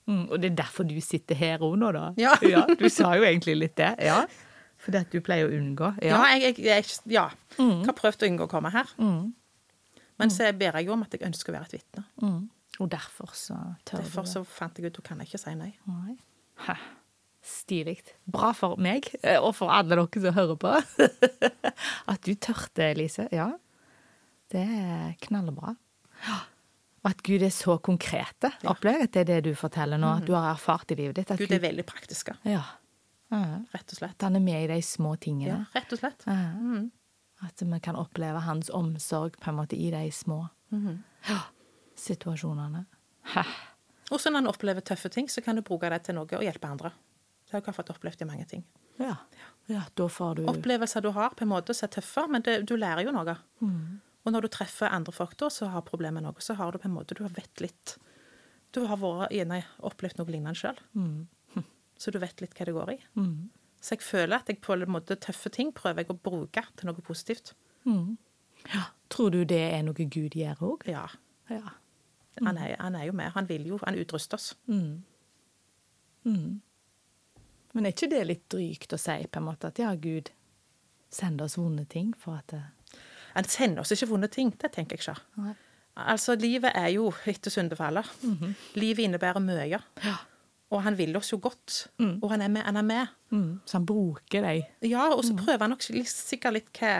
Mm, 0.03 0.25
og 0.29 0.39
det 0.39 0.49
er 0.51 0.55
derfor 0.59 0.83
du 0.87 0.95
sitter 1.03 1.35
her 1.39 1.63
òg 1.63 1.77
nå, 1.79 1.91
da? 1.95 2.09
Ja. 2.19 2.65
Du 2.79 2.87
sa 2.91 3.13
jo 3.17 3.23
egentlig 3.27 3.55
litt 3.59 3.75
det. 3.79 3.93
Ja. 4.03 4.21
Fordi 4.83 4.99
at 4.99 5.11
du 5.15 5.19
pleier 5.23 5.47
å 5.47 5.55
unngå. 5.55 5.93
Ja, 6.03 6.21
jeg, 6.35 6.57
jeg, 6.59 6.67
jeg, 6.67 6.97
ja. 7.15 7.29
Mm. 7.57 7.85
har 7.87 7.95
prøvd 7.95 8.25
å 8.25 8.29
unngå 8.31 8.47
å 8.47 8.51
komme 8.51 8.71
her. 8.73 8.89
Men 10.19 10.29
så 10.33 10.49
ber 10.57 10.77
jeg 10.79 10.87
jo 10.87 10.93
om 10.93 11.03
at 11.05 11.13
jeg 11.15 11.25
ønsker 11.27 11.51
å 11.53 11.55
være 11.57 11.69
et 11.71 11.77
vitne. 11.79 12.03
Mm. 12.21 12.41
Og 12.81 12.89
derfor 12.89 13.31
så 13.37 13.55
tør 13.85 14.01
Derfor 14.03 14.21
du 14.25 14.27
det. 14.27 14.33
så 14.33 14.43
fant 14.45 14.77
jeg 14.79 14.89
ut 14.91 14.97
at 14.99 15.03
kan 15.07 15.19
jeg 15.21 15.27
ikke 15.31 15.41
si 15.41 15.53
nei. 15.57 15.71
Nei. 15.89 16.15
Hæ. 16.67 16.75
Stilig. 17.43 17.97
Bra 18.31 18.53
for 18.55 18.77
meg, 18.79 19.09
eh, 19.21 19.35
og 19.41 19.51
for 19.57 19.69
alle 19.73 19.97
dere 19.97 20.21
som 20.23 20.33
hører 20.37 20.55
på. 20.61 20.71
At 22.13 22.21
du 22.23 22.33
tørte, 22.39 22.85
Elise. 22.93 23.25
Ja. 23.35 23.49
Det 24.53 24.61
er 24.63 25.13
knallbra. 25.25 25.73
Og 27.03 27.09
at 27.09 27.19
Gud 27.25 27.41
er 27.43 27.51
så 27.51 27.75
konkrete. 27.83 28.53
Opplever 28.69 29.03
at 29.03 29.11
det 29.11 29.21
er 29.25 29.27
det 29.27 29.39
du 29.49 29.55
forteller 29.59 29.99
nå, 29.99 30.07
at 30.21 30.27
du 30.27 30.31
har 30.37 30.53
erfart 30.53 30.93
i 30.93 30.95
livet 30.95 31.17
ditt. 31.17 31.31
At 31.35 31.41
Gud 31.41 31.51
er 31.51 31.59
veldig 31.59 31.83
praktisk, 31.89 32.29
Ja. 32.47 32.61
Ja. 33.33 33.41
rett 33.73 33.91
og 33.91 33.97
slett. 33.97 34.21
Han 34.23 34.37
er 34.37 34.43
med 34.45 34.63
i 34.63 34.67
de 34.71 34.77
små 34.85 35.15
tingene. 35.19 35.49
Ja, 35.65 35.79
rett 35.81 35.91
og 35.91 35.99
slett. 35.99 36.23
Ja. 36.29 36.37
At 37.43 37.61
vi 37.61 37.79
kan 37.83 37.97
oppleve 37.99 38.39
hans 38.45 38.69
omsorg 38.73 39.37
på 39.39 39.51
en 39.51 39.59
måte 39.59 39.75
i 39.75 39.89
de 39.91 40.05
små 40.11 40.45
ja, 41.27 41.39
situasjonene. 41.99 42.85
Hæ. 43.33 43.43
Og 44.11 44.21
så 44.21 44.29
når 44.29 44.43
en 44.43 44.51
opplever 44.51 44.85
tøffe 44.85 45.09
ting, 45.09 45.29
så 45.29 45.41
kan 45.41 45.57
du 45.57 45.63
bruke 45.65 45.89
det 45.89 46.03
til 46.05 46.17
noe 46.17 46.29
og 46.37 46.45
hjelpe 46.45 46.69
andre. 46.69 46.91
Det 47.47 47.55
har 47.55 47.63
jeg 47.65 47.75
fått 47.75 47.91
opplevd 47.93 48.23
i 48.23 48.29
mange 48.29 48.45
ting. 48.49 48.63
Ja. 48.99 49.15
ja, 49.71 49.83
da 49.97 50.07
får 50.09 50.35
du 50.37 50.41
Opplevelser 50.51 51.01
du 51.01 51.09
har, 51.15 51.33
på 51.33 51.45
en 51.45 51.51
måte 51.51 51.73
som 51.73 51.87
er 51.87 51.93
tøffe, 51.95 52.25
men 52.29 52.43
det, 52.45 52.59
du 52.69 52.75
lærer 52.77 53.07
jo 53.07 53.13
noe. 53.15 53.35
Mm. 53.63 54.01
Og 54.23 54.35
når 54.35 54.45
du 54.45 54.51
treffer 54.53 54.93
andre 54.93 55.13
folk 55.15 55.35
da, 55.39 55.49
som 55.51 55.73
har 55.73 55.85
problemer 55.87 56.19
med 56.19 56.27
noe, 56.27 56.43
så 56.43 56.55
har 56.59 56.71
du 56.71 56.79
på 56.79 56.87
en 56.89 56.95
måte 56.95 57.17
Du 57.17 57.23
har 57.25 57.33
vet 57.35 57.63
litt 57.63 57.97
Du 58.73 58.83
har 58.87 58.99
vært, 59.01 59.33
gjerne 59.35 59.63
opplevd 59.83 60.21
noe 60.21 60.31
lignende 60.31 60.57
sjøl. 60.57 60.79
Så 61.99 62.11
du 62.11 62.19
vet 62.21 62.41
litt 62.41 62.55
hva 62.57 62.67
det 62.67 62.75
går 62.75 62.93
i. 62.95 62.97
Mm. 63.19 63.49
Så 63.83 63.97
jeg 63.97 64.03
føler 64.05 64.37
at 64.39 64.47
jeg 64.47 64.61
på 64.63 64.75
en 64.77 64.91
måte 64.95 65.17
tøffe 65.19 65.51
ting 65.51 65.73
prøver 65.75 66.03
jeg 66.05 66.13
å 66.13 66.19
bruke 66.23 66.63
til 66.79 66.87
noe 66.87 67.03
positivt. 67.03 67.53
ja. 68.71 68.85
Tror 69.11 69.29
du 69.33 69.41
det 69.45 69.59
er 69.75 69.81
noe 69.83 70.05
Gud 70.07 70.37
gjør 70.39 70.61
òg? 70.63 70.85
Ja. 70.87 71.03
Ja. 71.51 71.73
Han 72.41 72.57
er, 72.57 72.77
han 72.79 72.95
er 72.95 73.03
jo 73.09 73.13
med. 73.13 73.29
Han 73.35 73.49
vil 73.49 73.67
jo 73.67 73.79
Han 73.83 73.97
utruster 73.99 74.39
oss. 74.39 74.53
Men 77.73 77.85
er 77.85 77.91
ikke 77.91 78.09
det 78.09 78.23
litt 78.29 78.45
drygt 78.53 78.93
å 78.95 78.99
si, 79.01 79.17
på 79.27 79.41
en 79.41 79.47
måte, 79.49 79.67
at 79.73 79.79
ja, 79.81 79.91
Gud 79.99 80.31
sender 81.13 81.45
oss 81.45 81.57
vonde 81.59 81.85
ting 81.89 82.13
for 82.17 82.39
at 82.39 82.47
det 82.53 82.63
Han 83.35 83.47
sender 83.49 83.81
oss 83.81 83.91
ikke 83.91 84.07
vonde 84.11 84.29
ting. 84.29 84.51
Det 84.61 84.71
tenker 84.71 84.97
jeg 84.97 85.03
ikke. 85.03 85.19
Nei. 85.41 85.53
Altså, 85.97 86.33
livet 86.37 86.71
er 86.77 86.87
jo 86.95 87.11
etter 87.29 87.53
syndefallet. 87.53 88.05
Livet 88.77 89.03
innebærer 89.07 89.41
mye. 89.41 89.79
Ja. 90.05 90.15
Og 90.73 90.81
han 90.81 90.97
vil 90.97 91.13
oss 91.19 91.29
jo 91.29 91.37
godt. 91.43 91.83
Og 92.01 92.31
han 92.33 92.41
er 92.41 92.49
med. 92.49 92.65
Han 92.65 92.79
er 92.81 92.85
med. 92.87 93.17
Mm. 93.29 93.49
Så 93.69 93.77
han 93.77 93.85
bruker 93.85 94.41
deg. 94.41 94.63
Ja, 94.89 95.05
og 95.13 95.21
så 95.27 95.35
prøver 95.37 95.67
han 95.67 95.75
nok 95.75 95.85
sikkert 95.85 96.57
litt 96.57 96.71
hva, 96.79 96.95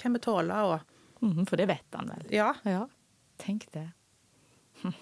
hva 0.00 0.12
vi 0.12 0.20
tåler, 0.24 0.74
og 0.74 0.94
Mm, 1.24 1.46
for 1.46 1.56
det 1.56 1.68
vet 1.70 1.96
han 1.96 2.10
vel. 2.12 2.26
Ja. 2.34 2.50
Ja. 2.68 2.84
Tenk 3.40 3.70
det. 3.72 3.88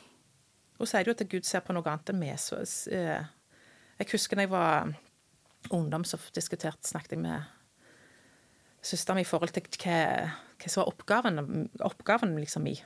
Og 0.79 0.89
så 0.89 0.99
er 0.99 1.05
det 1.05 1.13
jo 1.13 1.17
at 1.19 1.31
Gud 1.31 1.47
ser 1.47 1.65
på 1.67 1.75
noe 1.75 1.87
annet 1.91 2.13
enn 2.13 2.23
vi. 2.23 2.31
Så, 2.39 2.61
eh, 2.95 3.25
jeg 3.99 4.11
husker 4.13 4.39
da 4.39 4.47
jeg 4.47 4.53
var 4.53 4.93
ungdom, 5.71 6.05
så 6.07 6.19
diskuterte, 6.35 6.89
snakket 6.89 7.17
jeg 7.17 7.23
med 7.23 7.51
søsteren 8.83 9.21
min 9.21 9.27
i 9.27 9.29
forhold 9.29 9.53
til 9.55 9.67
hva, 9.67 9.99
hva 10.59 10.71
som 10.71 10.83
var 10.83 10.91
oppgaven, 10.91 11.43
oppgaven 11.87 12.35
liksom 12.41 12.67
i. 12.71 12.77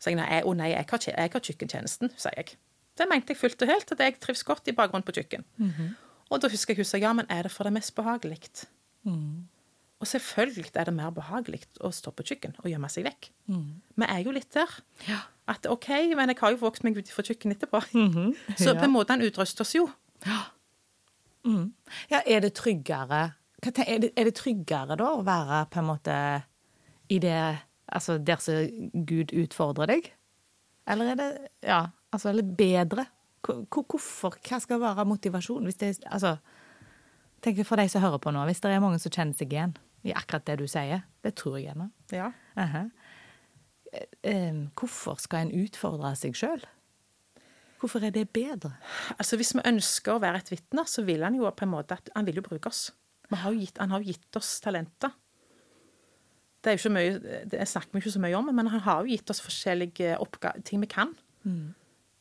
Så 0.00 0.12
jeg 0.12 0.18
nei, 0.20 0.40
å 0.44 0.54
nei, 0.56 0.70
jeg 0.72 0.88
har, 0.90 1.04
jeg 1.12 1.34
har 1.34 1.44
kjøkkentjenesten, 1.48 2.12
sier 2.20 2.38
jeg. 2.40 2.56
Det 2.98 3.06
mente 3.08 3.32
jeg 3.32 3.40
fullt 3.40 3.62
og 3.64 3.68
helt, 3.72 3.92
at 3.92 4.00
jeg 4.04 4.18
trives 4.20 4.44
godt 4.44 4.68
i 4.68 4.74
bakgrunnen 4.76 5.06
på 5.06 5.14
kjøkken. 5.16 5.44
Og 6.32 6.40
da 6.40 6.48
husker 6.52 6.74
jeg 6.74 6.82
hun 6.82 6.88
sa 6.88 7.00
ja, 7.00 7.12
men 7.16 7.26
er 7.32 7.42
det 7.46 7.52
for 7.52 7.64
det 7.68 7.72
mest 7.72 7.94
behagelig? 7.96 8.40
Og 10.02 10.06
selvfølgelig 10.10 10.72
er 10.74 10.84
det 10.88 10.94
mer 10.94 11.10
behagelig 11.14 11.62
å 11.80 11.92
stå 11.94 12.10
på 12.10 12.24
kjøkken 12.26 12.56
og 12.62 12.68
gjemme 12.70 12.88
seg 12.90 13.04
vekk. 13.06 13.30
Vi 13.96 14.08
er 14.08 14.22
jo 14.24 14.32
litt 14.34 14.50
der. 14.54 14.70
Ja. 15.08 15.20
At 15.48 15.66
OK, 15.66 15.88
men 16.16 16.28
jeg 16.32 16.38
har 16.40 16.50
jo 16.54 16.60
vokst 16.62 16.84
meg 16.86 16.96
ut 16.98 17.10
fra 17.10 17.22
kjøkkenet 17.26 17.60
etterpå. 17.62 17.80
Så 18.58 18.74
på 18.78 18.84
en 18.86 18.94
måte 18.94 19.14
han 19.14 19.22
utruster 19.22 19.62
oss 19.66 19.74
jo. 19.76 19.88
Ja, 20.26 20.42
ja, 22.10 22.20
er 22.26 22.40
det 22.44 22.52
tryggere 22.54 23.32
er 23.62 23.98
det, 23.98 24.12
er 24.16 24.24
det 24.24 24.34
tryggere 24.38 24.96
da 24.98 25.08
å 25.16 25.22
være 25.26 25.64
på 25.70 25.80
en 25.82 25.88
måte 25.88 26.14
i 27.10 27.18
det 27.22 27.58
Altså 27.92 28.14
der 28.18 28.38
som 28.40 28.88
Gud 29.04 29.34
utfordrer 29.36 29.90
deg? 29.90 30.06
Eller 30.88 31.10
er 31.12 31.18
det 31.18 31.26
Ja, 31.66 31.80
altså 32.12 32.28
Eller 32.30 32.42
bedre? 32.42 33.06
Hvor- 33.42 33.64
hvor- 33.70 33.86
Hvorfor? 33.90 34.36
Hva 34.48 34.60
skal 34.60 34.80
være 34.80 35.04
motivasjon? 35.04 35.64
Hvis 35.64 35.78
det 35.78 35.88
er 36.04 36.08
Altså 36.12 36.36
Tenk 37.42 37.64
for 37.66 37.76
de 37.76 37.88
som 37.88 38.00
hører 38.02 38.18
på 38.22 38.30
nå, 38.30 38.44
hvis 38.46 38.60
det 38.62 38.70
er 38.70 38.78
mange 38.80 39.00
som 39.02 39.10
kjenner 39.10 39.34
seg 39.34 39.50
igjen 39.52 39.72
i 40.04 40.12
akkurat 40.12 40.44
det 40.46 40.58
du 40.58 40.66
sier. 40.70 41.02
Det 41.24 41.34
tror 41.34 41.56
jeg 41.58 41.74
ennå. 41.74 41.90
Ja. 42.12 42.32
Uh 42.56 42.90
Eh, 43.92 44.06
eh, 44.24 44.52
Hvorfor 44.74 45.18
skal 45.20 45.40
en 45.50 45.66
utfordre 45.66 46.14
seg 46.16 46.32
sjøl? 46.32 46.62
Hvorfor 47.78 48.02
er 48.06 48.10
det 48.10 48.30
bedre? 48.32 48.70
Altså 49.18 49.36
Hvis 49.36 49.52
vi 49.52 49.60
ønsker 49.68 50.14
å 50.14 50.20
være 50.22 50.36
et 50.38 50.48
vitne, 50.50 50.86
så 50.88 51.04
vil 51.04 51.22
han 51.22 51.34
jo 51.34 51.50
på 51.50 51.62
en 51.66 51.68
måte 51.74 51.92
at 51.92 52.08
han 52.16 52.24
vil 52.24 52.36
jo 52.36 52.42
bruke 52.46 52.66
oss. 52.70 52.90
Har 53.30 53.52
jo 53.52 53.58
gitt, 53.60 53.76
han 53.78 53.90
har 53.90 54.00
jo 54.00 54.06
gitt 54.12 54.36
oss 54.36 54.60
talenter. 54.60 55.10
Det 56.62 56.70
er 56.70 56.76
jo 56.78 56.88
ikke 56.88 56.94
mye, 56.94 57.44
det 57.50 57.68
snakker 57.68 57.92
vi 57.92 57.98
ikke 58.00 58.12
så 58.14 58.20
mye 58.22 58.38
om, 58.38 58.48
men 58.54 58.66
han 58.68 58.80
har 58.80 59.02
jo 59.02 59.08
gitt 59.16 59.28
oss 59.30 59.40
forskjellige 59.42 60.16
oppga- 60.22 60.62
ting 60.64 60.80
vi 60.80 60.86
kan. 60.86 61.12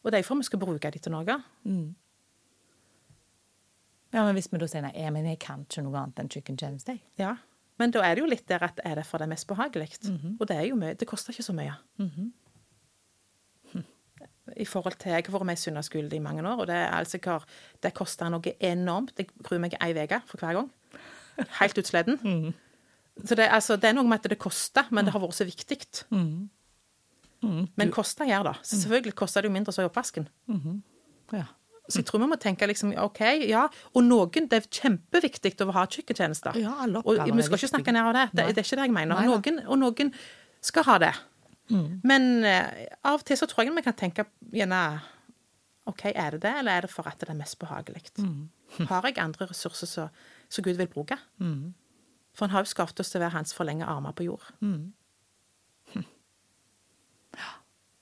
Og 0.03 0.11
det 0.11 0.19
er 0.19 0.25
for 0.25 0.39
vi 0.41 0.43
skal 0.47 0.59
bruke 0.61 0.91
de 0.91 0.99
til 0.99 1.11
noe. 1.13 1.37
Ja, 4.13 4.25
men 4.25 4.33
Hvis 4.35 4.49
vi 4.51 4.57
da 4.59 4.67
sier 4.67 4.81
nei, 4.83 4.91
eh, 4.95 5.09
men 5.13 5.25
jeg 5.25 5.39
kan 5.39 5.61
ikke 5.63 5.83
noe 5.85 5.97
annet 6.01 6.19
enn 6.19 6.29
chicken 6.29 6.57
jeg. 6.59 6.99
Ja. 7.17 7.35
Men 7.79 7.91
da 7.91 8.01
er 8.03 8.15
det 8.15 8.21
jo 8.21 8.29
litt 8.29 8.47
der 8.47 8.61
at 8.63 8.79
er 8.83 8.95
det 8.95 9.05
for 9.07 9.17
det 9.19 9.29
mest 9.29 9.47
behagelig? 9.47 9.95
Og 10.39 10.47
det 10.47 10.57
er 10.57 10.65
jo 10.67 10.75
mye. 10.75 10.93
Det 10.95 11.07
koster 11.07 11.31
ikke 11.33 11.43
så 11.47 11.53
mye. 11.53 11.73
I 14.57 14.65
forhold 14.65 14.97
til, 14.99 15.11
Jeg 15.11 15.23
har 15.25 15.31
vært 15.31 15.45
med 15.45 15.53
i 15.57 15.61
søndagsskole 15.61 16.15
i 16.15 16.19
mange 16.19 16.41
år, 16.43 16.59
og 16.59 16.67
det, 16.67 16.75
er 16.75 16.91
altså, 16.91 17.17
jeg 17.23 17.41
det 17.83 17.93
koster 17.93 18.29
noe 18.29 18.53
enormt. 18.59 19.13
Jeg 19.17 19.27
gruer 19.43 19.59
meg 19.59 19.77
ei 19.81 19.93
uke 19.93 20.21
for 20.27 20.37
hver 20.37 20.53
gang. 20.53 20.71
Helt 21.61 21.77
utsleden. 21.77 22.19
Så 23.25 23.35
det, 23.35 23.47
altså, 23.49 23.75
det 23.77 23.89
er 23.89 23.93
noe 23.93 24.03
med 24.03 24.19
at 24.19 24.29
det 24.29 24.37
koster, 24.39 24.83
men 24.91 25.05
det 25.05 25.13
har 25.13 25.21
vært 25.21 25.35
så 25.39 25.45
viktig. 25.47 25.77
Men 27.41 27.91
koster 27.93 28.27
gjør 28.29 28.51
det. 28.51 28.55
Så 28.67 28.77
selvfølgelig 28.83 29.15
koster 29.17 29.41
det 29.41 29.49
jo 29.49 29.55
mindre 29.55 29.73
så 29.73 29.81
i 29.81 29.89
oppvasken. 29.89 30.27
Ja. 31.33 31.47
Så 31.89 31.99
jeg 31.99 32.05
tror 32.07 32.21
vi 32.21 32.27
må 32.29 32.37
tenke 32.39 32.67
liksom, 32.69 32.93
OK, 33.01 33.19
ja. 33.49 33.65
Og 33.97 34.05
noen, 34.05 34.45
det 34.51 34.59
er 34.61 34.67
kjempeviktig 34.69 35.55
å 35.65 35.71
ha 35.75 35.87
kjøkkentjenester. 35.89 36.59
Ja, 36.61 36.75
og 37.01 37.17
vi 37.17 37.47
skal 37.47 37.57
ikke 37.57 37.71
snakke 37.73 37.95
ned 37.95 38.11
av 38.11 38.13
det. 38.15 38.27
Det, 38.31 38.45
det 38.55 38.61
er 38.61 38.67
ikke 38.67 38.79
det 38.79 38.85
jeg 38.87 38.95
mener. 38.95 39.17
Nei. 39.17 39.25
Noen, 39.27 39.59
og 39.65 39.81
noen 39.81 40.13
skal 40.63 40.87
ha 40.87 40.97
det. 41.01 41.11
Men 42.07 42.43
uh, 42.43 42.85
av 43.07 43.21
og 43.21 43.25
til 43.27 43.39
så 43.39 43.47
tror 43.47 43.63
jeg 43.65 43.73
vi 43.75 43.83
kan 43.85 43.95
tenke 43.97 44.25
gjerne 44.51 44.79
OK, 45.89 46.05
er 46.11 46.35
det 46.35 46.41
det, 46.43 46.53
eller 46.61 46.77
er 46.77 46.85
det 46.85 46.91
for 46.93 47.07
at 47.09 47.19
det 47.19 47.31
er 47.31 47.37
mest 47.39 47.57
behagelig? 47.59 48.03
Har 48.87 49.07
jeg 49.07 49.17
andre 49.19 49.47
ressurser 49.49 49.89
som 50.51 50.63
Gud 50.63 50.77
vil 50.77 50.87
bruke? 50.91 51.17
For 52.37 52.45
han 52.45 52.53
har 52.53 52.63
jo 52.63 52.71
skapt 52.71 52.99
oss 53.01 53.09
til 53.11 53.19
å 53.19 53.25
være 53.25 53.35
hans 53.39 53.55
forlengede 53.57 53.89
armer 53.91 54.13
på 54.15 54.27
jord. 54.29 54.45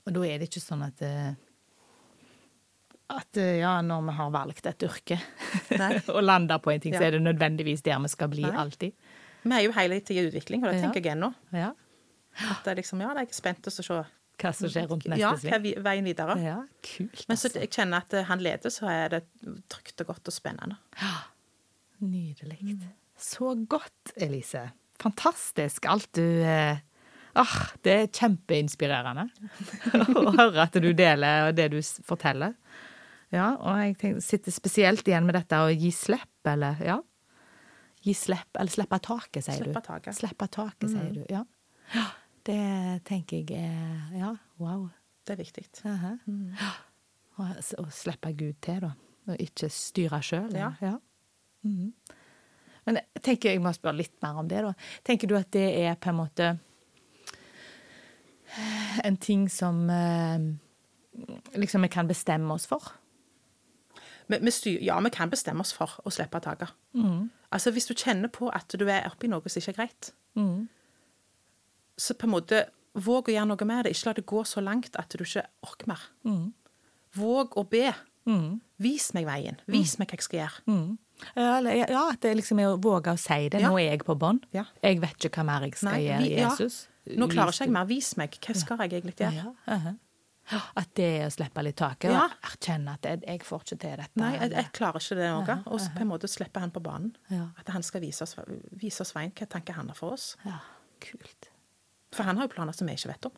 Og 0.09 0.15
da 0.17 0.25
er 0.25 0.41
det 0.41 0.49
ikke 0.49 0.63
sånn 0.63 0.81
at 0.87 1.01
eh, 1.05 1.31
at 3.09 3.39
eh, 3.41 3.55
ja, 3.61 3.79
når 3.85 4.05
vi 4.05 4.13
har 4.19 4.29
valgt 4.33 4.67
et 4.69 4.85
yrke 4.85 5.17
og 6.13 6.21
landa 6.21 6.59
på 6.61 6.73
en 6.73 6.81
ting, 6.83 6.93
så 6.93 7.07
er 7.07 7.17
det 7.17 7.23
nødvendigvis 7.25 7.81
der 7.85 7.97
vi 8.03 8.11
skal 8.11 8.29
bli 8.29 8.45
Nei. 8.45 8.53
alltid. 8.61 9.09
Vi 9.45 9.55
er 9.55 9.63
jo 9.65 9.73
hele 9.73 9.97
tida 10.05 10.21
i 10.25 10.29
utvikling, 10.29 10.65
og 10.65 10.69
det 10.71 10.79
Ja. 10.79 10.87
tenker 10.87 11.01
jeg 11.05 11.15
ennå. 11.17 11.31
Ja. 11.55 11.71
At 12.51 12.65
det 12.67 12.75
liksom, 12.83 13.01
ja, 13.01 13.13
jeg 13.17 13.29
er 13.31 13.33
spent 13.33 13.61
på 13.65 13.71
å 13.71 13.73
se 13.73 13.99
Hva 14.39 14.51
som 14.55 14.69
skjer 14.71 14.85
rundt 14.87 15.07
neste 15.09 15.19
ja, 15.19 15.31
sving. 15.35 15.53
er 15.57 15.81
veien 15.83 16.05
videre. 16.05 16.35
Ja, 16.39 16.59
kult. 16.85 17.25
Men 17.27 17.37
så 17.37 17.49
altså. 17.49 17.59
jeg 17.59 17.71
kjenner 17.75 18.05
at 18.05 18.13
eh, 18.13 18.27
han 18.29 18.43
leder, 18.45 18.71
så 18.71 18.87
er 18.91 19.15
det 19.15 19.23
trygt 19.73 20.05
og 20.05 20.13
godt 20.13 20.29
og 20.31 20.35
spennende. 20.35 20.77
Ja, 21.01 21.15
Nydelig. 22.13 22.77
Så 23.19 23.51
godt, 23.67 24.13
Elise. 24.15 24.69
Fantastisk 25.01 25.85
alt 25.91 26.07
du 26.15 26.23
eh, 26.23 26.79
ah, 27.35 27.55
Det 27.83 27.93
er 27.93 28.07
kjempeinspirerende 28.07 29.27
å 30.19 30.33
høre 30.37 30.63
at 30.65 30.73
du 30.81 30.89
deler 30.93 31.51
det 31.57 31.69
du 31.73 31.79
forteller. 32.07 32.55
Ja, 33.31 33.51
og 33.61 33.77
jeg 33.83 33.97
tenker, 34.01 34.21
sitter 34.25 34.51
spesielt 34.55 35.05
igjen 35.07 35.27
med 35.27 35.35
dette 35.37 35.59
å 35.61 35.67
gi 35.69 35.91
slipp, 35.93 36.31
eller 36.49 36.79
ja. 36.81 36.95
Gi 38.01 38.13
slipp, 38.15 38.49
eller 38.57 38.71
slippe 38.73 38.97
taket, 39.05 39.43
sier 39.45 39.59
Slippe 39.59 39.81
du. 39.83 39.85
taket. 39.85 40.15
Slippe 40.17 40.47
taket, 40.49 40.89
sier 40.89 41.11
du. 41.13 41.21
Ja. 41.29 41.43
ja. 41.93 42.05
Det 42.49 42.59
tenker 43.05 43.43
jeg 43.43 43.59
er 43.59 44.15
Ja, 44.17 44.31
wow. 44.57 44.87
Det 45.27 45.35
er 45.35 45.41
viktig. 45.43 45.65
Aha. 45.85 46.15
Ja. 46.57 46.71
Og, 47.39 47.51
s- 47.61 47.75
og 47.77 47.91
slippe 47.93 48.31
Gud 48.39 48.55
til, 48.65 48.79
da. 48.87 48.93
Og 49.29 49.37
ikke 49.43 49.69
styre 49.69 50.21
sjøl. 50.25 50.49
Ja. 50.57 50.71
Mhm. 51.67 51.91
Men 52.87 52.97
jeg 52.97 53.21
tenker 53.21 53.51
jeg 53.53 53.61
må 53.61 53.69
spørre 53.75 53.99
litt 53.99 54.15
mer 54.23 54.39
om 54.41 54.47
det, 54.49 54.63
da. 54.65 54.71
Tenker 55.05 55.29
du 55.29 55.35
at 55.37 55.51
det 55.53 55.67
er 55.83 55.99
på 56.01 56.09
en 56.09 56.17
måte 56.23 56.47
en 59.03 59.17
ting 59.17 59.47
som 59.49 59.89
eh, 59.89 60.39
liksom 61.59 61.81
vi 61.85 61.89
kan 61.93 62.07
bestemme 62.07 62.53
oss 62.53 62.65
for? 62.69 62.91
Vi, 64.29 64.37
vi 64.45 64.51
styr, 64.53 64.79
ja, 64.85 64.99
vi 65.01 65.09
kan 65.09 65.29
bestemme 65.31 65.61
oss 65.65 65.73
for 65.73 65.89
å 66.05 66.11
slippe 66.13 66.39
taket. 66.41 66.69
Altså, 67.51 67.71
hvis 67.73 67.87
du 67.89 67.95
kjenner 67.97 68.29
på 68.29 68.49
at 68.53 68.69
du 68.77 68.85
er 68.89 69.07
oppi 69.09 69.27
noe 69.31 69.41
som 69.49 69.59
ikke 69.61 69.73
er 69.73 69.79
greit, 69.79 70.11
så 71.99 72.13
på 72.15 72.27
en 72.27 72.31
måte 72.35 72.61
våg 72.99 73.29
å 73.29 73.33
gjøre 73.33 73.49
noe 73.49 73.65
med 73.67 73.85
det. 73.85 73.91
Ikke 73.95 74.09
la 74.09 74.13
det 74.19 74.25
gå 74.29 74.43
så 74.47 74.61
langt 74.63 74.95
at 74.99 75.09
du 75.17 75.23
ikke 75.25 75.43
orker 75.65 75.89
mer. 75.91 76.03
Våg 77.17 77.57
å 77.57 77.63
be. 77.69 77.89
Vis 78.79 79.09
meg 79.17 79.25
veien. 79.25 79.57
Vis 79.67 79.97
meg 79.99 80.07
hva 80.11 80.17
jeg 80.19 80.23
skal 80.27 80.39
gjøre. 80.43 80.97
Ja, 81.35 81.59
ja, 81.89 82.03
at 82.13 82.21
det 82.23 82.35
liksom 82.37 82.59
er 82.63 82.69
å 82.71 82.77
våge 82.79 83.11
å 83.11 83.19
si 83.19 83.49
det. 83.51 83.59
Ja. 83.59 83.69
Nå 83.73 83.79
er 83.81 83.89
jeg 83.97 84.05
på 84.07 84.15
bånn. 84.15 84.39
Ja. 84.55 84.63
Jeg 84.85 85.01
vet 85.01 85.17
ikke 85.27 85.41
hva 85.41 85.45
mer 85.49 85.65
jeg 85.67 85.75
skal 85.75 85.91
Nei, 85.91 86.03
gjøre, 86.05 86.21
vi- 86.23 86.37
ja. 86.37 86.49
Nå 87.17 87.27
klarer 87.31 87.51
ikke 87.55 87.65
jeg 87.65 87.73
mer. 87.73 87.85
Vis 87.89 88.11
meg. 88.17 88.37
Hva 88.45 88.55
skal 88.55 88.77
jeg 88.83 88.93
egentlig 89.01 89.15
gjøre? 89.17 89.33
Ja, 89.43 89.53
aha. 89.75 89.95
At 90.81 90.89
det 90.97 91.05
er 91.19 91.27
å 91.27 91.31
slippe 91.33 91.61
litt 91.61 91.75
taket. 91.77 92.09
Ja. 92.09 92.23
og 92.25 92.47
Erkjenne 92.49 92.95
at 92.97 93.03
jeg, 93.05 93.19
jeg 93.27 93.43
får 93.45 93.61
ikke 93.67 93.75
til 93.83 93.97
dette. 94.01 94.17
Nei, 94.17 94.31
jeg, 94.33 94.51
jeg 94.55 94.71
klarer 94.73 95.03
ikke 95.03 95.17
det 95.19 95.27
noe. 95.29 95.57
Og 95.69 95.77
så 95.83 95.91
på 95.93 96.01
en 96.01 96.09
måte 96.09 96.27
slippe 96.31 96.59
han 96.63 96.71
på 96.73 96.81
banen. 96.81 97.11
Ja. 97.29 97.51
At 97.61 97.69
han 97.75 97.85
skal 97.85 98.01
vise 98.01 98.25
oss, 98.25 98.33
vise 98.81 99.01
oss 99.05 99.13
veien. 99.13 99.29
Hva 99.37 99.45
tanker 99.45 99.77
han 99.77 99.91
har 99.93 99.97
for 99.99 100.15
oss. 100.17 100.31
Ja, 100.45 100.57
kult. 101.05 101.51
For 102.17 102.25
han 102.25 102.37
har 102.41 102.47
jo 102.49 102.53
planer 102.55 102.73
som 102.73 102.89
vi 102.89 102.95
ikke 102.97 103.11
vet 103.13 103.29
om. 103.29 103.37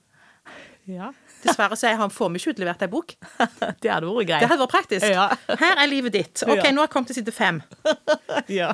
Ja. 0.89 1.11
Dessverre 1.43 1.75
så 1.77 1.91
han- 1.99 2.09
får 2.09 2.31
vi 2.31 2.39
ikke 2.39 2.53
utlevert 2.55 2.81
ei 2.81 2.87
bok. 2.89 3.11
Det 3.83 3.91
hadde 3.91 4.07
vært 4.07 4.27
greit. 4.31 4.39
Det 4.41 4.49
hadde 4.49 4.63
vært 4.63 4.73
praktisk. 4.77 5.05
Ja. 5.11 5.27
Her 5.59 5.83
er 5.83 5.87
livet 5.91 6.15
ditt. 6.15 6.43
OK, 6.47 6.63
Ja. 6.63 6.71
nå 6.71 6.79
har 6.81 6.87
jeg 6.87 6.93
kommet 6.95 7.11
til 7.11 7.19
side 7.19 7.35
fem. 7.35 7.59
Ja. 8.47 8.71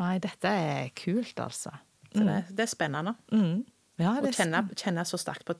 Nei, 0.00 0.18
dette 0.20 0.50
er 0.52 0.92
kult, 0.96 1.38
altså. 1.40 1.72
Så 2.12 2.24
det, 2.24 2.36
det 2.56 2.64
er 2.66 2.70
spennende. 2.70 3.16
Ja, 3.96 4.12
Å 4.18 4.22
det 4.24 4.34
å 4.34 4.36
kjenne, 4.36 4.62
kjenne 4.76 5.04
så 5.08 5.18
sterkt 5.20 5.46
på, 5.48 5.56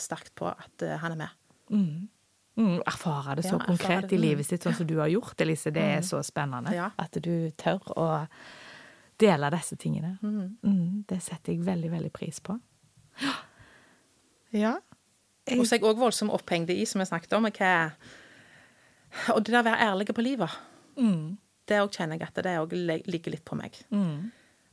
sterkt 0.00 0.32
på 0.38 0.48
at 0.48 0.84
uh, 0.84 0.96
han 1.02 1.14
er 1.16 1.20
med. 1.20 1.40
Mm, 2.56 2.78
erfare 2.86 3.36
det 3.36 3.44
så 3.48 3.58
Ja, 3.58 3.64
konkret 3.66 4.08
det. 4.08 4.16
i 4.16 4.20
livet 4.20 4.48
sitt, 4.48 4.64
sånn 4.64 4.76
som 4.78 4.88
du 4.88 4.96
har 5.00 5.10
gjort, 5.12 5.36
Elise. 5.44 5.72
Det 5.74 5.84
er 5.98 6.04
så 6.06 6.22
spennende. 6.24 6.72
Ja. 6.76 6.90
At 7.00 7.16
du 7.20 7.50
tør 7.60 7.82
å 7.98 8.08
dele 9.20 9.50
disse 9.54 9.76
tingene. 9.80 10.16
Mm, 10.22 11.04
det 11.08 11.20
setter 11.22 11.52
jeg 11.52 11.64
veldig, 11.66 11.90
veldig 11.92 12.12
pris 12.14 12.40
på. 12.44 12.56
Ja. 14.54 14.76
Og 15.58 15.66
så 15.66 15.74
er 15.74 15.80
jeg 15.80 15.88
òg 15.90 15.98
voldsomt 16.00 16.32
opphengt 16.32 16.70
i, 16.72 16.84
som 16.88 17.02
jeg 17.02 17.10
snakket 17.10 17.36
om, 17.36 17.48
hva 17.50 17.74
Og 19.34 19.44
det 19.44 19.52
der 19.52 19.60
å 19.60 19.66
være 19.66 19.88
ærlig 19.90 20.14
på 20.14 20.24
livet, 20.24 20.54
det 21.68 21.78
òg 21.82 21.90
kjenner 21.96 22.18
jeg 22.18 22.28
at 22.28 22.40
det 22.44 22.56
òg 22.60 22.72
ligger 23.06 23.32
litt 23.34 23.44
på 23.44 23.56
meg. 23.56 23.76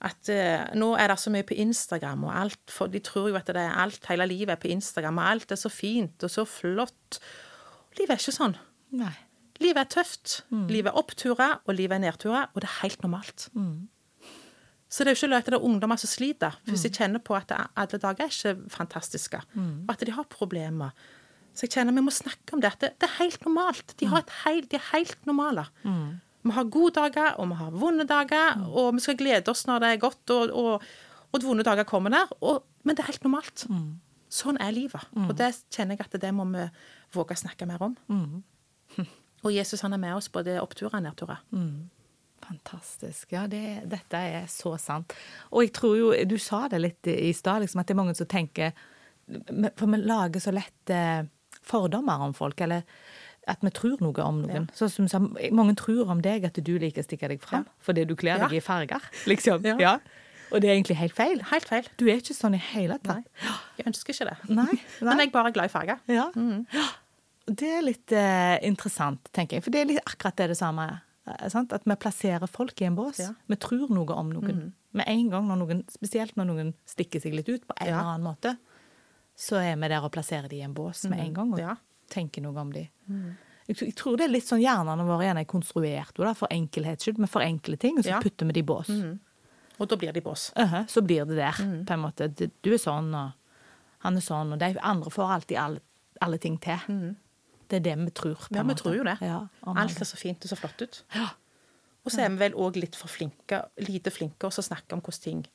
At 0.01 0.29
uh, 0.33 0.71
nå 0.75 0.95
er 0.97 1.11
det 1.11 1.19
så 1.21 1.29
mye 1.29 1.45
på 1.45 1.53
Instagram, 1.61 2.23
og 2.25 2.33
alt, 2.33 2.61
for 2.73 2.89
de 2.89 2.99
tror 3.05 3.29
jo 3.29 3.35
at 3.37 3.45
det 3.53 3.61
er 3.61 3.75
alt, 3.83 4.05
hele 4.09 4.25
livet 4.25 4.55
er 4.55 4.61
på 4.63 4.71
Instagram, 4.73 5.19
og 5.21 5.27
alt 5.35 5.51
er 5.53 5.59
så 5.61 5.69
fint 5.69 6.23
og 6.25 6.31
så 6.33 6.45
flott. 6.49 7.19
Livet 7.99 8.15
er 8.15 8.23
ikke 8.23 8.33
sånn. 8.39 8.57
nei. 8.91 9.13
Livet 9.61 9.77
er 9.77 9.89
tøft. 10.01 10.39
Livet 10.73 10.89
er 10.89 10.97
oppturer, 10.97 11.59
og 11.69 11.75
livet 11.77 11.99
er 11.99 12.01
nedturer, 12.01 12.47
og 12.55 12.61
det 12.63 12.65
er 12.71 12.79
helt 12.81 13.03
normalt. 13.05 13.43
Så 14.89 15.03
det 15.05 15.11
er 15.11 15.13
jo 15.13 15.19
ikke 15.19 15.29
løgn 15.29 15.37
at 15.43 15.45
det 15.53 15.53
er 15.59 15.67
ungdommer 15.69 15.99
som 16.01 16.09
sliter, 16.09 16.55
hvis 16.65 16.81
de 16.81 16.89
kjenner 16.89 17.21
på 17.23 17.35
at 17.37 17.51
alle 17.77 17.99
dager 18.01 18.25
er 18.25 18.33
ikke 18.33 18.69
fantastiske, 18.73 19.37
og 19.85 19.93
at 19.93 20.01
de 20.07 20.11
har 20.17 20.25
problemer. 20.33 20.89
Så 21.53 21.67
jeg 21.67 21.75
kjenner 21.77 21.93
vi 21.93 22.01
må 22.01 22.11
snakke 22.11 22.53
om 22.57 22.61
det. 22.63 22.73
at 22.73 22.79
Det, 22.81 23.03
er 23.05 23.15
helt 23.21 23.45
normalt. 23.45 23.93
De, 23.99 24.07
har 24.07 24.17
et 24.25 24.33
helt, 24.47 24.71
de 24.71 24.75
er 24.77 24.89
helt 24.97 25.25
normale. 25.29 25.67
Vi 26.41 26.51
har 26.55 26.69
gode 26.73 26.93
dager, 26.97 27.35
og 27.39 27.49
vi 27.51 27.57
har 27.59 27.71
vonde 27.71 28.05
dager, 28.09 28.61
og 28.71 28.95
vi 28.97 29.03
skal 29.03 29.17
glede 29.19 29.51
oss 29.51 29.65
når 29.69 29.79
det 29.83 29.89
er 29.93 30.01
godt, 30.01 30.33
og, 30.33 30.53
og, 30.57 30.85
og 31.31 31.43
vonde 31.43 31.63
dager 31.67 31.85
kommer 31.87 32.09
der. 32.13 32.31
Og, 32.41 32.63
men 32.83 32.97
det 32.97 33.03
er 33.03 33.11
helt 33.11 33.23
normalt. 33.27 33.65
Sånn 34.31 34.57
er 34.63 34.71
livet. 34.71 35.03
Og 35.29 35.35
det 35.37 35.51
kjenner 35.75 35.97
jeg 35.99 36.07
at 36.07 36.21
det 36.23 36.31
må 36.33 36.45
vi 36.49 36.65
våge 37.13 37.35
å 37.35 37.41
snakke 37.43 37.67
mer 37.69 37.81
om. 37.83 37.97
Og 39.41 39.49
Jesus 39.55 39.81
han 39.81 39.93
er 39.93 39.97
med 39.97 40.13
oss 40.13 40.27
både 40.29 40.59
oppturer 40.61 40.99
og 40.99 41.03
nedturer. 41.03 41.39
Fantastisk. 42.45 43.31
Ja, 43.33 43.47
det, 43.49 43.87
dette 43.89 44.17
er 44.17 44.45
så 44.49 44.75
sant. 44.81 45.13
Og 45.49 45.63
jeg 45.65 45.73
tror 45.73 45.95
jo, 45.97 46.11
du 46.29 46.37
sa 46.41 46.67
det 46.69 46.81
litt 46.81 47.09
i 47.09 47.15
i 47.29 47.33
stad, 47.33 47.63
liksom, 47.63 47.81
at 47.81 47.89
det 47.89 47.95
er 47.95 48.01
mange 48.01 48.15
som 48.17 48.29
tenker 48.29 48.73
For 49.77 49.87
vi 49.87 49.97
lager 50.01 50.43
så 50.43 50.51
lett 50.53 50.89
eh, 50.93 51.23
fordommer 51.65 52.25
om 52.25 52.33
folk, 52.35 52.61
eller 52.61 52.83
at 53.47 53.61
vi 53.65 53.69
tror 53.73 53.97
noe 54.01 54.21
om 54.23 54.41
noen. 54.43 54.69
Sånn 54.77 55.07
som 55.09 55.31
mange 55.51 55.75
tror 55.75 56.09
om 56.13 56.21
deg 56.21 56.43
at 56.45 56.53
du 56.63 56.73
liker 56.79 57.01
å 57.01 57.05
stikke 57.07 57.27
deg 57.31 57.41
fram 57.41 57.65
fordi 57.81 58.05
du 58.05 58.15
kler 58.15 58.37
deg 58.43 58.51
Ja. 58.51 58.57
i 58.57 58.61
farger, 58.61 59.01
liksom. 59.31 59.63
Ja. 59.65 59.75
Ja. 59.79 59.93
Og 60.51 60.59
det 60.61 60.69
er 60.69 60.75
egentlig 60.75 60.97
helt 60.99 61.15
feil. 61.15 61.41
Helt 61.47 61.65
feil. 61.65 61.85
Du 61.97 62.05
er 62.11 62.17
ikke 62.19 62.35
sånn 62.35 62.53
i 62.57 62.59
hele 62.59 62.97
tatt. 62.99 63.23
Jeg 63.77 63.87
ønsker 63.87 64.13
ikke 64.13 64.25
det. 64.29 64.37
Nei. 64.59 64.67
Men 65.01 65.17
jeg 65.17 65.27
jeg 65.27 65.27
er 65.29 65.31
bare 65.37 65.51
glad 65.55 65.65
i 65.71 65.73
farger. 65.73 66.01
Ja. 66.11 66.27
Mm. 66.35 66.65
Det 67.51 67.67
er 67.67 67.81
litt 67.81 68.11
uh, 68.13 68.57
interessant, 68.63 69.25
tenker 69.33 69.57
jeg. 69.57 69.63
For 69.65 69.73
det 69.73 69.79
er 69.81 69.87
litt 69.89 70.03
akkurat 70.05 70.35
det, 70.37 70.45
det 70.53 70.57
samme. 70.59 70.85
eh, 71.27 71.47
Sant? 71.49 71.73
At 71.73 71.83
vi 71.89 71.95
plasserer 71.99 72.47
folk 72.47 72.79
i 72.81 72.85
en 72.85 72.95
bås. 72.95 73.17
Ja. 73.19 73.31
Vi 73.49 73.57
tror 73.59 73.89
noe 73.91 74.13
om 74.15 74.29
noen. 74.31 74.59
Med 74.93 75.07
en 75.09 75.29
gang, 75.33 75.47
når 75.49 75.57
noen, 75.63 75.81
spesielt 75.89 76.37
når 76.37 76.47
noen 76.51 76.69
stikker 76.87 77.19
seg 77.23 77.33
litt 77.35 77.49
ut 77.49 77.65
på 77.67 77.73
en 77.79 77.87
Ja. 77.89 77.97
eller 77.97 78.11
annen 78.13 78.27
måte, 78.29 78.53
så 79.35 79.57
er 79.59 79.75
vi 79.81 79.87
der 79.89 80.05
og 80.05 80.11
plasserer 80.13 80.47
de 80.51 80.59
i 80.61 80.63
en 80.67 80.73
bås 80.77 81.03
med 81.09 81.19
en 81.25 81.33
gang 81.33 81.51
og 81.55 81.59
Ja. 81.59 81.75
Tenker 82.11 82.43
noe 82.45 82.59
om 82.61 82.71
de. 82.75 82.83
Tror- 83.71 83.87
jeg 83.87 83.95
tror 83.95 84.17
det 84.19 84.25
er 84.27 84.33
litt 84.33 84.43
sånn 84.47 84.59
hjernene 84.61 85.05
våre 85.07 85.23
igjen 85.23 85.39
er 85.39 85.45
konstruert 85.47 86.17
da, 86.27 86.33
for 86.35 86.51
enkelhets 86.51 87.05
skyld. 87.07 87.17
Vi 87.23 87.29
forenkler 87.31 87.79
ting, 87.79 87.97
og 87.97 88.03
så 88.03 88.09
Ja. 88.17 88.19
putter 88.19 88.45
vi 88.49 88.51
det 88.57 88.63
i 88.65 88.67
bås. 88.67 88.89
Og 89.79 89.87
da 89.87 89.95
blir 89.95 90.11
de 90.13 90.21
bås. 90.21 90.51
Mhm, 90.55 90.87
så 90.91 91.01
blir 91.01 91.25
det 91.25 91.37
der, 91.37 91.53
på 91.85 91.93
en 91.93 91.99
måte. 92.03 92.27
Du- 92.35 92.49
er 92.73 92.77
sånn, 92.77 93.13
og 93.15 93.31
han 93.99 94.17
er 94.17 94.21
sånn, 94.21 94.51
og 94.53 94.59
de 94.59 94.75
andre 94.81 95.09
får 95.09 95.29
alltid 95.41 95.57
alle, 95.57 95.79
alle 96.21 96.37
ting 96.37 96.57
til. 96.59 97.15
Det 97.69 97.77
er 97.77 97.95
det 97.95 97.97
vi 97.97 98.11
tror. 98.11 98.35
på 98.35 98.55
Ja, 98.55 98.59
en 98.61 98.67
vi 98.67 98.73
tror 98.73 98.95
jo 98.97 99.03
det. 99.03 99.17
Ja, 99.21 99.47
Alt 99.65 99.91
ser 99.91 100.01
er 100.01 100.05
så 100.05 100.17
fint 100.17 100.43
og 100.43 100.49
så 100.51 100.57
flott 100.57 100.81
ut. 100.81 101.03
Ja. 101.15 101.29
Og 102.05 102.11
så 102.11 102.19
er 102.25 102.29
vi 102.29 102.35
vel 102.37 102.51
òg 102.53 102.75
litt 102.75 102.95
for 102.95 103.07
flinke, 103.07 103.69
lite 103.77 104.11
flinke 104.11 104.39
også 104.49 104.59
å 104.59 104.67
snakke 104.75 104.93
om 104.93 105.01
hvordan 105.01 105.21
ting, 105.21 105.45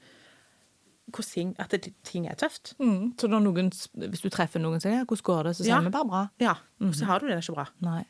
hvordan 1.13 1.55
At 1.63 1.71
det, 1.71 1.93
ting 2.05 2.27
er 2.27 2.35
tøft. 2.35 2.75
Mm, 2.81 3.15
så 3.19 3.29
når 3.31 3.41
noen, 3.47 3.71
hvis 4.11 4.25
du 4.25 4.29
treffer 4.29 4.61
noen 4.61 4.77
og 4.81 4.83
sier 4.83 4.99
ja, 5.01 5.05
'hvordan 5.05 5.23
går 5.23 5.43
det', 5.45 5.57
så 5.57 5.63
sier 5.63 5.77
Ja. 5.77 5.81
vi 5.81 5.91
bare 5.91 6.09
bra. 6.09 6.29
Ja. 6.41 6.55
Og 6.81 6.95
så 6.95 7.05
har 7.07 7.21
du 7.21 7.29
det 7.29 7.39
ikke 7.39 7.55
bra. 7.55 7.67
Nei. 7.81 8.05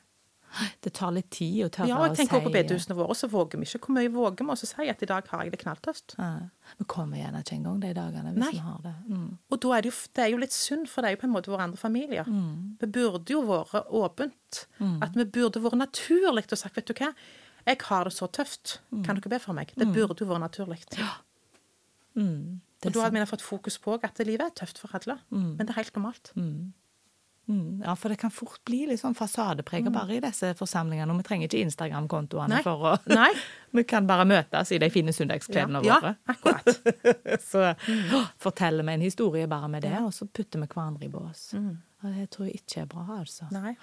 Det 0.81 0.93
tar 0.95 1.11
litt 1.13 1.31
tid 1.31 1.67
å 1.67 1.69
tørre 1.69 1.89
Ja, 1.89 1.97
og 1.99 2.05
å 2.07 2.09
jeg 2.09 2.17
tenker 2.17 2.39
også 2.39 2.41
si 2.41 2.47
på 2.47 2.53
bedehusene 2.55 2.97
våre, 2.97 3.15
så 3.15 3.29
våger 3.29 3.59
vi 3.61 3.67
ikke. 3.67 3.81
Hvor 3.85 3.95
mye 3.97 4.09
våger 4.09 4.47
vi 4.47 4.53
å 4.55 4.57
si 4.57 4.89
at 4.89 5.03
i 5.03 5.07
dag 5.07 5.29
har 5.29 5.43
jeg 5.45 5.53
det 5.53 5.61
knalltøft? 5.61 6.15
Ja. 6.19 6.49
Vi 6.79 6.85
kommer 6.85 7.19
gjerne 7.19 7.43
ikke 7.43 7.57
engang 7.59 7.81
de 7.81 7.93
dagene 7.93 8.33
hvis 8.33 8.45
Nei. 8.45 8.51
vi 8.53 8.59
har 8.59 8.79
det. 8.83 8.95
Mm. 9.09 9.39
Og 9.51 9.61
da 9.61 9.69
er 9.77 9.81
det, 9.83 9.93
jo, 9.93 9.97
det 10.15 10.25
er 10.25 10.31
jo 10.31 10.39
litt 10.39 10.53
synd, 10.53 10.89
for 10.89 11.03
det 11.03 11.11
er 11.11 11.17
jo 11.17 11.21
på 11.21 11.29
en 11.29 11.35
måte 11.35 11.53
våre 11.53 11.67
andre 11.67 11.77
familier. 11.77 12.25
Vi 12.81 12.87
burde 12.87 13.29
jo 13.29 13.43
vært 13.43 13.91
åpent. 13.91 14.67
At 15.03 15.13
vi 15.15 15.25
burde 15.25 15.61
vært 15.61 15.77
naturlig 15.77 16.47
og 16.51 16.59
sagt, 16.59 16.77
vet 16.77 16.87
du 16.87 16.95
hva, 16.95 17.13
jeg 17.67 17.79
har 17.83 18.05
det 18.05 18.13
så 18.13 18.29
tøft, 18.31 18.79
kan 19.05 19.17
dere 19.17 19.29
be 19.29 19.39
for 19.39 19.53
meg? 19.53 19.73
Det 19.77 19.93
burde 19.93 20.21
jo 20.21 20.27
vært 20.27 20.41
naturlig. 20.41 20.79
Mm. 22.17 22.61
Og 22.85 22.93
da 22.93 23.07
hadde 23.07 23.17
vi 23.23 23.27
fått 23.31 23.43
fokus 23.43 23.79
på 23.81 23.95
at 24.05 24.19
livet 24.27 24.47
er 24.51 24.57
tøft 24.65 24.79
for 24.83 24.93
alle. 24.99 25.17
Men 25.31 25.57
det 25.65 25.71
er 25.73 25.79
helt 25.81 25.95
normalt. 25.97 26.33
Mm. 26.37 26.75
Ja, 27.87 27.93
for 27.95 28.11
det 28.11 28.17
kan 28.19 28.33
fort 28.35 28.59
bli 28.67 28.89
litt 28.91 28.99
sånn 28.99 29.15
fasadepreget 29.15 29.93
bare 29.95 30.17
i 30.17 30.21
disse 30.21 30.49
forsamlingene. 30.59 31.15
Og 31.15 31.21
vi 31.21 31.27
trenger 31.29 31.47
ikke 31.47 31.61
Instagram-kontoene 31.62 32.59
for 32.67 32.89
å 32.91 32.95
Nei. 33.21 33.29
Vi 33.77 33.85
kan 33.87 34.07
bare 34.09 34.25
møtes 34.27 34.73
i 34.73 34.79
de 34.83 34.89
fine 34.91 35.12
søndagskledene 35.15 35.83
Ja, 35.87 35.99
våre. 36.01 36.15
akkurat. 36.27 36.71
så 37.53 37.69
forteller 38.43 38.83
vi 38.89 38.95
en 38.97 39.05
historie 39.05 39.47
bare 39.47 39.69
med 39.69 39.85
det, 39.87 39.95
og 40.01 40.11
så 40.17 40.27
putter 40.27 40.62
vi 40.62 40.67
hverandre 40.73 41.07
i 41.07 41.12
bås. 41.12 41.51
Og 41.55 42.07
det 42.17 42.27
tror 42.35 42.49
jeg 42.49 42.62
ikke 42.65 42.81
er 42.83 42.89
bra, 42.91 43.05
altså. 43.21 43.47
Nei. 43.55 43.77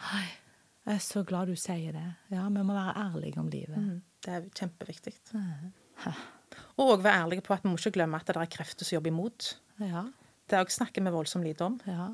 Jeg 0.83 0.97
er 0.97 1.03
så 1.05 1.23
glad 1.23 1.47
du 1.47 1.55
sier 1.55 1.93
det. 1.95 2.07
Ja, 2.35 2.47
vi 2.49 2.63
må 2.67 2.73
være 2.75 2.97
ærlige 3.05 3.39
om 3.39 3.47
livet. 3.53 3.77
Mm, 3.79 4.01
Det 4.25 4.33
er 4.33 4.49
kjempeviktig. 4.59 5.13
Og 6.77 6.95
òg 6.97 7.03
være 7.03 7.23
ærlige 7.25 7.43
på 7.45 7.53
at 7.53 7.63
vi 7.63 7.69
må 7.69 7.77
ikke 7.77 7.91
glemme 7.99 8.15
at 8.19 8.25
det 8.27 8.35
er 8.37 8.45
krefter 8.57 8.85
som 8.85 8.95
jobber 8.97 9.11
imot. 9.13 9.53
Ja, 9.79 10.05
Det 10.49 10.59
òg 10.59 10.69
snakker 10.71 11.01
vi 11.03 11.09
voldsomt 11.13 11.43
lite 11.45 11.61
om. 11.65 11.79
ja. 11.87 12.11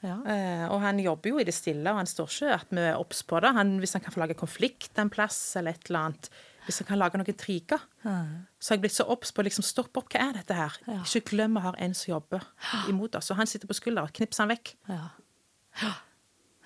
Ja. 0.00 0.14
Eh, 0.30 0.68
og 0.70 0.78
han 0.80 1.00
jobber 1.02 1.30
jo 1.32 1.38
i 1.40 1.44
det 1.44 1.52
stille, 1.56 1.90
og 1.90 1.96
han 1.98 2.06
står 2.06 2.28
ikke 2.30 2.52
at 2.54 2.68
vi 2.70 2.78
er 2.86 3.00
obs 3.00 3.24
på 3.26 3.40
det. 3.42 3.50
Han, 3.56 3.78
hvis 3.82 3.92
han 3.96 4.00
kan 4.04 4.12
få 4.14 4.20
lage 4.20 4.36
konflikt 4.38 4.96
en 5.02 5.10
plass, 5.10 5.56
eller 5.58 5.74
et 5.74 5.88
eller 5.90 5.98
annet. 6.06 6.28
Hvis 6.68 6.78
han 6.78 6.86
kan 6.86 6.98
lage 7.00 7.18
noen 7.18 7.26
intriger. 7.32 7.80
Så 8.04 8.70
har 8.70 8.76
jeg 8.76 8.80
blitt 8.84 8.94
så 8.94 9.08
obs 9.10 9.32
på 9.34 9.42
liksom, 9.42 9.64
stopp 9.66 9.96
opp, 9.98 10.06
hva 10.14 10.28
er 10.28 10.36
dette 10.38 10.54
her? 10.54 10.76
Ja. 10.86 11.00
Ikke 11.02 11.32
glem 11.32 11.58
vi 11.58 11.64
har 11.66 11.74
en 11.82 11.94
som 11.98 12.12
jobber 12.12 12.46
imot 12.88 13.16
oss. 13.18 13.32
Og 13.34 13.40
han 13.40 13.50
sitter 13.50 13.66
på 13.66 13.74
skulderen, 13.74 14.12
knipser 14.14 14.44
han 14.46 14.52
vekk. 14.54 14.76
ja. 14.88 15.02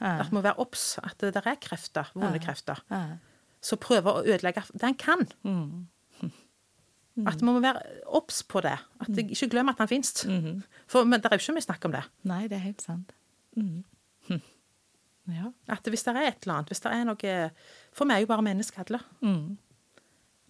At 0.03 0.29
vi 0.29 0.35
må 0.37 0.43
være 0.43 0.59
obs, 0.59 0.99
at 1.03 1.17
det 1.23 1.33
der 1.37 1.47
er 1.47 1.57
krefter, 1.63 2.09
vonde 2.15 2.39
krefter. 2.43 2.81
ja. 2.91 3.17
Så 3.63 3.77
prøver 3.79 4.13
å 4.13 4.23
ødelegge 4.27 4.65
det 4.75 4.83
han 4.83 4.95
kan. 4.99 5.21
Mm. 5.47 5.87
At 7.29 7.43
vi 7.43 7.45
må 7.45 7.61
være 7.61 7.83
obs 8.17 8.41
på 8.49 8.63
det. 8.65 8.79
At 9.01 9.11
jeg 9.17 9.31
ikke 9.35 9.51
glemmer 9.53 9.75
at 9.77 9.83
han 9.85 9.91
fins. 9.91 10.15
For 10.89 11.05
men 11.05 11.21
det 11.21 11.29
er 11.29 11.37
jo 11.37 11.45
ikke 11.45 11.57
mye 11.59 11.67
snakk 11.67 11.85
om 11.85 11.93
det. 11.93 12.05
Nei, 12.29 12.47
det 12.49 12.57
er 12.57 12.65
helt 12.65 12.85
sant. 12.85 13.13
Mm. 13.57 13.83
Hm. 14.29 14.41
Ja. 15.33 15.51
At 15.71 15.87
hvis 15.87 16.03
det 16.07 16.15
er 16.17 16.31
et 16.31 16.47
eller 16.47 16.55
annet, 16.61 16.73
hvis 16.73 16.81
det 16.83 16.93
er 16.93 17.05
noe 17.07 17.35
For 17.93 18.09
vi 18.09 18.15
er 18.15 18.25
jo 18.25 18.31
bare 18.31 18.47
mennesker 18.47 18.83
alle. 18.83 19.03
Mm. 19.21 19.59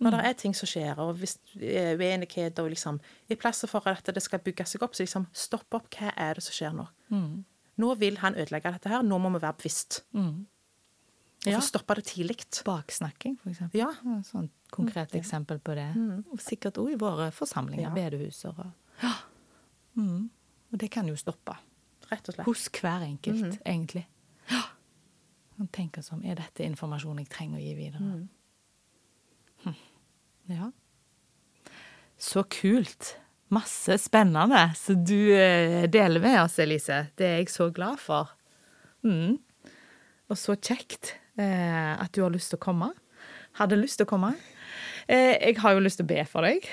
Når 0.03 0.17
det 0.17 0.21
er 0.27 0.39
ting 0.39 0.55
som 0.57 0.67
skjer, 0.67 0.99
og 0.99 1.15
hvis 1.21 1.37
er 1.63 1.95
uenighet 1.95 2.59
og 2.59 2.73
liksom 2.73 2.99
I 3.31 3.37
plass 3.39 3.63
for 3.71 3.87
at 3.87 4.09
det 4.15 4.23
skal 4.23 4.43
bygge 4.43 4.67
seg 4.67 4.83
opp, 4.83 4.97
så 4.99 5.05
liksom 5.05 5.29
stopp 5.33 5.75
opp. 5.79 5.91
Hva 5.95 6.11
er 6.17 6.39
det 6.39 6.43
som 6.47 6.57
skjer 6.57 6.75
nå? 6.75 6.87
Mm. 7.13 7.45
Nå 7.83 7.95
vil 8.01 8.19
han 8.23 8.35
ødelegge 8.35 8.73
dette 8.75 8.91
her. 8.91 9.05
Nå 9.07 9.19
må 9.23 9.31
vi 9.35 9.43
være 9.43 9.59
bevisst. 9.61 10.03
Og 11.45 11.51
Ja. 11.53 11.59
få 11.59 11.67
stoppa 11.67 11.95
det 11.99 12.05
tidlig. 12.07 12.37
Baksnakking, 12.65 13.37
for 13.41 13.51
eksempel. 13.51 13.79
Ja. 13.81 13.89
Sånn 14.23 14.49
konkret 14.71 15.11
eksempel 15.19 15.59
på 15.59 15.75
det. 15.75 15.89
Og 16.33 16.39
sikkert 16.39 16.79
òg 16.79 16.93
i 16.93 16.97
våre 17.01 17.31
forsamlinger, 17.33 17.89
Ja. 17.89 17.91
bedehuser 17.95 18.55
og 18.59 18.73
ja. 19.03 19.13
mm. 19.97 20.31
Og 20.73 20.79
det 20.79 20.91
kan 20.91 21.07
jo 21.09 21.15
stoppe. 21.17 21.57
Rett 22.11 22.29
og 22.29 22.35
slett. 22.35 22.47
Hos 22.47 22.69
hver 22.69 23.03
enkelt, 23.03 23.59
egentlig. 23.67 24.07
Ja. 24.51 24.63
Man 25.59 25.69
tenker 25.69 26.01
sånn 26.03 26.25
Er 26.25 26.35
dette 26.37 26.65
informasjon 26.65 27.19
jeg 27.19 27.29
trenger 27.29 27.59
å 27.59 27.63
gi 27.63 27.75
videre? 27.75 28.29
Hm. 29.65 29.75
Ja. 30.49 30.71
Så 32.19 32.43
kult. 32.49 33.17
Masse 33.53 33.99
spennende 34.01 34.75
som 34.79 35.05
du 35.05 35.33
eh, 35.35 35.87
deler 35.93 36.21
med 36.21 36.39
oss, 36.45 36.59
Elise. 36.59 37.11
Det 37.17 37.27
er 37.27 37.37
jeg 37.43 37.51
så 37.53 37.71
glad 37.75 37.99
for. 38.01 38.31
Mm. 39.05 39.39
Og 40.31 40.37
så 40.39 40.57
kjekt 40.57 41.15
at 41.39 42.13
du 42.13 42.23
har 42.23 42.31
lyst 42.31 42.51
til 42.53 42.59
å 42.59 42.65
komme. 42.67 42.91
Hadde 43.59 43.77
lyst 43.81 43.99
til 44.01 44.07
å 44.07 44.09
komme. 44.09 44.35
Eh, 45.09 45.37
jeg 45.49 45.59
har 45.61 45.73
jo 45.77 45.81
lyst 45.85 45.97
til 46.01 46.05
å 46.07 46.11
be 46.13 46.25
for 46.29 46.43
deg. 46.47 46.65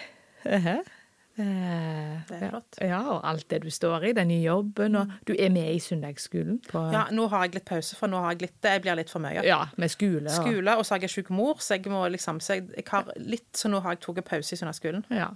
Eh, 0.46 0.68
eh, 0.68 2.20
Det 2.28 2.38
er 2.38 2.50
flott. 2.52 2.78
Ja, 2.84 3.00
og 3.16 3.22
alt 3.24 3.48
det 3.50 3.62
du 3.64 3.70
står 3.72 4.10
i, 4.10 4.14
den 4.14 4.28
nye 4.28 4.44
jobben, 4.44 4.96
og 5.00 5.12
du 5.26 5.34
er 5.38 5.50
med 5.50 5.74
i 5.74 5.80
søndagsskolen. 5.80 6.60
På, 6.68 6.92
Ja, 6.92 7.06
nå 7.12 7.28
har 7.30 7.46
jeg 7.48 7.56
litt 7.56 7.66
pause, 7.66 7.96
for 7.96 8.08
nå 8.08 8.20
har 8.22 8.34
jeg 8.36 8.42
litt, 8.42 8.62
Jeg 8.62 8.82
blir 8.82 8.96
litt 8.96 9.10
for 9.10 9.20
mye. 9.20 9.44
ja, 9.44 9.66
med 9.78 9.90
skole. 9.90 10.26
Og, 10.26 10.32
Skole, 10.32 10.78
og 10.78 10.84
så 10.86 10.96
har 10.96 11.00
jeg 11.00 11.10
syk 11.10 11.30
mor, 11.30 11.56
så 11.60 11.76
jeg 11.78 11.86
må 11.92 12.10
liksom 12.12 12.40
Så 12.42 12.56
jeg, 12.60 12.70
jeg 12.76 12.86
har 12.88 13.06
litt, 13.18 13.52
så 13.54 13.70
nå 13.70 13.82
har 13.82 13.92
jeg 13.96 14.02
tatt 14.02 14.26
pause 14.26 14.54
i 14.54 14.58
søndagsskolen. 14.58 15.06
Ja. 15.10 15.30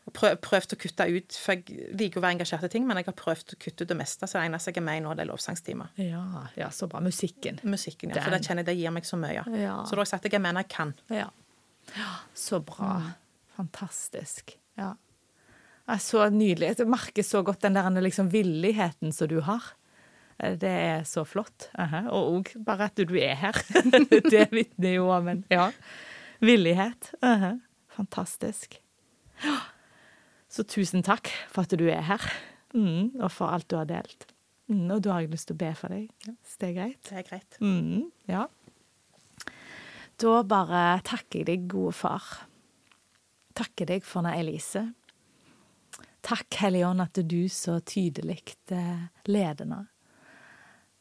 prøv, 0.15 0.37
prøvd 0.43 0.75
å 0.75 0.79
kutte 0.81 1.07
ut, 1.11 1.37
for 1.41 1.57
jeg 1.57 1.91
liker 1.99 2.21
å 2.21 2.23
være 2.25 2.37
engasjert 2.37 2.65
i 2.67 2.71
ting, 2.73 2.87
men 2.87 2.99
jeg 2.99 3.07
har 3.09 3.17
prøvd 3.17 3.55
å 3.55 3.59
kutte 3.61 3.85
ut 3.85 3.91
det 3.91 3.97
meste. 3.99 4.27
Så 4.27 4.39
det 4.39 4.47
eneste 4.49 4.73
jeg 4.73 4.81
er 4.81 4.85
med 4.87 5.01
i 5.01 5.03
nå, 5.05 5.13
det 5.17 5.25
er 5.25 5.29
lovsangstimer. 5.31 5.91
Ja, 6.01 6.23
ja, 6.59 6.69
så 6.75 6.89
bra. 6.91 7.01
Musikken. 7.03 7.61
Musikken, 7.63 8.13
ja. 8.13 8.23
For 8.23 8.35
det 8.35 8.43
kjenner 8.45 8.65
jeg 8.65 8.71
det 8.71 8.77
gir 8.81 8.95
meg 8.95 9.07
så 9.07 9.19
mye. 9.21 9.45
Ja. 9.57 9.77
Så 9.85 9.95
da 9.95 10.01
har 10.01 10.05
jeg 10.05 10.13
sagt 10.13 10.27
at 10.27 10.33
jeg 10.33 10.39
er 10.41 10.45
med 10.47 10.57
når 10.57 10.67
jeg 10.67 10.73
kan. 10.75 10.93
Ja. 11.11 11.29
så 12.37 12.61
bra. 12.63 12.91
Fantastisk. 13.57 14.55
Ja. 14.79 14.93
Så 15.99 16.23
nydelig. 16.31 16.75
Jeg 16.79 16.87
merker 16.87 17.25
så 17.25 17.41
godt 17.43 17.63
den 17.65 17.75
der 17.75 17.89
liksom 18.03 18.29
villigheten 18.31 19.11
som 19.11 19.27
du 19.27 19.41
har. 19.43 19.73
Eh, 20.39 20.55
Det 20.57 20.69
er 20.69 21.03
så 21.03 21.25
flott. 21.25 21.69
Aha. 21.77 22.05
Og 22.09 22.37
òg 22.37 22.53
bare 22.63 22.87
at 22.91 22.95
du 22.95 23.15
er 23.19 23.35
her. 23.35 23.57
det 24.31 24.47
vitner 24.51 24.95
jo 24.95 25.09
om 25.11 25.27
en 25.27 25.43
ja. 25.51 25.71
villighet. 26.39 27.13
Aha. 27.21 27.55
Fantastisk. 27.91 28.79
Ja. 29.43 29.57
Så 30.51 30.65
tusen 30.67 31.03
takk 31.05 31.31
for 31.51 31.63
at 31.63 31.73
du 31.79 31.85
er 31.87 32.03
her, 32.03 32.23
mm, 32.75 33.21
og 33.21 33.29
for 33.31 33.53
alt 33.55 33.69
du 33.71 33.77
har 33.79 33.87
delt. 33.87 34.25
Mm, 34.67 34.89
og 34.91 35.03
da 35.03 35.15
har 35.15 35.23
jeg 35.23 35.31
lyst 35.31 35.47
til 35.47 35.55
å 35.55 35.61
be 35.61 35.69
for 35.79 35.93
deg, 35.93 36.09
hvis 36.27 36.57
det 36.59 36.67
er 36.67 36.75
greit. 36.75 37.03
Det 37.07 37.19
er 37.21 37.27
greit. 37.29 37.59
Mm, 37.63 38.09
ja. 38.27 38.47
Da 40.19 40.33
bare 40.43 40.81
takker 41.07 41.41
jeg 41.41 41.47
deg, 41.47 41.69
gode 41.71 41.95
far. 41.95 42.27
Takker 43.57 43.93
deg 43.93 44.03
for 44.07 44.21
Anna 44.21 44.35
Elise. 44.39 44.89
Takk, 46.21 46.51
Hellige 46.59 46.91
Ånd, 46.91 47.01
at 47.01 47.23
du 47.31 47.39
så 47.49 47.79
tydelig 47.87 48.43
eh, 48.75 49.07
leder 49.31 49.65
henne. 49.65 49.81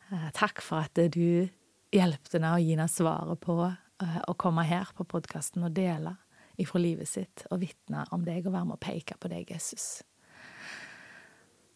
Eh, 0.08 0.30
Takk 0.34 0.62
for 0.64 0.86
at 0.86 1.02
du 1.12 1.50
hjelpte 1.90 2.38
henne 2.38 2.54
å 2.54 2.62
gi 2.62 2.72
henne 2.72 2.88
svaret 2.90 3.42
på 3.42 3.58
eh, 3.66 4.18
å 4.30 4.38
komme 4.38 4.64
her 4.70 4.94
på 4.96 5.04
podkasten 5.10 5.66
og 5.66 5.74
dele 5.76 6.14
ifra 6.60 6.80
livet 6.82 7.08
sitt 7.08 7.44
og 7.50 7.62
vitne 7.64 8.04
om 8.14 8.24
deg 8.26 8.46
og 8.46 8.54
være 8.54 8.68
med 8.68 8.78
å 8.78 8.84
peke 8.84 9.16
på 9.20 9.30
deg, 9.32 9.50
Jesus. 9.50 10.02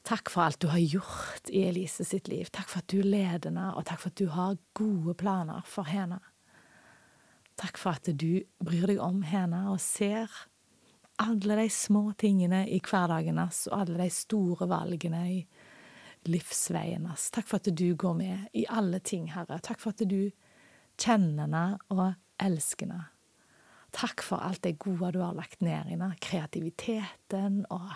Takk 0.04 0.28
for 0.28 0.44
alt 0.44 0.60
du 0.60 0.68
har 0.68 0.82
gjort 0.82 1.48
i 1.48 1.62
Elise 1.64 2.04
sitt 2.04 2.28
liv. 2.28 2.50
Takk 2.52 2.68
for 2.68 2.82
at 2.82 2.92
du 2.92 3.00
leder 3.00 3.48
henne, 3.48 3.70
og 3.72 3.86
takk 3.88 4.02
for 4.02 4.12
at 4.12 4.20
du 4.20 4.28
har 4.34 4.58
gode 4.76 5.14
planer 5.16 5.64
for 5.64 5.88
henne. 5.88 6.20
Takk 7.56 7.78
for 7.80 7.96
at 7.96 8.10
du 8.12 8.42
bryr 8.60 8.90
deg 8.90 9.00
om 9.00 9.22
henne 9.24 9.62
og 9.70 9.80
ser 9.80 10.28
alle 11.22 11.56
de 11.56 11.68
små 11.70 12.10
tingene 12.18 12.64
i 12.68 12.80
hverdagen 12.82 13.38
hans 13.38 13.64
og 13.70 13.84
alle 13.84 14.00
de 14.02 14.10
store 14.12 14.68
valgene 14.68 15.22
i 15.30 15.38
livsveien 16.28 17.06
hans. 17.08 17.30
Takk 17.32 17.48
for 17.48 17.62
at 17.62 17.70
du 17.70 17.86
går 17.96 18.18
med 18.18 18.52
i 18.52 18.66
alle 18.68 19.00
ting, 19.00 19.30
Herre. 19.32 19.60
Takk 19.62 19.80
for 19.80 19.94
at 19.94 20.04
du 20.10 20.34
kjenner 21.00 21.46
henne 21.46 21.66
og 21.94 22.06
elsker 22.42 22.90
henne. 22.90 23.13
Takk 23.94 24.24
for 24.26 24.42
alt 24.42 24.64
det 24.66 24.78
gode 24.82 25.12
du 25.14 25.20
har 25.22 25.36
lagt 25.36 25.62
ned 25.62 25.92
i 25.92 25.98
den. 25.98 26.14
Kreativiteten 26.22 27.62
og 27.70 27.92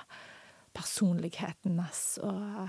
personligheten 0.76 1.80
og 2.22 2.68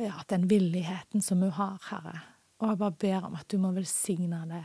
ja, 0.00 0.14
den 0.28 0.46
villigheten 0.48 1.22
som 1.22 1.42
hun 1.42 1.50
har, 1.56 1.80
Herre. 1.90 2.20
Og 2.60 2.72
jeg 2.72 2.80
bare 2.80 2.98
ber 3.02 3.26
om 3.26 3.36
at 3.40 3.48
du 3.50 3.58
må 3.60 3.72
velsigne 3.76 4.44
det 4.48 4.64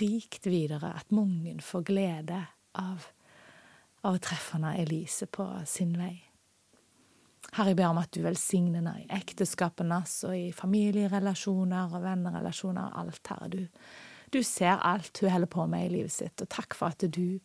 rikt 0.00 0.46
videre, 0.46 0.92
at 0.96 1.12
mange 1.14 1.54
får 1.62 1.84
glede 1.86 2.40
av, 2.80 3.04
av 4.02 4.16
å 4.16 4.22
treffe 4.22 4.60
Elise 4.74 5.26
på 5.26 5.46
sin 5.66 5.94
vei. 5.98 6.14
Herre, 7.54 7.70
jeg 7.70 7.78
ber 7.78 7.92
om 7.92 8.00
at 8.00 8.10
du 8.14 8.22
velsigner 8.24 8.80
henne 8.80 8.96
i 9.04 9.06
ekteskapet 9.14 9.84
hennes 9.84 10.16
og 10.26 10.34
i 10.34 10.48
familierelasjoner 10.56 11.92
og 11.94 12.02
vennerelasjoner 12.02 12.88
og 12.88 13.00
alt, 13.04 13.30
Herre. 13.30 13.50
Du, 13.52 13.60
du 14.34 14.42
ser 14.42 14.80
alt 14.82 15.18
hun 15.22 15.30
holder 15.30 15.46
på 15.46 15.66
med 15.70 15.86
i 15.86 15.92
livet 15.92 16.12
sitt, 16.12 16.42
og 16.42 16.50
takk 16.50 16.74
for 16.74 16.94
at 16.94 17.04
du 17.14 17.38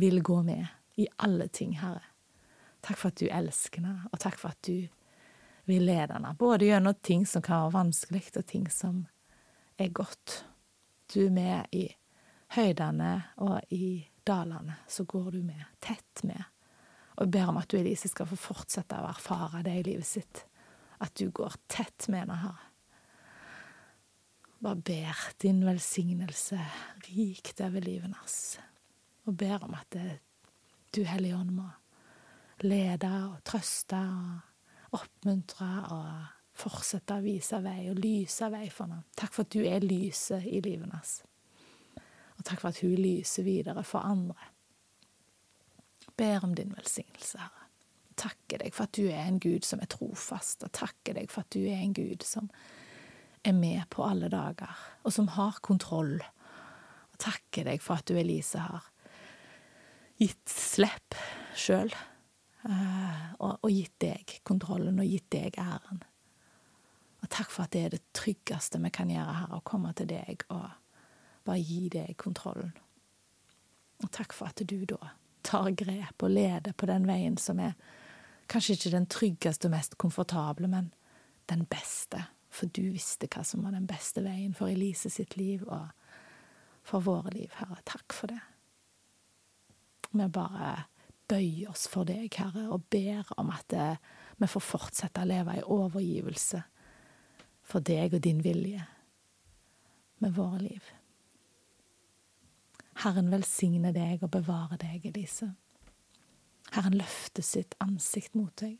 vil 0.00 0.22
gå 0.22 0.42
med 0.44 0.66
i 1.00 1.06
alle 1.24 1.48
ting, 1.48 1.78
Herre. 1.80 2.04
Takk 2.84 3.00
for 3.00 3.12
at 3.12 3.20
du 3.22 3.30
elsker 3.32 3.80
henne, 3.80 4.10
og 4.12 4.20
takk 4.20 4.36
for 4.40 4.52
at 4.52 4.60
du 4.66 4.84
vil 5.64 5.86
lede 5.88 6.12
henne, 6.12 6.34
både 6.36 6.68
gjennom 6.68 6.96
ting 7.00 7.24
som 7.26 7.42
kan 7.42 7.64
være 7.64 7.76
vanskelig, 7.78 8.26
og 8.36 8.46
ting 8.46 8.66
som 8.70 9.06
er 9.80 9.88
godt. 9.96 10.42
Du 11.14 11.22
er 11.26 11.32
med 11.32 11.72
i 11.72 11.86
høydene 12.58 13.14
og 13.40 13.72
i 13.72 14.04
dalene, 14.26 14.76
så 14.88 15.06
går 15.08 15.30
du 15.38 15.40
med, 15.46 15.64
tett 15.80 16.24
med. 16.28 16.44
Og 17.22 17.30
ber 17.32 17.48
om 17.48 17.60
at 17.60 17.70
du, 17.70 17.78
Elise, 17.78 18.10
skal 18.10 18.28
få 18.28 18.36
fortsette 18.50 19.00
å 19.00 19.08
erfare 19.08 19.62
det 19.64 19.78
i 19.80 19.88
livet 19.88 20.08
sitt. 20.08 20.44
At 21.00 21.14
du 21.16 21.30
går 21.32 21.56
tett 21.72 22.08
med 22.10 22.26
henne, 22.26 22.40
Herre. 22.42 22.73
Bare 24.64 24.80
ber 24.80 25.18
din 25.42 25.60
velsignelse 25.66 26.58
rikt 27.04 27.60
over 27.60 27.84
livet 27.84 28.14
hans, 28.16 28.58
Og 29.26 29.36
ber 29.36 29.64
om 29.64 29.74
at 29.74 29.96
du, 30.94 31.02
Hellige 31.04 31.36
Ånd, 31.36 31.50
må 31.50 31.68
lede 32.60 33.10
og 33.28 33.42
trøste 33.44 33.98
og 33.98 35.00
oppmuntre 35.00 35.68
og 35.92 36.08
fortsette 36.56 37.18
å 37.18 37.24
vise 37.24 37.58
vei 37.64 37.90
og 37.90 38.00
lyse 38.00 38.48
vei 38.52 38.68
for 38.70 38.88
ham. 38.88 39.02
Takk 39.16 39.34
for 39.34 39.44
at 39.44 39.52
du 39.52 39.66
er 39.68 39.84
lyset 39.84 40.46
i 40.46 40.62
livet 40.64 40.92
hans. 40.92 41.18
Og 42.38 42.44
takk 42.44 42.62
for 42.62 42.70
at 42.70 42.80
hun 42.80 42.94
lyser 42.96 43.44
videre 43.44 43.84
for 43.84 44.06
andre. 44.06 44.48
Ber 46.16 46.46
om 46.46 46.54
din 46.54 46.72
velsignelse, 46.76 47.42
Herre. 47.42 47.68
Takker 48.16 48.62
deg 48.62 48.72
for 48.72 48.86
at 48.86 48.94
du 48.94 49.08
er 49.10 49.26
en 49.26 49.40
Gud 49.42 49.66
som 49.66 49.80
er 49.82 49.90
trofast, 49.90 50.62
og 50.62 50.72
takker 50.72 51.18
deg 51.18 51.32
for 51.32 51.42
at 51.42 51.52
du 51.52 51.64
er 51.66 51.82
en 51.82 51.96
Gud 51.96 52.22
som 52.24 52.48
er 53.44 53.52
med 53.56 53.84
på 53.92 54.04
alle 54.06 54.30
dager, 54.32 54.72
og 55.04 55.12
som 55.12 55.28
har 55.36 55.60
kontroll. 55.64 56.16
Og 57.12 57.20
takker 57.20 57.68
deg 57.68 57.82
for 57.84 58.00
at 58.00 58.08
du, 58.08 58.16
Elise, 58.18 58.62
har 58.64 58.88
gitt 60.20 60.48
slipp 60.50 61.16
sjøl, 61.58 61.92
og, 62.64 63.52
og 63.60 63.68
gitt 63.70 63.98
deg 64.00 64.38
kontrollen 64.46 65.00
og 65.02 65.08
gitt 65.08 65.28
deg 65.34 65.58
æren. 65.60 66.00
Og 67.24 67.30
takk 67.32 67.52
for 67.52 67.64
at 67.64 67.72
det 67.72 67.82
er 67.84 67.92
det 67.94 68.02
tryggeste 68.16 68.80
vi 68.82 68.92
kan 68.92 69.12
gjøre 69.12 69.36
her, 69.40 69.52
å 69.56 69.64
komme 69.64 69.92
til 69.96 70.08
deg 70.10 70.44
og 70.52 70.66
bare 71.44 71.60
gi 71.60 71.88
deg 71.92 72.16
kontrollen. 72.20 72.72
Og 74.02 74.10
takk 74.12 74.34
for 74.36 74.50
at 74.50 74.60
du 74.64 74.82
da 74.88 75.14
tar 75.44 75.70
grep 75.76 76.24
og 76.24 76.32
leder 76.32 76.72
på 76.76 76.88
den 76.88 77.06
veien 77.08 77.36
som 77.40 77.60
er 77.60 77.76
kanskje 78.50 78.76
ikke 78.76 78.92
den 78.92 79.08
tryggeste 79.12 79.68
og 79.68 79.74
mest 79.76 79.96
komfortable, 80.00 80.68
men 80.68 80.90
den 81.48 81.64
beste. 81.68 82.26
For 82.54 82.70
du 82.70 82.84
visste 82.94 83.28
hva 83.30 83.42
som 83.46 83.64
var 83.66 83.74
den 83.74 83.88
beste 83.90 84.22
veien 84.22 84.54
for 84.54 84.70
Elise 84.70 85.10
sitt 85.10 85.34
liv 85.36 85.64
og 85.66 85.90
for 86.84 87.02
våre 87.02 87.32
liv, 87.34 87.52
Herre. 87.58 87.80
Takk 87.88 88.14
for 88.14 88.30
det. 88.30 88.40
Vi 90.14 90.26
bare 90.30 90.84
bøyer 91.28 91.72
oss 91.72 91.88
for 91.90 92.06
deg, 92.06 92.28
Herre, 92.36 92.68
og 92.70 92.84
ber 92.92 93.26
om 93.40 93.50
at 93.50 93.74
eh, 93.74 94.02
vi 94.38 94.50
får 94.50 94.62
fortsette 94.62 95.24
å 95.24 95.28
leve 95.28 95.56
i 95.58 95.64
overgivelse 95.64 96.60
for 97.64 97.82
deg 97.82 98.14
og 98.14 98.22
din 98.22 98.42
vilje 98.44 98.84
med 100.22 100.36
våre 100.36 100.60
liv. 100.62 100.92
Herren 103.02 103.32
velsigne 103.32 103.90
deg 103.96 104.22
og 104.22 104.30
bevare 104.36 104.78
deg, 104.80 105.08
Elise. 105.10 105.50
Herren 106.74 106.96
løfter 107.00 107.42
sitt 107.42 107.74
ansikt 107.82 108.36
mot 108.38 108.54
deg. 108.60 108.78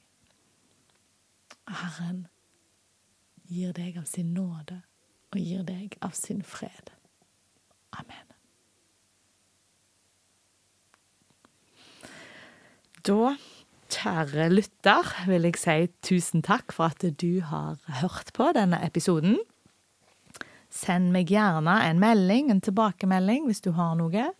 Herren 1.66 2.26
gir 3.50 3.72
deg 3.76 3.98
av 4.00 4.06
sin 4.08 4.32
nåde 4.34 4.80
og 5.34 5.40
gir 5.40 5.64
deg 5.66 5.96
av 6.04 6.14
sin 6.16 6.42
fred. 6.46 6.92
Amen. 7.98 8.30
Da, 13.04 13.34
kjære 13.92 14.48
lytter, 14.52 15.10
vil 15.28 15.48
jeg 15.50 15.58
si 15.60 15.76
tusen 16.06 16.44
takk 16.46 16.72
for 16.72 16.94
at 16.94 17.04
du 17.20 17.42
har 17.44 17.76
hørt 18.00 18.32
på 18.36 18.48
denne 18.56 18.80
episoden. 18.86 19.36
Send 20.74 21.12
meg 21.14 21.30
gjerne 21.30 21.76
en 21.86 22.00
melding, 22.02 22.50
en 22.50 22.62
tilbakemelding, 22.64 23.44
hvis 23.46 23.62
du 23.62 23.74
har 23.76 23.94
noe. 23.98 24.30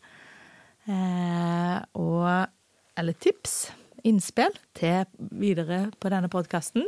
Eh, 0.89 1.79
og 1.95 2.51
Eller 2.95 3.17
tips, 3.19 3.73
innspill, 4.07 4.55
til 4.79 5.03
videre 5.35 5.89
på 5.99 6.13
denne 6.13 6.29
podkasten. 6.31 6.85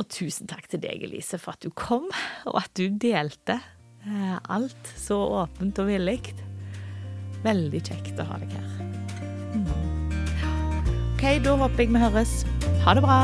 Og 0.00 0.08
tusen 0.08 0.48
takk 0.48 0.70
til 0.72 0.80
deg, 0.80 1.02
Elise, 1.04 1.38
for 1.40 1.56
at 1.56 1.64
du 1.64 1.68
kom, 1.76 2.08
og 2.48 2.56
at 2.62 2.72
du 2.78 2.86
delte 2.88 3.58
eh, 4.06 4.38
alt 4.48 4.94
så 4.96 5.18
åpent 5.42 5.82
og 5.82 5.90
villig. 5.90 6.22
Veldig 7.44 7.82
kjekt 7.84 8.20
å 8.20 8.28
ha 8.30 8.40
deg 8.40 8.56
her. 8.56 8.72
Mm. 9.52 9.68
OK, 11.12 11.26
da 11.44 11.58
håper 11.66 11.84
jeg 11.84 11.92
vi 11.92 12.06
høres. 12.06 12.40
Ha 12.86 12.96
det 12.96 13.04
bra. 13.04 13.20